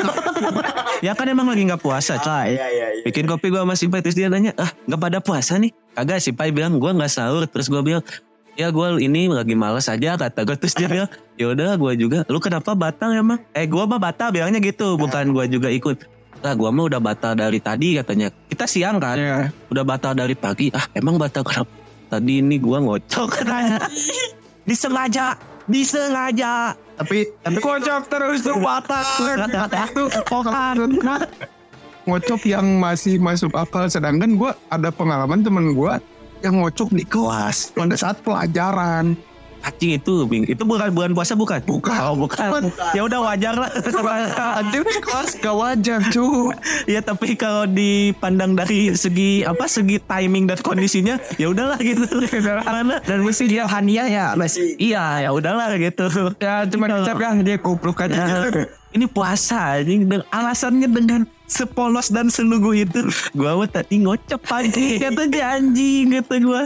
ya 0.99 1.11
kan 1.11 1.27
emang 1.27 1.45
lagi 1.45 1.67
nggak 1.67 1.79
puasa. 1.79 2.15
Cok. 2.15 2.27
Ah, 2.27 2.47
iya 2.47 2.65
iya 2.65 2.87
iya. 2.95 3.03
Bikin 3.03 3.27
kopi 3.27 3.51
gue 3.51 3.59
sama 3.59 3.75
si 3.75 3.85
Pai 3.85 3.99
terus 3.99 4.15
dia 4.15 4.27
nanya, 4.27 4.55
ah 4.55 4.71
nggak 4.87 4.99
pada 4.99 5.19
puasa 5.19 5.55
nih? 5.55 5.75
Kagak 5.93 6.19
si 6.19 6.31
Pai 6.31 6.49
bilang 6.49 6.75
gue 6.75 6.87
nggak 6.87 7.11
sahur. 7.11 7.43
Terus 7.45 7.67
gue 7.67 7.81
bilang, 7.81 8.03
ya 8.55 8.71
gue 8.71 8.87
ini 8.99 9.27
lagi 9.27 9.51
malas 9.51 9.85
aja 9.85 10.15
kata 10.15 10.43
gue. 10.43 10.55
Terus 10.55 10.73
dia 10.73 10.87
bilang, 10.87 11.09
ya 11.35 11.51
udah 11.51 11.75
gue 11.75 11.91
juga. 11.97 12.23
Lu 12.25 12.39
kenapa 12.39 12.71
batal 12.71 13.11
emang? 13.11 13.43
Eh 13.51 13.67
gue 13.67 13.83
mah 13.83 13.99
batal 13.99 14.31
bilangnya 14.31 14.59
gitu, 14.59 14.95
bukan 14.95 15.35
gue 15.35 15.45
juga 15.51 15.67
ikut. 15.67 16.07
Nah 16.39 16.53
gue 16.53 16.69
mah 16.69 16.85
udah 16.87 16.99
batal 16.99 17.35
dari 17.35 17.59
tadi 17.59 17.95
katanya. 17.95 18.31
Kita 18.47 18.63
siang 18.63 18.95
kan, 18.95 19.17
Iya. 19.19 19.51
udah 19.67 19.83
batal 19.83 20.15
dari 20.15 20.35
pagi. 20.35 20.71
Ah 20.71 20.87
emang 20.95 21.19
batal 21.19 21.43
kenapa? 21.43 21.71
Tadi 22.05 22.39
ini 22.39 22.55
gue 22.55 22.77
ngocok 22.79 23.27
katanya. 23.33 23.81
Disengaja, 24.69 25.37
disengaja. 25.69 26.73
Tapi 26.95 27.27
Tapi 27.43 27.59
kocok 27.59 28.03
terus 28.07 28.39
tuh. 28.43 28.55
Batal. 28.59 29.03
Tuh, 29.91 30.09
ngocok 32.05 32.41
yang 32.47 32.79
masih 32.79 33.17
masuk 33.19 33.51
akal. 33.57 33.89
Sedangkan 33.89 34.37
gue 34.39 34.51
ada 34.71 34.89
pengalaman 34.93 35.41
temen 35.43 35.75
gue 35.75 35.93
yang 36.45 36.61
ngocok 36.61 36.93
di 36.93 37.03
kelas. 37.03 37.73
Pada 37.73 37.95
saat 37.97 38.21
pelajaran 38.21 39.17
Anjing 39.65 39.97
itu. 39.97 40.29
Itu 40.45 40.63
bukan 40.63 40.93
bulan 40.93 41.11
puasa 41.17 41.33
bukan? 41.33 41.59
Bukan. 41.65 41.97
Oh, 41.97 42.13
bukan. 42.13 42.69
Ya 42.93 43.01
udah 43.01 43.19
wajar 43.25 43.57
lah. 43.57 43.69
Aduh, 44.61 44.85
kelas 44.85 45.41
gak 45.41 45.55
wajar 45.55 45.99
cu 46.13 46.53
ya 46.85 47.01
tapi 47.01 47.33
kalau 47.33 47.65
dipandang 47.65 48.53
dari 48.53 48.93
segi 48.93 49.41
apa 49.41 49.65
segi 49.65 49.97
timing 49.99 50.45
dan 50.45 50.59
kondisinya 50.61 51.17
ya 51.41 51.49
udahlah 51.49 51.81
gitu. 51.81 52.05
Karena 52.29 53.01
Dan 53.01 53.25
mesti 53.25 53.49
dia 53.49 53.65
hania 53.65 54.05
ya 54.05 54.25
masih. 54.37 54.77
iya 54.77 55.25
ya 55.25 55.29
udahlah 55.33 55.73
gitu. 55.81 56.05
Ya 56.37 56.63
cuma 56.69 56.85
kecap 56.87 57.17
kan 57.17 57.41
dia 57.41 57.57
goblok 57.57 58.05
aja. 58.05 58.49
Ini 58.95 59.11
puasa 59.11 59.81
anjing 59.81 60.07
dan 60.07 60.23
alasannya 60.31 60.87
dengan 60.87 61.21
sepolos 61.49 62.07
dan 62.13 62.31
selugu 62.31 62.71
itu. 62.71 63.03
Gua 63.35 63.67
tadi 63.67 63.99
ngocep 64.05 64.39
anjing 64.47 65.01
kata 65.03 65.23
dia 65.27 65.59
anjing 65.59 66.15
kata 66.21 66.35
gua. 66.39 66.63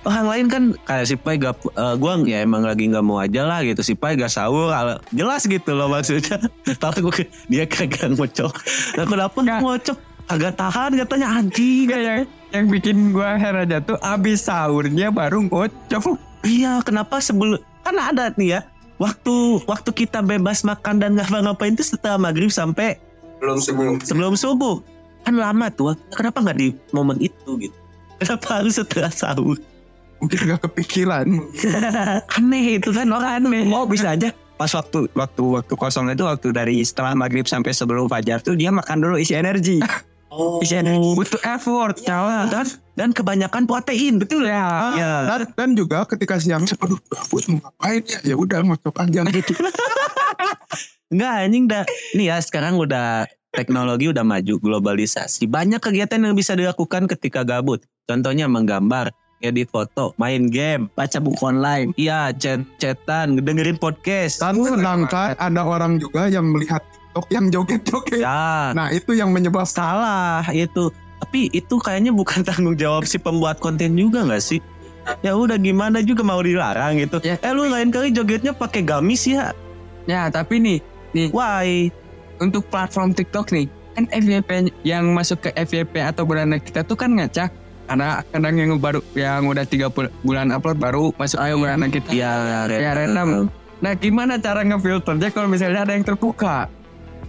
Orang 0.00 0.26
lain 0.26 0.46
kan 0.46 0.62
kayak 0.82 1.04
si 1.04 1.14
Pai 1.14 1.34
gak, 1.34 1.58
eh, 1.68 1.94
gua 1.96 2.14
ya 2.22 2.40
emang 2.40 2.62
lagi 2.62 2.86
nggak 2.86 3.02
mau 3.02 3.18
aja 3.18 3.42
lah 3.42 3.60
gitu. 3.60 3.80
Si 3.80 3.92
Pai 3.92 4.14
gak 4.14 4.28
sahur, 4.28 4.70
ala- 4.70 5.02
jelas 5.10 5.42
gitu 5.42 5.70
loh 5.70 5.86
maksudnya. 5.86 6.38
Tapi 6.82 6.98
gua 7.00 7.12
ke- 7.12 7.30
dia 7.46 7.64
kagak 7.64 8.14
ngocok. 8.14 8.52
Nah 8.94 9.04
kenapa 9.04 9.36
ngocok? 9.36 9.98
Agak 10.24 10.54
tahan 10.54 10.96
katanya 10.96 11.26
anjing. 11.34 11.84
Enggak 11.84 12.00
yang 12.00 12.20
yang 12.48 12.64
bikin 12.68 12.96
gua 13.10 13.34
heran 13.34 13.66
aja 13.66 13.78
tuh 13.78 13.98
abis 13.98 14.42
sahurnya 14.42 15.10
baru 15.10 15.44
ngocok. 15.44 16.16
Iya, 16.42 16.80
kenapa 16.80 17.18
sebelum 17.18 17.56
kan 17.82 17.96
ada 17.96 18.32
nih 18.32 18.56
ya 18.56 18.60
waktu 18.94 19.34
waktu 19.64 19.90
kita 19.90 20.20
bebas 20.20 20.62
makan 20.62 20.96
dan 20.96 21.12
nggak 21.12 21.28
ngapain 21.34 21.72
itu 21.72 21.84
setelah 21.84 22.16
maghrib 22.16 22.48
sampai 22.48 22.96
Belum 23.36 23.58
sebelum. 23.58 24.00
sebelum 24.00 24.32
subuh 24.32 24.80
kan 25.20 25.34
lama 25.34 25.68
tuh. 25.68 25.92
Kenapa 26.12 26.40
nggak 26.40 26.56
di 26.56 26.68
momen 26.90 27.18
itu 27.18 27.58
gitu? 27.58 27.76
Kenapa 28.22 28.62
harus 28.62 28.76
setelah 28.78 29.12
sahur? 29.12 29.58
mungkin 30.24 30.56
gak 30.56 30.60
kepikiran 30.64 31.26
Aneh 32.40 32.80
itu 32.80 32.88
kan 32.96 33.04
orang 33.12 33.44
aneh. 33.44 33.68
Mau 33.68 33.84
bisa 33.84 34.16
aja 34.16 34.32
pas 34.54 34.70
waktu 34.70 35.10
waktu 35.18 35.42
waktu 35.42 35.74
kosong 35.74 36.14
itu 36.14 36.22
waktu 36.22 36.54
dari 36.54 36.78
setelah 36.86 37.10
maghrib 37.18 37.42
sampai 37.42 37.74
sebelum 37.74 38.06
fajar 38.06 38.38
tuh 38.38 38.54
dia 38.54 38.70
makan 38.70 39.02
dulu 39.02 39.18
isi 39.18 39.34
energi. 39.34 39.82
Oh. 40.30 40.62
Isi 40.62 40.78
energi. 40.78 41.10
Butuh 41.18 41.42
effort, 41.42 41.98
cawa. 42.06 42.46
Dan 42.46 42.62
dan 42.94 43.10
kebanyakan 43.10 43.66
protein 43.66 44.22
betul 44.22 44.46
ya. 44.46 44.94
Ya. 44.94 45.14
dan, 45.26 45.40
dan 45.58 45.68
juga 45.74 46.06
ketika 46.06 46.38
siang 46.38 46.62
aduh 46.70 47.02
gabut 47.10 47.42
mau 47.50 47.66
ngapain 47.66 48.02
ya 48.06 48.18
ya 48.22 48.34
udah 48.38 48.62
ngocok 48.62 48.94
aja 49.02 49.20
gitu 49.34 49.52
Enggak 51.12 51.34
anjing 51.50 51.64
dah. 51.66 51.84
Ini 52.14 52.24
ya 52.30 52.36
sekarang 52.38 52.78
udah 52.78 53.26
teknologi 53.54 54.10
udah 54.10 54.26
maju 54.26 54.54
globalisasi. 54.58 55.46
Banyak 55.46 55.80
kegiatan 55.80 56.20
yang 56.20 56.34
bisa 56.34 56.52
dilakukan 56.52 57.06
ketika 57.06 57.46
gabut. 57.46 57.86
Contohnya 58.04 58.50
menggambar, 58.50 59.14
edit 59.40 59.70
foto, 59.70 60.12
main 60.18 60.50
game, 60.50 60.90
Baca 60.92 61.16
buku 61.22 61.40
online. 61.40 61.94
iya 61.96 62.34
chat 62.34 62.60
chatan, 62.76 63.40
dengerin 63.40 63.78
podcast. 63.78 64.42
dan 64.42 64.58
sedangkan 64.60 65.32
ada 65.38 65.62
orang 65.64 65.96
juga 65.96 66.28
yang 66.28 66.52
melihat 66.52 66.82
TikTok 67.14 67.26
yang 67.30 67.46
joget-joget 67.48 68.20
Ya, 68.20 68.74
nah 68.74 68.90
itu 68.90 69.14
yang 69.14 69.30
menyebabkan 69.30 69.70
salah 69.70 70.42
itu. 70.50 70.90
Tapi 71.22 71.48
itu 71.54 71.78
kayaknya 71.80 72.12
bukan 72.12 72.42
tanggung 72.48 72.76
jawab 72.76 73.06
si 73.06 73.16
pembuat 73.16 73.62
konten 73.62 73.94
juga 73.94 74.26
nggak 74.26 74.42
sih? 74.42 74.60
Ya 75.20 75.36
udah 75.36 75.60
gimana 75.60 76.00
juga 76.00 76.24
mau 76.24 76.40
dilarang 76.40 76.96
gitu. 76.96 77.20
Ya. 77.20 77.36
Eh 77.40 77.52
lu 77.52 77.68
lain 77.68 77.92
kali 77.92 78.08
jogetnya 78.10 78.56
pakai 78.56 78.80
gamis 78.82 79.28
ya? 79.28 79.52
Ya 80.04 80.28
tapi 80.28 80.60
nih 80.60 80.78
Why? 81.30 81.88
Untuk 82.40 82.66
platform 82.70 83.12
TikTok 83.14 83.52
nih 83.54 83.66
kan 83.94 84.10
FYP 84.10 84.74
yang 84.82 85.14
masuk 85.14 85.46
ke 85.46 85.50
FYP 85.54 86.02
atau 86.02 86.26
bulanan 86.26 86.58
kita 86.58 86.82
tuh 86.82 86.98
kan 86.98 87.14
ngacak 87.14 87.50
karena 87.84 88.24
kadang 88.32 88.56
yang 88.58 88.70
baru 88.80 88.98
yang 89.14 89.46
udah 89.46 89.62
tiga 89.68 89.92
bulan 90.24 90.50
upload 90.50 90.78
baru 90.80 91.04
masuk 91.14 91.38
ayo 91.38 91.60
bulanan 91.60 91.92
kita 91.92 92.10
Ya, 92.10 92.66
ya 92.66 92.90
random 92.96 93.46
nah 93.78 93.92
gimana 93.94 94.40
cara 94.40 94.64
ngefilternya 94.64 95.28
kalau 95.30 95.46
misalnya 95.46 95.84
ada 95.84 95.92
yang 95.92 96.02
terbuka 96.02 96.66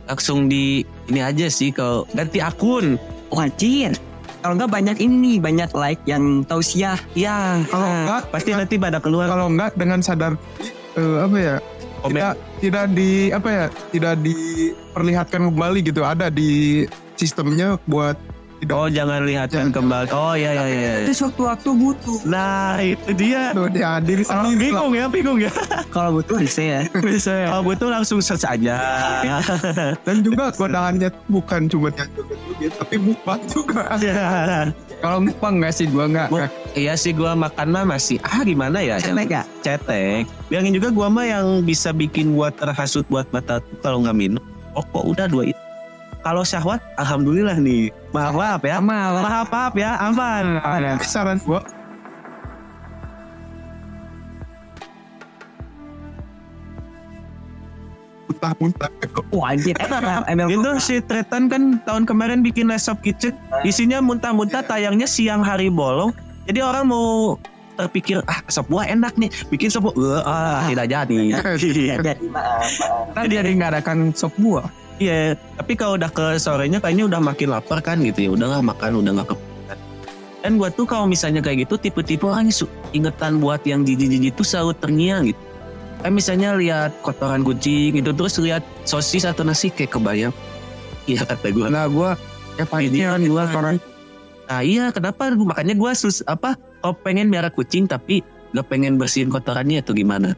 langsung 0.06 0.48
di 0.48 0.86
ini 1.10 1.20
aja 1.22 1.50
sih 1.50 1.74
kalau 1.74 2.06
ganti 2.14 2.40
akun. 2.42 2.98
Wajir. 3.34 3.98
Kalau 4.46 4.54
enggak 4.62 4.72
banyak 4.78 4.98
ini 5.02 5.42
banyak 5.42 5.74
like 5.74 6.02
yang 6.06 6.46
tausiah. 6.46 7.02
Ya, 7.18 7.58
Kalau 7.66 7.90
enggak, 7.90 8.30
pasti 8.30 8.54
nanti 8.54 8.78
pada 8.78 9.02
keluar 9.02 9.26
kalau 9.26 9.50
enggak 9.50 9.74
dengan 9.74 10.06
sadar 10.06 10.38
eh, 10.94 11.18
apa 11.26 11.38
ya. 11.42 11.56
Tidak 12.10 12.34
tidak 12.62 12.86
di 12.94 13.30
apa 13.32 13.50
ya 13.50 13.66
tidak 13.94 14.16
diperlihatkan 14.22 15.42
kembali 15.52 15.80
gitu. 15.86 16.02
Ada 16.06 16.30
di 16.30 16.84
sistemnya 17.16 17.80
buat 17.88 18.20
tidak 18.66 18.76
Oh 18.76 18.90
jangan 18.90 19.22
lihatkan 19.24 19.68
kembali. 19.70 20.10
Oh 20.10 20.34
ya 20.34 20.52
ya 20.52 20.66
ya. 20.66 20.74
ya. 20.74 20.94
Terus 21.06 21.22
waktu-waktu 21.22 21.70
butuh. 21.72 22.18
Nah 22.26 22.82
itu 22.82 23.10
dia. 23.14 23.54
Aduh, 23.54 23.70
dia 23.70 23.88
hadir 23.96 24.26
Oh, 24.26 24.50
bingung 24.52 24.92
ya, 24.92 25.06
bingung 25.06 25.38
ya. 25.38 25.54
Kalau 25.96 26.18
butuh 26.18 26.42
bisa 26.42 26.62
ya. 26.62 26.80
Bisa 26.92 27.32
ya. 27.32 27.48
Kalau 27.54 27.64
butuh 27.64 27.88
langsung 27.94 28.20
search 28.20 28.44
aja. 28.44 28.76
dan 30.06 30.16
juga 30.20 30.50
godaannya 30.52 31.10
bukan 31.30 31.70
cuma 31.70 31.94
yang 31.94 32.10
joget-joget 32.18 32.72
tapi 32.76 32.96
mukbang 32.98 33.42
juga 33.46 33.84
Ya. 34.02 34.70
kalau 35.00 35.22
mukbang 35.22 35.62
nggak 35.62 35.74
sih 35.74 35.86
gua 35.86 36.06
nggak 36.08 36.30
Iya 36.74 36.94
sih 36.96 37.12
gua 37.12 37.36
makan 37.36 37.68
mah 37.70 37.86
masih 37.86 38.18
ah 38.22 38.42
gimana 38.42 38.82
ya? 38.82 38.98
Cetek 38.98 39.28
gak? 39.30 39.46
Cetek. 39.62 40.24
Bilangin 40.48 40.74
juga 40.74 40.90
gua 40.90 41.08
mah 41.08 41.26
yang 41.26 41.62
bisa 41.62 41.92
bikin 41.92 42.34
gua 42.34 42.50
terhasut 42.50 43.06
buat 43.06 43.28
mata 43.30 43.62
tuh 43.62 43.78
kalau 43.80 44.02
nggak 44.02 44.18
minum. 44.18 44.44
Oh 44.74 44.84
kok 44.84 45.06
udah 45.06 45.28
dua 45.28 45.44
itu. 45.48 45.65
Kalau 46.26 46.42
syahwat, 46.42 46.82
alhamdulillah 46.98 47.62
nih. 47.62 47.94
Maaf 48.10 48.34
maaf 48.34 48.62
ya. 48.66 48.82
Amal. 48.82 49.22
Maaf 49.22 49.48
maaf 49.54 49.74
ya, 49.78 49.94
aman. 50.02 50.58
Tapi 50.58 51.06
saran 51.06 51.38
gua 51.46 51.62
muntah-muntah. 58.26 58.90
Emang 60.26 60.50
Itu 60.50 60.70
si 60.82 60.98
Tretan 61.06 61.46
kan 61.46 61.78
tahun 61.86 62.10
kemarin 62.10 62.42
bikin 62.42 62.74
laptop 62.74 63.06
kitchen 63.06 63.38
isinya 63.62 64.02
muntah-muntah 64.02 64.66
tayangnya 64.66 65.06
siang 65.06 65.46
hari 65.46 65.70
bolong. 65.70 66.10
Jadi 66.50 66.66
orang 66.66 66.90
mau 66.90 67.38
terpikir 67.78 68.24
ah 68.26 68.40
sop 68.48 68.72
buah 68.72 68.88
enak 68.88 69.14
nih 69.20 69.30
bikin 69.54 69.70
sop 69.70 69.94
buah 69.94 70.26
ah 70.26 70.66
tidak 70.66 70.90
jadi. 70.90 71.38
Tadi 73.14 73.36
ada 73.38 73.50
ngadakan 73.50 74.10
sop 74.18 74.34
buah. 74.42 74.85
Iya, 74.96 75.36
tapi 75.60 75.76
kalau 75.76 76.00
udah 76.00 76.08
ke 76.08 76.40
sorenya 76.40 76.80
kayaknya 76.80 77.12
udah 77.12 77.20
makin 77.20 77.52
lapar 77.52 77.84
kan 77.84 78.00
gitu 78.00 78.20
ya. 78.26 78.30
Udahlah 78.32 78.64
makan 78.64 79.04
udah 79.04 79.12
nggak 79.20 79.28
kepikiran. 79.36 79.78
Dan 80.40 80.52
gua 80.56 80.70
tuh 80.72 80.86
kalau 80.88 81.06
misalnya 81.10 81.44
kayak 81.44 81.68
gitu 81.68 81.76
tipe-tipe 81.76 82.24
orang 82.24 82.48
ingetan 82.96 83.44
buat 83.44 83.60
yang 83.68 83.84
jijik-jijik 83.84 84.40
tuh 84.40 84.48
selalu 84.48 84.72
terngiang 84.80 85.24
gitu. 85.34 85.42
eh 86.06 86.14
misalnya 86.14 86.54
lihat 86.54 87.02
kotoran 87.02 87.42
kucing 87.42 87.98
itu 87.98 88.14
terus 88.14 88.38
lihat 88.38 88.62
sosis 88.86 89.26
atau 89.26 89.42
nasi 89.42 89.74
kayak 89.74 89.98
kebayang 89.98 90.30
iya 91.10 91.26
kata 91.26 91.50
gue 91.50 91.66
Nah 91.66 91.90
gue 91.90 92.14
ya 92.62 92.66
pasti 92.70 93.02
kan 93.02 93.22
gua 93.26 93.50
orang 93.50 93.78
nah 94.46 94.62
iya 94.62 94.94
kenapa 94.94 95.34
makanya 95.34 95.74
gue 95.74 95.92
sus 95.98 96.22
apa 96.30 96.54
kalau 96.86 96.94
pengen 97.02 97.26
miara 97.34 97.50
kucing 97.50 97.90
tapi 97.90 98.22
gak 98.54 98.70
pengen 98.70 99.02
bersihin 99.02 99.34
kotorannya 99.34 99.82
atau 99.82 99.98
gimana 99.98 100.38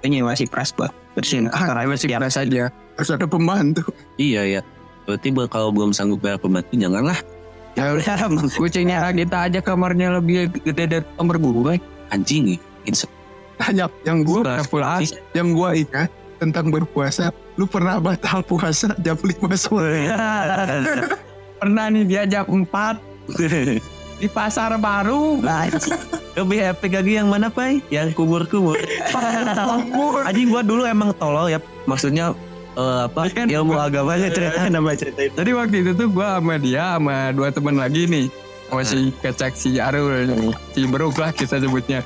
Ini 0.00 0.24
masih 0.24 0.48
pras 0.48 0.72
buat 0.72 0.92
bersihin. 1.16 1.48
ah, 1.48 1.84
masih 1.88 2.12
biasa 2.12 2.44
aja. 2.44 2.68
Harus 2.94 3.10
ada 3.10 3.26
pembantu. 3.26 3.90
iya 4.16 4.42
ya 4.44 4.60
berarti 5.04 5.28
kalau 5.46 5.68
belum 5.68 5.92
sanggup 5.92 6.20
bayar 6.20 6.38
pembantu 6.38 6.72
janganlah 6.74 7.18
Ya 7.74 7.90
udah, 7.90 8.30
kucingnya 8.56 9.02
kita 9.10 9.50
aja 9.50 9.58
kamarnya 9.58 10.14
lebih 10.14 10.46
gede 10.62 10.84
dari 10.86 11.04
kamar 11.14 11.36
gue. 11.36 11.74
anjing 12.08 12.54
Insya- 12.86 13.10
Hanya 13.58 13.90
yang 14.02 14.22
gue 14.22 14.46
Full 14.70 14.80
as. 14.80 15.10
yang 15.32 15.50
gue 15.52 15.82
ingat 15.82 16.06
tentang 16.38 16.70
berpuasa. 16.70 17.34
Lu 17.54 17.66
pernah 17.66 17.98
batal 17.98 18.42
puasa 18.42 18.94
jam 18.98 19.14
5 19.14 19.42
sore? 19.54 20.06
Pernah 21.60 21.86
nih 21.88 22.04
dia 22.04 22.22
jam 22.26 22.46
4 22.46 22.66
di 24.20 24.28
pasar 24.28 24.74
baru. 24.76 25.42
lebih 26.34 26.58
epic 26.68 26.90
lagi 26.92 27.12
yang 27.14 27.30
mana 27.30 27.46
pai 27.46 27.78
yang 27.88 28.10
kumur-kumur 28.10 28.74
anjing 30.26 30.50
gua 30.50 30.62
dulu 30.62 30.82
emang 30.82 31.14
tolol 31.14 31.46
ya 31.46 31.62
maksudnya 31.86 32.34
eh, 32.74 33.00
apa 33.06 33.20
Kan- 33.30 33.50
ilmu 33.50 33.74
agamanya 33.74 34.28
cerita 34.30 34.66
nama 34.68 34.90
cerita 34.94 35.20
Jadi 35.30 35.50
waktu 35.54 35.76
itu 35.82 35.90
tuh 35.94 36.08
gue 36.10 36.26
sama 36.26 36.54
dia 36.58 36.98
sama 36.98 37.30
dua 37.30 37.48
teman 37.50 37.76
lagi 37.78 38.06
nih. 38.06 38.26
Sama 38.68 38.82
si 38.82 39.12
kecek 39.20 39.52
si 39.54 39.76
Arul, 39.78 40.50
si 40.72 40.88
Beruk 40.88 41.14
lah 41.16 41.30
kita 41.30 41.60
sebutnya. 41.60 42.02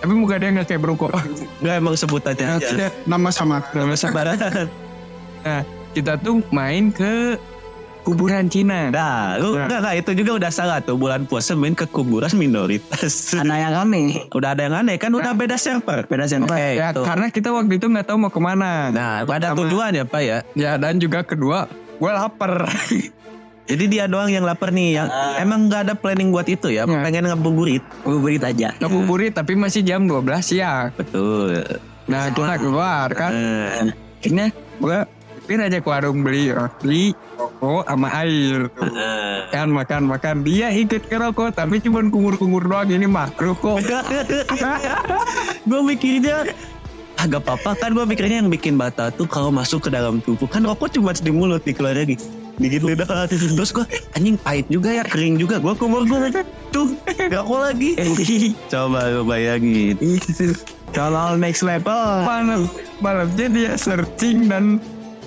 Tapi 0.00 0.12
muka 0.12 0.40
dia 0.40 0.48
nggak 0.50 0.66
kayak 0.66 0.80
Beruk 0.80 1.08
kok. 1.08 1.12
Enggak 1.60 1.74
emang 1.76 1.94
sebutannya 1.96 2.46
aja. 2.56 2.88
Nama 3.04 3.28
sama 3.30 3.64
Nama 3.72 3.94
sabaran. 3.94 4.36
Nah, 5.40 5.64
kita 5.92 6.20
tuh 6.20 6.44
main 6.52 6.92
ke 6.92 7.40
kuburan 8.02 8.46
Cina. 8.46 8.88
Nah, 8.88 9.36
lu 9.36 9.52
Nah. 9.52 9.64
enggak, 9.64 9.78
enggak, 9.80 9.94
itu 9.98 10.10
juga 10.18 10.30
udah 10.38 10.50
salah 10.50 10.78
tuh 10.78 10.94
bulan 10.94 11.24
puasa 11.24 11.52
main 11.52 11.72
ke 11.72 11.84
kuburan 11.84 12.30
minoritas. 12.32 13.32
Anak 13.38 13.58
yang 13.60 13.74
aneh. 13.78 14.26
udah 14.30 14.50
ada 14.50 14.62
yang 14.62 14.76
aneh 14.76 14.96
kan 14.96 15.10
udah 15.10 15.32
beda 15.32 15.54
server. 15.54 16.04
Beda 16.04 16.24
siapa? 16.24 16.46
Oke, 16.46 16.68
Ya, 16.74 16.90
itu. 16.90 17.02
karena 17.02 17.26
kita 17.28 17.48
waktu 17.50 17.72
itu 17.74 17.86
nggak 17.86 18.06
tahu 18.06 18.16
mau 18.18 18.28
ke 18.28 18.38
mana. 18.38 18.88
Nah, 18.88 19.10
ada 19.22 19.52
Sama- 19.52 19.58
tujuan 19.62 19.90
ya 19.92 20.04
Pak 20.04 20.20
ya. 20.20 20.38
Ya 20.54 20.70
dan 20.74 20.96
juga 20.96 21.22
kedua, 21.22 21.68
gue 21.94 22.10
lapar. 22.10 22.66
Jadi 23.66 23.86
dia 23.86 24.04
doang 24.04 24.26
yang 24.26 24.42
lapar 24.42 24.70
nih, 24.70 24.96
yang 24.96 25.06
emang 25.36 25.70
nggak 25.70 25.80
ada 25.84 25.94
planning 25.94 26.28
buat 26.28 26.42
itu 26.44 26.66
ya, 26.68 26.82
Ya. 26.82 27.00
pengen 27.00 27.22
ngabuburit. 27.24 27.86
Ngabuburit 28.02 28.42
aja. 28.42 28.74
Ngabuburit 28.76 29.30
tapi 29.30 29.54
masih 29.54 29.80
jam 29.80 30.02
12 30.04 30.42
siang. 30.42 30.90
Betul. 30.90 31.62
Nah 32.04 32.34
kita 32.34 32.58
keluar 32.58 33.06
kan. 33.12 33.30
Eh, 33.30 33.94
Akhirnya 34.18 34.46
gue 34.76 34.98
pikir 35.50 35.66
aja 35.66 35.82
ke 35.82 35.90
warung 35.90 36.22
beli 36.22 36.54
roti, 36.54 37.10
rokok, 37.34 37.82
sama 37.82 38.06
air. 38.22 38.70
Kan 39.50 39.74
makan 39.74 40.06
makan. 40.06 40.46
Dia 40.46 40.70
ikut 40.70 41.10
ke 41.10 41.18
rokok 41.18 41.58
tapi 41.58 41.82
cuma 41.82 42.06
kumur-kumur 42.06 42.62
doang. 42.62 42.86
Ini 42.86 43.10
mah 43.10 43.34
rokok. 43.34 43.82
gue 45.68 45.80
mikirnya 45.82 46.54
agak 47.18 47.50
apa 47.50 47.74
kan. 47.74 47.90
Gue 47.98 48.06
mikirnya 48.06 48.46
yang 48.46 48.46
bikin 48.46 48.78
batal 48.78 49.10
tuh 49.10 49.26
kalau 49.26 49.50
masuk 49.50 49.82
ke 49.82 49.90
dalam 49.90 50.22
tubuh. 50.22 50.46
Kan 50.46 50.62
rokok 50.62 50.94
cuma 50.94 51.10
di 51.18 51.34
mulut 51.34 51.66
nih 51.66 51.74
keluar 51.74 51.98
lagi 51.98 52.14
dikit 52.60 52.84
lidah 52.84 53.24
terus 53.24 53.72
gue 53.72 53.88
anjing 54.12 54.36
pahit 54.36 54.70
juga 54.70 54.94
ya 54.94 55.02
kering 55.02 55.34
juga. 55.34 55.58
Gue 55.58 55.74
kumur 55.74 56.06
gue 56.06 56.30
aja 56.30 56.46
tuh 56.70 56.94
rokok 57.26 57.58
lagi. 57.58 57.90
Coba 58.70 59.10
lu 59.10 59.26
bayangin. 59.26 59.98
Kalau 60.94 61.34
next 61.34 61.66
level. 61.66 62.22
Malam 62.22 62.70
malamnya 63.02 63.46
dia 63.50 63.72
searching 63.74 64.46
dan 64.46 64.78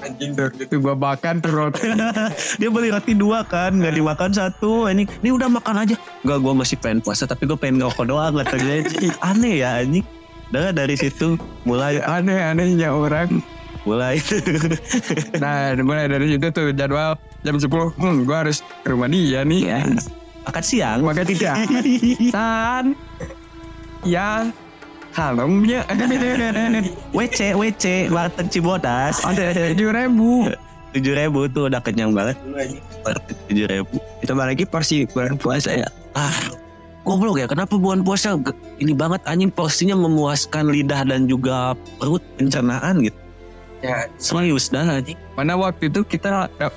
anjing 0.03 0.31
itu 0.35 0.75
gue 0.77 0.95
makan 0.95 1.39
tuh 1.39 1.51
roti. 1.51 1.87
dia 2.59 2.69
beli 2.69 2.91
roti 2.91 3.15
dua 3.15 3.47
kan 3.47 3.71
nggak 3.79 3.95
dimakan 3.95 4.31
satu 4.35 4.91
ini 4.91 5.07
ini 5.23 5.29
udah 5.31 5.47
makan 5.47 5.87
aja 5.87 5.95
nggak 6.27 6.39
gue 6.43 6.53
masih 6.53 6.77
pengen 6.77 6.99
puasa 6.99 7.23
tapi 7.23 7.47
gue 7.47 7.55
pengen 7.55 7.79
ngerokok 7.81 8.05
doang 8.05 8.33
kata 8.43 8.55
dia 8.59 8.83
aneh 9.31 9.63
ya 9.63 9.79
anjing 9.79 10.05
Udah 10.53 10.69
dari 10.69 10.93
situ 10.93 11.33
mulai 11.65 11.97
Aneh-anehnya 12.21 12.93
orang. 12.93 13.41
mulai 13.83 14.15
Nah 15.43 15.75
mulai 15.83 16.07
dari 16.07 16.31
situ 16.31 16.47
tuh 16.55 16.71
jadwal 16.71 17.19
jam 17.43 17.59
10 17.59 17.67
hmm, 17.67 18.23
gue 18.23 18.37
harus 18.37 18.63
ke 18.79 18.87
rumah 18.93 19.11
dia 19.11 19.43
nih. 19.43 19.61
Ya. 19.65 19.81
makan 20.47 20.63
siang 20.63 20.99
Maka 21.03 21.25
tidak. 21.25 21.57
Dan 22.31 22.95
yang 24.07 24.55
kalemnya 25.13 25.85
WC 27.13 27.53
WC 27.53 28.09
warteg 28.09 28.47
Cibodas. 28.49 29.21
Tujuh 29.73 29.89
ribu. 29.93 30.49
tujuh 30.93 31.17
ribu 31.17 31.49
tuh 31.49 31.73
udah 31.73 31.81
kenyang 31.81 32.13
banget. 32.13 32.37
Tujuh 33.49 33.65
ribu. 33.65 33.97
Ditambah 34.21 34.45
lagi 34.45 34.65
porsi 34.69 35.09
bulan 35.09 35.41
puasa 35.41 35.73
ya. 35.73 35.89
ah 36.13 36.53
goblok 37.01 37.41
ya 37.41 37.49
kenapa 37.49 37.73
bulan 37.81 38.05
puasa 38.05 38.37
ini 38.77 38.93
banget? 38.93 39.17
Anjing 39.25 39.49
porsinya 39.49 39.97
memuaskan 39.97 40.69
lidah 40.69 41.01
dan 41.01 41.25
juga 41.25 41.73
perut. 41.97 42.21
Pencernaan 42.37 43.01
gitu. 43.01 43.17
Ya, 43.81 44.05
serius 44.21 44.69
dah 44.69 44.85
anjing. 44.85 45.17
Mana 45.33 45.57
waktu 45.57 45.89
itu 45.89 46.05
kita 46.05 46.45
uh, 46.61 46.73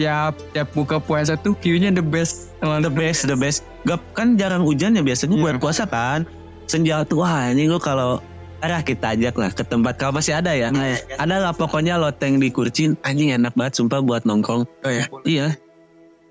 tiap 0.00 0.34
tiap 0.56 0.68
buka 0.72 0.96
puasa 0.96 1.36
tuh 1.36 1.52
queue-nya 1.60 1.92
the 1.92 2.00
best. 2.02 2.48
the 2.64 2.88
best 2.88 3.28
the 3.28 3.36
best. 3.36 3.60
Gak 3.84 4.00
kan 4.16 4.40
jarang 4.40 4.64
hujan 4.64 4.96
ya 4.96 5.04
biasanya 5.04 5.36
Iya. 5.36 5.42
bulan 5.44 5.58
puasa 5.60 5.84
kan 5.84 6.24
senja 6.66 7.04
tuh 7.04 7.22
wah 7.22 7.50
anjing 7.50 7.68
lu 7.68 7.78
kalau 7.78 8.20
arah 8.64 8.80
kita 8.80 9.12
ajak 9.12 9.36
lah 9.36 9.52
ke 9.52 9.60
tempat 9.60 10.00
kalau 10.00 10.16
masih 10.16 10.40
ada 10.40 10.56
ya? 10.56 10.72
Ada 11.20 11.36
lah 11.36 11.52
pokoknya 11.52 12.00
loteng 12.00 12.40
di 12.40 12.48
Kurcin 12.48 12.96
anjing 13.04 13.36
enak 13.36 13.52
banget 13.52 13.76
sumpah 13.76 14.00
buat 14.00 14.24
nongkrong. 14.24 14.64
Oh 14.64 14.90
ya. 14.92 15.04
Iya. 15.28 15.46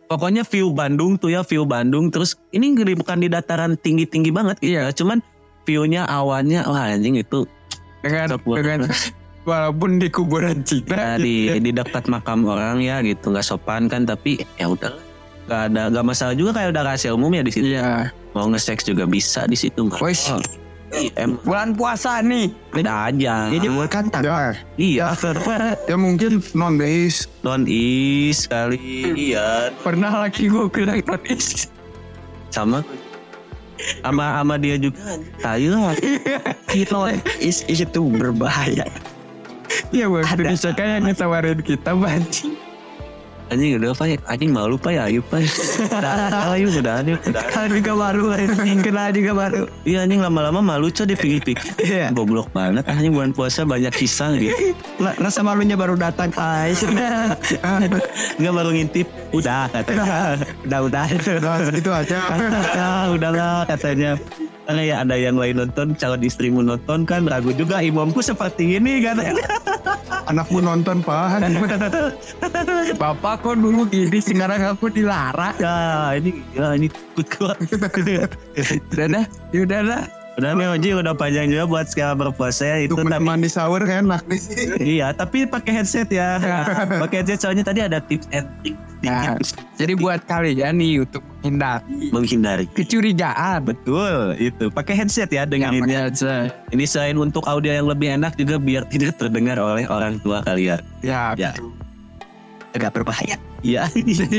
Pokoknya 0.10 0.42
view 0.46 0.74
Bandung 0.74 1.22
tuh 1.22 1.30
ya 1.30 1.46
view 1.46 1.70
Bandung. 1.70 2.10
Terus 2.10 2.34
ini 2.50 2.74
bukan 2.74 3.22
di 3.22 3.30
dataran 3.30 3.78
tinggi-tinggi 3.78 4.34
banget. 4.34 4.58
Gitu 4.66 4.82
ya. 4.82 4.90
Cuman 4.90 5.22
view-nya 5.70 6.10
awannya 6.10 6.66
wah 6.66 6.90
anjing 6.90 7.22
itu 7.22 7.46
Dengan, 8.04 8.36
dengan 8.36 8.80
walaupun 9.50 10.02
di 10.02 10.10
kuburan 10.10 10.66
Cina. 10.66 11.16
Nah, 11.16 11.16
di 11.22 11.54
di 11.62 11.72
dekat 11.72 12.10
makam 12.10 12.50
orang 12.50 12.82
ya 12.82 13.00
gitu. 13.06 13.30
Nggak 13.30 13.46
sopan 13.46 13.86
kan 13.88 14.10
tapi 14.10 14.42
ya 14.58 14.74
udah. 14.74 14.92
Nggak 15.48 15.62
ada 15.70 15.82
nggak 15.94 16.06
masalah 16.06 16.34
juga 16.34 16.58
kayak 16.58 16.74
udah 16.74 16.84
rahasia 16.84 17.14
umum 17.14 17.30
ya 17.30 17.46
di 17.46 17.52
situ. 17.54 17.78
Iya. 17.78 18.10
Mau 18.34 18.50
nge-sex 18.50 18.82
juga 18.84 19.06
bisa 19.06 19.46
di 19.46 19.54
situ. 19.54 19.88
Wes. 20.02 20.30
Oh, 20.30 20.42
em 21.18 21.38
Bulan 21.42 21.74
puasa 21.74 22.22
nih. 22.22 22.54
beda 22.70 23.10
aja. 23.10 23.50
Jadi 23.50 23.68
bukan 23.70 24.04
tak. 24.14 24.22
Ya, 24.26 24.54
Iya, 24.78 25.08
ya 25.90 25.96
mungkin 25.98 26.38
non 26.54 26.78
days 26.78 27.26
non 27.42 27.66
is 27.66 28.46
kali 28.46 28.78
iya 29.18 29.74
Pernah 29.82 30.26
lagi 30.26 30.50
gue 30.50 30.66
bilang 30.70 31.02
notis. 31.06 31.70
sama 32.54 32.86
sama 34.06 34.38
sama 34.40 34.56
dia 34.62 34.78
juga. 34.78 35.18
Tahu 35.42 35.68
lah. 35.74 35.98
Itu 36.72 36.98
is, 37.42 37.66
is 37.66 37.82
itu 37.82 38.02
berbahaya. 38.14 38.86
Iya 39.90 40.06
gue 40.06 40.22
Indonesia 40.22 40.70
kayak 40.72 41.10
ngetawarin 41.10 41.60
kita 41.66 41.98
banci. 41.98 42.54
Anjing 43.54 43.78
udah 43.78 43.89
apa 43.93 44.04
ya? 44.10 44.18
Anjing 44.26 44.49
malu 44.49 44.76
pak 44.82 44.91
ya? 44.97 45.06
Ayo 45.06 45.22
pak. 45.22 45.45
Udah, 45.93 46.58
ayo 46.58 46.68
udah 46.74 46.95
udah. 47.06 47.43
Kalau 47.54 47.68
juga 47.70 47.91
baru, 47.93 48.24
kenal 48.82 49.10
juga 49.14 49.32
baru. 49.38 49.64
Iya 49.86 50.10
anjing 50.10 50.22
lama-lama 50.26 50.60
malu 50.66 50.89
coy 50.89 51.06
dipikir-pikir. 51.06 51.70
Iya. 51.78 52.10
Goblok 52.10 52.49
banget 52.49 52.89
anjing 52.89 53.14
bulan 53.14 53.32
puasa 53.32 53.62
banyak 53.62 53.93
kisah 53.93 54.34
gitu. 54.41 54.74
Lah, 54.97 55.14
Rasa 55.22 55.45
malunya 55.45 55.78
baru 55.78 55.93
datang 55.93 56.34
guys. 56.34 56.82
Enggak 58.41 58.54
baru 58.58 58.70
ngintip. 58.74 59.08
Udah 59.30 59.70
katanya. 59.70 60.38
udah 60.66 60.80
udah. 60.89 61.06
Itu 61.74 61.91
aja 61.93 62.18
ya 62.78 62.89
udahlah 63.14 63.70
katanya. 63.70 64.18
Karena 64.64 64.82
ya 64.84 64.95
ada 65.03 65.16
yang 65.20 65.36
lain 65.36 65.59
nonton, 65.59 65.91
calon 65.99 66.24
istrimu 66.24 66.64
nonton 66.64 67.03
kan 67.03 67.28
ragu 67.28 67.51
juga 67.51 67.84
imamku 67.84 68.24
seperti 68.24 68.80
ini 68.80 69.03
katanya. 69.03 69.43
anakmu 70.32 70.64
nonton 70.64 71.03
pak 71.03 71.43
Bapak 73.01 73.43
kok 73.43 73.59
dulu 73.59 73.84
gini 73.91 74.24
sekarang 74.24 74.64
aku 74.64 74.88
dilarang. 74.88 75.55
Ya 75.59 75.76
ini 76.16 76.39
ya 76.55 76.80
ini 76.80 76.88
ikut 76.88 77.28
kuat. 77.28 77.59
Udah 78.93 79.07
dah, 79.11 79.26
ya 79.51 79.59
udah 79.68 79.82
dah. 79.84 80.03
Udah 80.34 80.57
Meoji 80.57 80.97
udah 80.97 81.14
panjang 81.14 81.45
juga 81.45 81.70
buat 81.70 81.86
sekarang 81.86 82.18
berpuasa 82.26 82.66
ya 82.66 82.78
itu 82.89 82.97
untuk 82.97 83.05
tapi 83.05 83.22
menemani 83.22 83.45
sahur 83.45 83.86
enak 83.86 84.26
nih 84.26 84.41
iya 84.82 85.14
tapi 85.14 85.45
pakai 85.45 85.78
headset 85.78 86.09
ya. 86.09 86.41
pakai 86.89 87.22
headset 87.22 87.45
soalnya 87.45 87.61
tadi 87.61 87.86
ada 87.86 88.01
tips 88.01 88.26
and 88.34 88.49
trick 88.66 88.74
Nah, 89.03 89.36
jadi 89.76 89.93
buat 89.99 90.24
kalian 90.24 90.80
nih 90.80 91.03
untuk 91.03 91.22
menghindar 91.44 91.84
menghindari. 92.16 92.66
kecurigaan. 92.72 93.68
Betul, 93.68 94.39
itu 94.39 94.72
pakai 94.72 95.04
headset 95.04 95.28
ya 95.28 95.44
dengan 95.44 95.76
ini. 95.76 95.91
Ini 96.72 96.86
selain 96.88 97.20
untuk 97.20 97.44
audio 97.44 97.76
yang 97.76 97.91
lebih 97.91 98.16
enak 98.16 98.39
juga 98.39 98.56
biar 98.56 98.88
tidak 98.88 99.20
terdengar 99.20 99.60
oleh 99.60 99.84
orang 99.91 100.24
tua 100.24 100.39
kalian. 100.41 100.80
Ya, 101.04 101.36
Ya. 101.36 101.52
Agak 102.74 102.98
berbahaya. 102.98 103.38
Iya, 103.62 103.86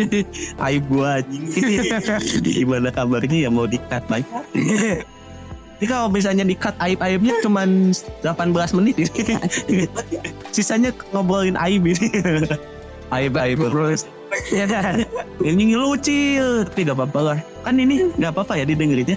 aib 0.67 0.85
gua 0.91 1.23
anjing. 1.23 1.55
Gimana 2.45 2.91
kabarnya 2.91 3.47
ya 3.47 3.51
mau 3.53 3.65
di-cut 3.69 4.03
lagi? 4.11 4.27
Ini 5.75 5.87
kalau 5.91 6.09
misalnya 6.11 6.43
di 6.47 6.55
cut 6.55 6.75
aib-aibnya 6.81 7.35
cuman 7.43 7.93
18 8.23 8.77
menit 8.79 9.11
Sisanya 10.55 10.95
ngobrolin 11.11 11.59
aib 11.59 11.83
ini. 11.83 12.09
Aib-aib. 13.11 13.59
Ya 14.51 14.65
kan? 14.67 15.05
Ini 15.41 15.75
lucu, 15.75 16.65
tapi 16.65 16.81
gak 16.85 16.97
apa-apa 16.97 17.21
lah. 17.21 17.39
Kan 17.63 17.79
ini 17.79 18.11
gak 18.17 18.35
apa-apa 18.35 18.59
ya 18.59 18.65
didengerinnya. 18.65 19.17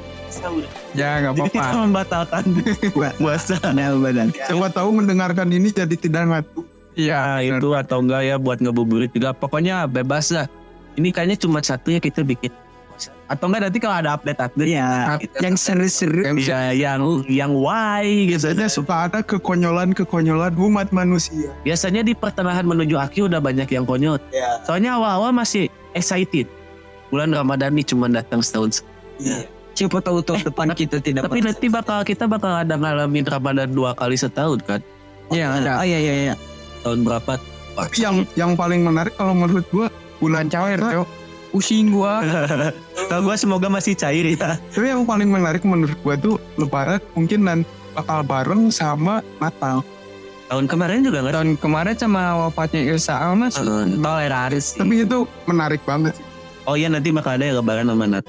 Ya 0.94 1.20
nggak 1.20 1.34
Jadi 1.34 1.50
kita 1.56 1.62
apa-apa. 1.64 1.84
membatalkan 1.86 2.44
puasa. 3.20 3.56
Benar. 3.64 4.28
Siapa 4.34 4.68
tahu 4.70 4.90
mendengarkan 4.94 5.50
ini 5.50 5.70
jadi 5.70 5.96
tidak 5.96 6.24
ngantuk. 6.30 6.66
Iya 6.98 7.42
itu 7.42 7.70
atau 7.78 8.02
enggak 8.02 8.22
ya 8.26 8.36
buat 8.38 8.58
ngebuburit 8.58 9.14
juga. 9.14 9.34
Pokoknya 9.34 9.86
bebas 9.86 10.34
lah. 10.34 10.50
Ini 10.98 11.14
kayaknya 11.14 11.38
cuma 11.38 11.62
satu 11.62 11.94
ya 11.94 12.02
kita 12.02 12.26
bikin. 12.26 12.50
Atau 13.28 13.52
enggak 13.52 13.70
nanti 13.70 13.78
kalau 13.84 13.96
ada 14.00 14.16
update-update 14.16 14.68
Ya, 14.72 15.20
yang 15.44 15.60
seru-seru. 15.60 16.34
bisa 16.34 16.72
yang 16.72 17.04
yang 17.28 17.52
why 17.54 18.08
gitu. 18.26 18.50
Biasanya 18.50 18.68
suka 18.72 19.12
ada 19.12 19.20
kekonyolan-kekonyolan 19.22 20.56
umat 20.56 20.90
manusia. 20.90 21.52
Biasanya 21.62 22.02
di 22.02 22.16
pertengahan 22.16 22.64
menuju 22.64 22.96
akhir 22.96 23.30
udah 23.30 23.42
banyak 23.44 23.68
yang 23.68 23.84
konyol. 23.84 24.18
Ya. 24.32 24.64
Soalnya 24.64 24.96
awal-awal 24.96 25.36
masih 25.36 25.68
excited. 25.92 26.48
Bulan 27.08 27.32
Ramadan 27.32 27.76
ini 27.76 27.84
cuma 27.84 28.08
datang 28.08 28.40
setahun. 28.40 28.84
Siapa 29.78 30.02
tahu 30.02 30.26
tahun 30.26 30.42
depan 30.42 30.74
kita 30.74 30.98
tidak 30.98 31.30
Tapi 31.30 31.40
nanti 31.46 31.70
bakal 31.70 32.02
kita 32.02 32.26
bakal 32.26 32.50
ada 32.50 32.74
ngalamin 32.74 33.22
Ramadan 33.28 33.70
dua 33.70 33.94
kali 33.94 34.18
setahun 34.18 34.66
kan. 34.66 34.82
Iya 35.30 35.54
ada. 35.62 35.84
Oh 35.84 35.86
iya 35.86 36.00
iya 36.02 36.14
iya. 36.32 36.36
Tahun 36.82 37.06
berapa? 37.06 37.38
Yang 37.94 38.26
yang 38.34 38.58
paling 38.58 38.82
menarik 38.82 39.14
kalau 39.14 39.38
menurut 39.38 39.68
gua 39.70 39.88
bulan 40.18 40.50
Cair 40.50 40.82
tuh. 40.82 41.06
Pusing 41.58 41.90
gua. 41.90 42.22
Kalau 43.10 43.22
gue 43.26 43.34
semoga 43.34 43.66
masih 43.66 43.98
cair 43.98 44.38
ya. 44.38 44.62
Tapi 44.62 44.94
yang 44.94 45.10
paling 45.10 45.26
menarik 45.26 45.66
menurut 45.66 45.98
gua 46.06 46.14
tuh 46.14 46.38
lebaran 46.54 47.02
mungkin 47.18 47.50
dan 47.50 47.60
bakal 47.98 48.22
bareng 48.22 48.70
sama 48.70 49.26
Natal. 49.42 49.82
Tahun 50.54 50.70
kemarin 50.70 51.02
juga 51.02 51.26
nggak? 51.26 51.34
Tahun 51.34 51.52
kemarin 51.58 51.96
sama 51.98 52.22
wafatnya 52.46 52.86
Ilsa 52.94 53.18
Almas. 53.18 53.58
Toleransi. 53.58 54.78
Tapi 54.78 54.94
itu 55.02 55.26
menarik 55.50 55.82
banget. 55.82 56.14
sih. 56.14 56.26
Oh 56.70 56.78
iya 56.78 56.94
nanti 56.94 57.10
bakal 57.10 57.42
ada 57.42 57.50
ya 57.50 57.58
lebaran 57.58 57.90
sama 57.90 58.06
Nat. 58.06 58.26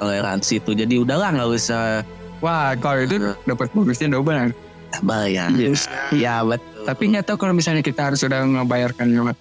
Toleransi 0.00 0.52
itu. 0.56 0.70
Jadi 0.72 0.94
udahlah 0.96 1.36
nggak 1.36 1.50
usah 1.52 2.00
Wah 2.40 2.72
kalau 2.80 3.04
itu 3.04 3.16
dapat 3.44 3.68
bagusnya 3.68 4.16
double. 4.16 4.48
bayar. 5.04 5.52
Yes. 5.52 5.92
Ya 6.08 6.40
betul. 6.40 6.88
Tapi 6.88 7.02
nggak 7.12 7.24
tahu 7.28 7.36
kalau 7.36 7.52
misalnya 7.52 7.84
kita 7.84 8.08
harus 8.08 8.24
sudah 8.24 8.40
ngebayarkan 8.48 9.06
juga. 9.12 9.32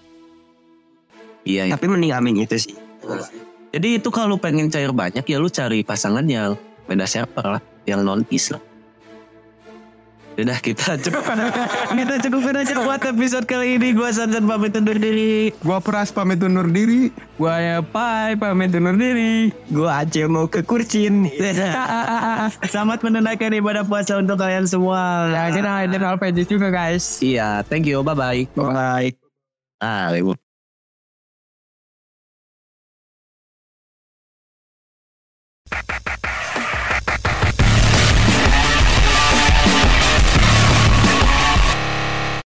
Iya. 1.48 1.70
iya. 1.70 1.74
Tapi 1.78 1.86
mending 1.88 2.12
amin 2.12 2.44
itu 2.44 2.60
sih. 2.60 2.85
Jadi 3.76 4.00
itu 4.00 4.08
kalau 4.08 4.36
lu 4.36 4.38
pengen 4.40 4.72
cair 4.72 4.96
banyak 4.96 5.26
ya 5.28 5.38
lu 5.38 5.52
cari 5.52 5.84
pasangan 5.84 6.24
yang 6.24 6.56
beda 6.88 7.04
server 7.04 7.60
lah. 7.60 7.62
Yang 7.86 8.02
non 8.02 8.22
is 8.32 8.48
lah. 8.50 8.64
Udah 10.36 10.60
kita 10.60 10.96
cukup 11.04 11.24
kita 11.96 12.16
cukupin 12.28 12.56
aja 12.60 12.76
buat 12.84 13.02
episode 13.08 13.48
kali 13.48 13.80
ini. 13.80 13.96
Gua 13.96 14.12
Sansan 14.12 14.44
pamit 14.44 14.76
undur 14.76 15.00
diri. 15.00 15.56
Gua 15.64 15.80
Pras 15.80 16.12
pamit 16.12 16.44
undur 16.44 16.68
diri. 16.68 17.12
Gua 17.40 17.56
ya 17.60 17.80
Pai 17.80 18.36
pamit 18.36 18.76
undur 18.76 19.00
diri. 19.00 19.56
Gua 19.72 20.04
aja 20.04 20.28
mau 20.28 20.52
ke 20.52 20.60
kurcin. 20.64 21.32
Selamat 22.72 23.00
menunaikan 23.00 23.56
ibadah 23.56 23.88
puasa 23.88 24.20
untuk 24.20 24.36
kalian 24.36 24.68
semua. 24.68 25.32
Ya 25.32 25.44
kita 25.56 25.88
ada 25.88 25.98
Alpejis 26.16 26.52
juga 26.52 26.68
guys. 26.68 27.24
Iya, 27.24 27.64
thank 27.72 27.88
you. 27.88 28.04
Bye 28.04 28.16
bye. 28.16 28.44
Bye. 28.60 29.16
Ah, 29.80 30.12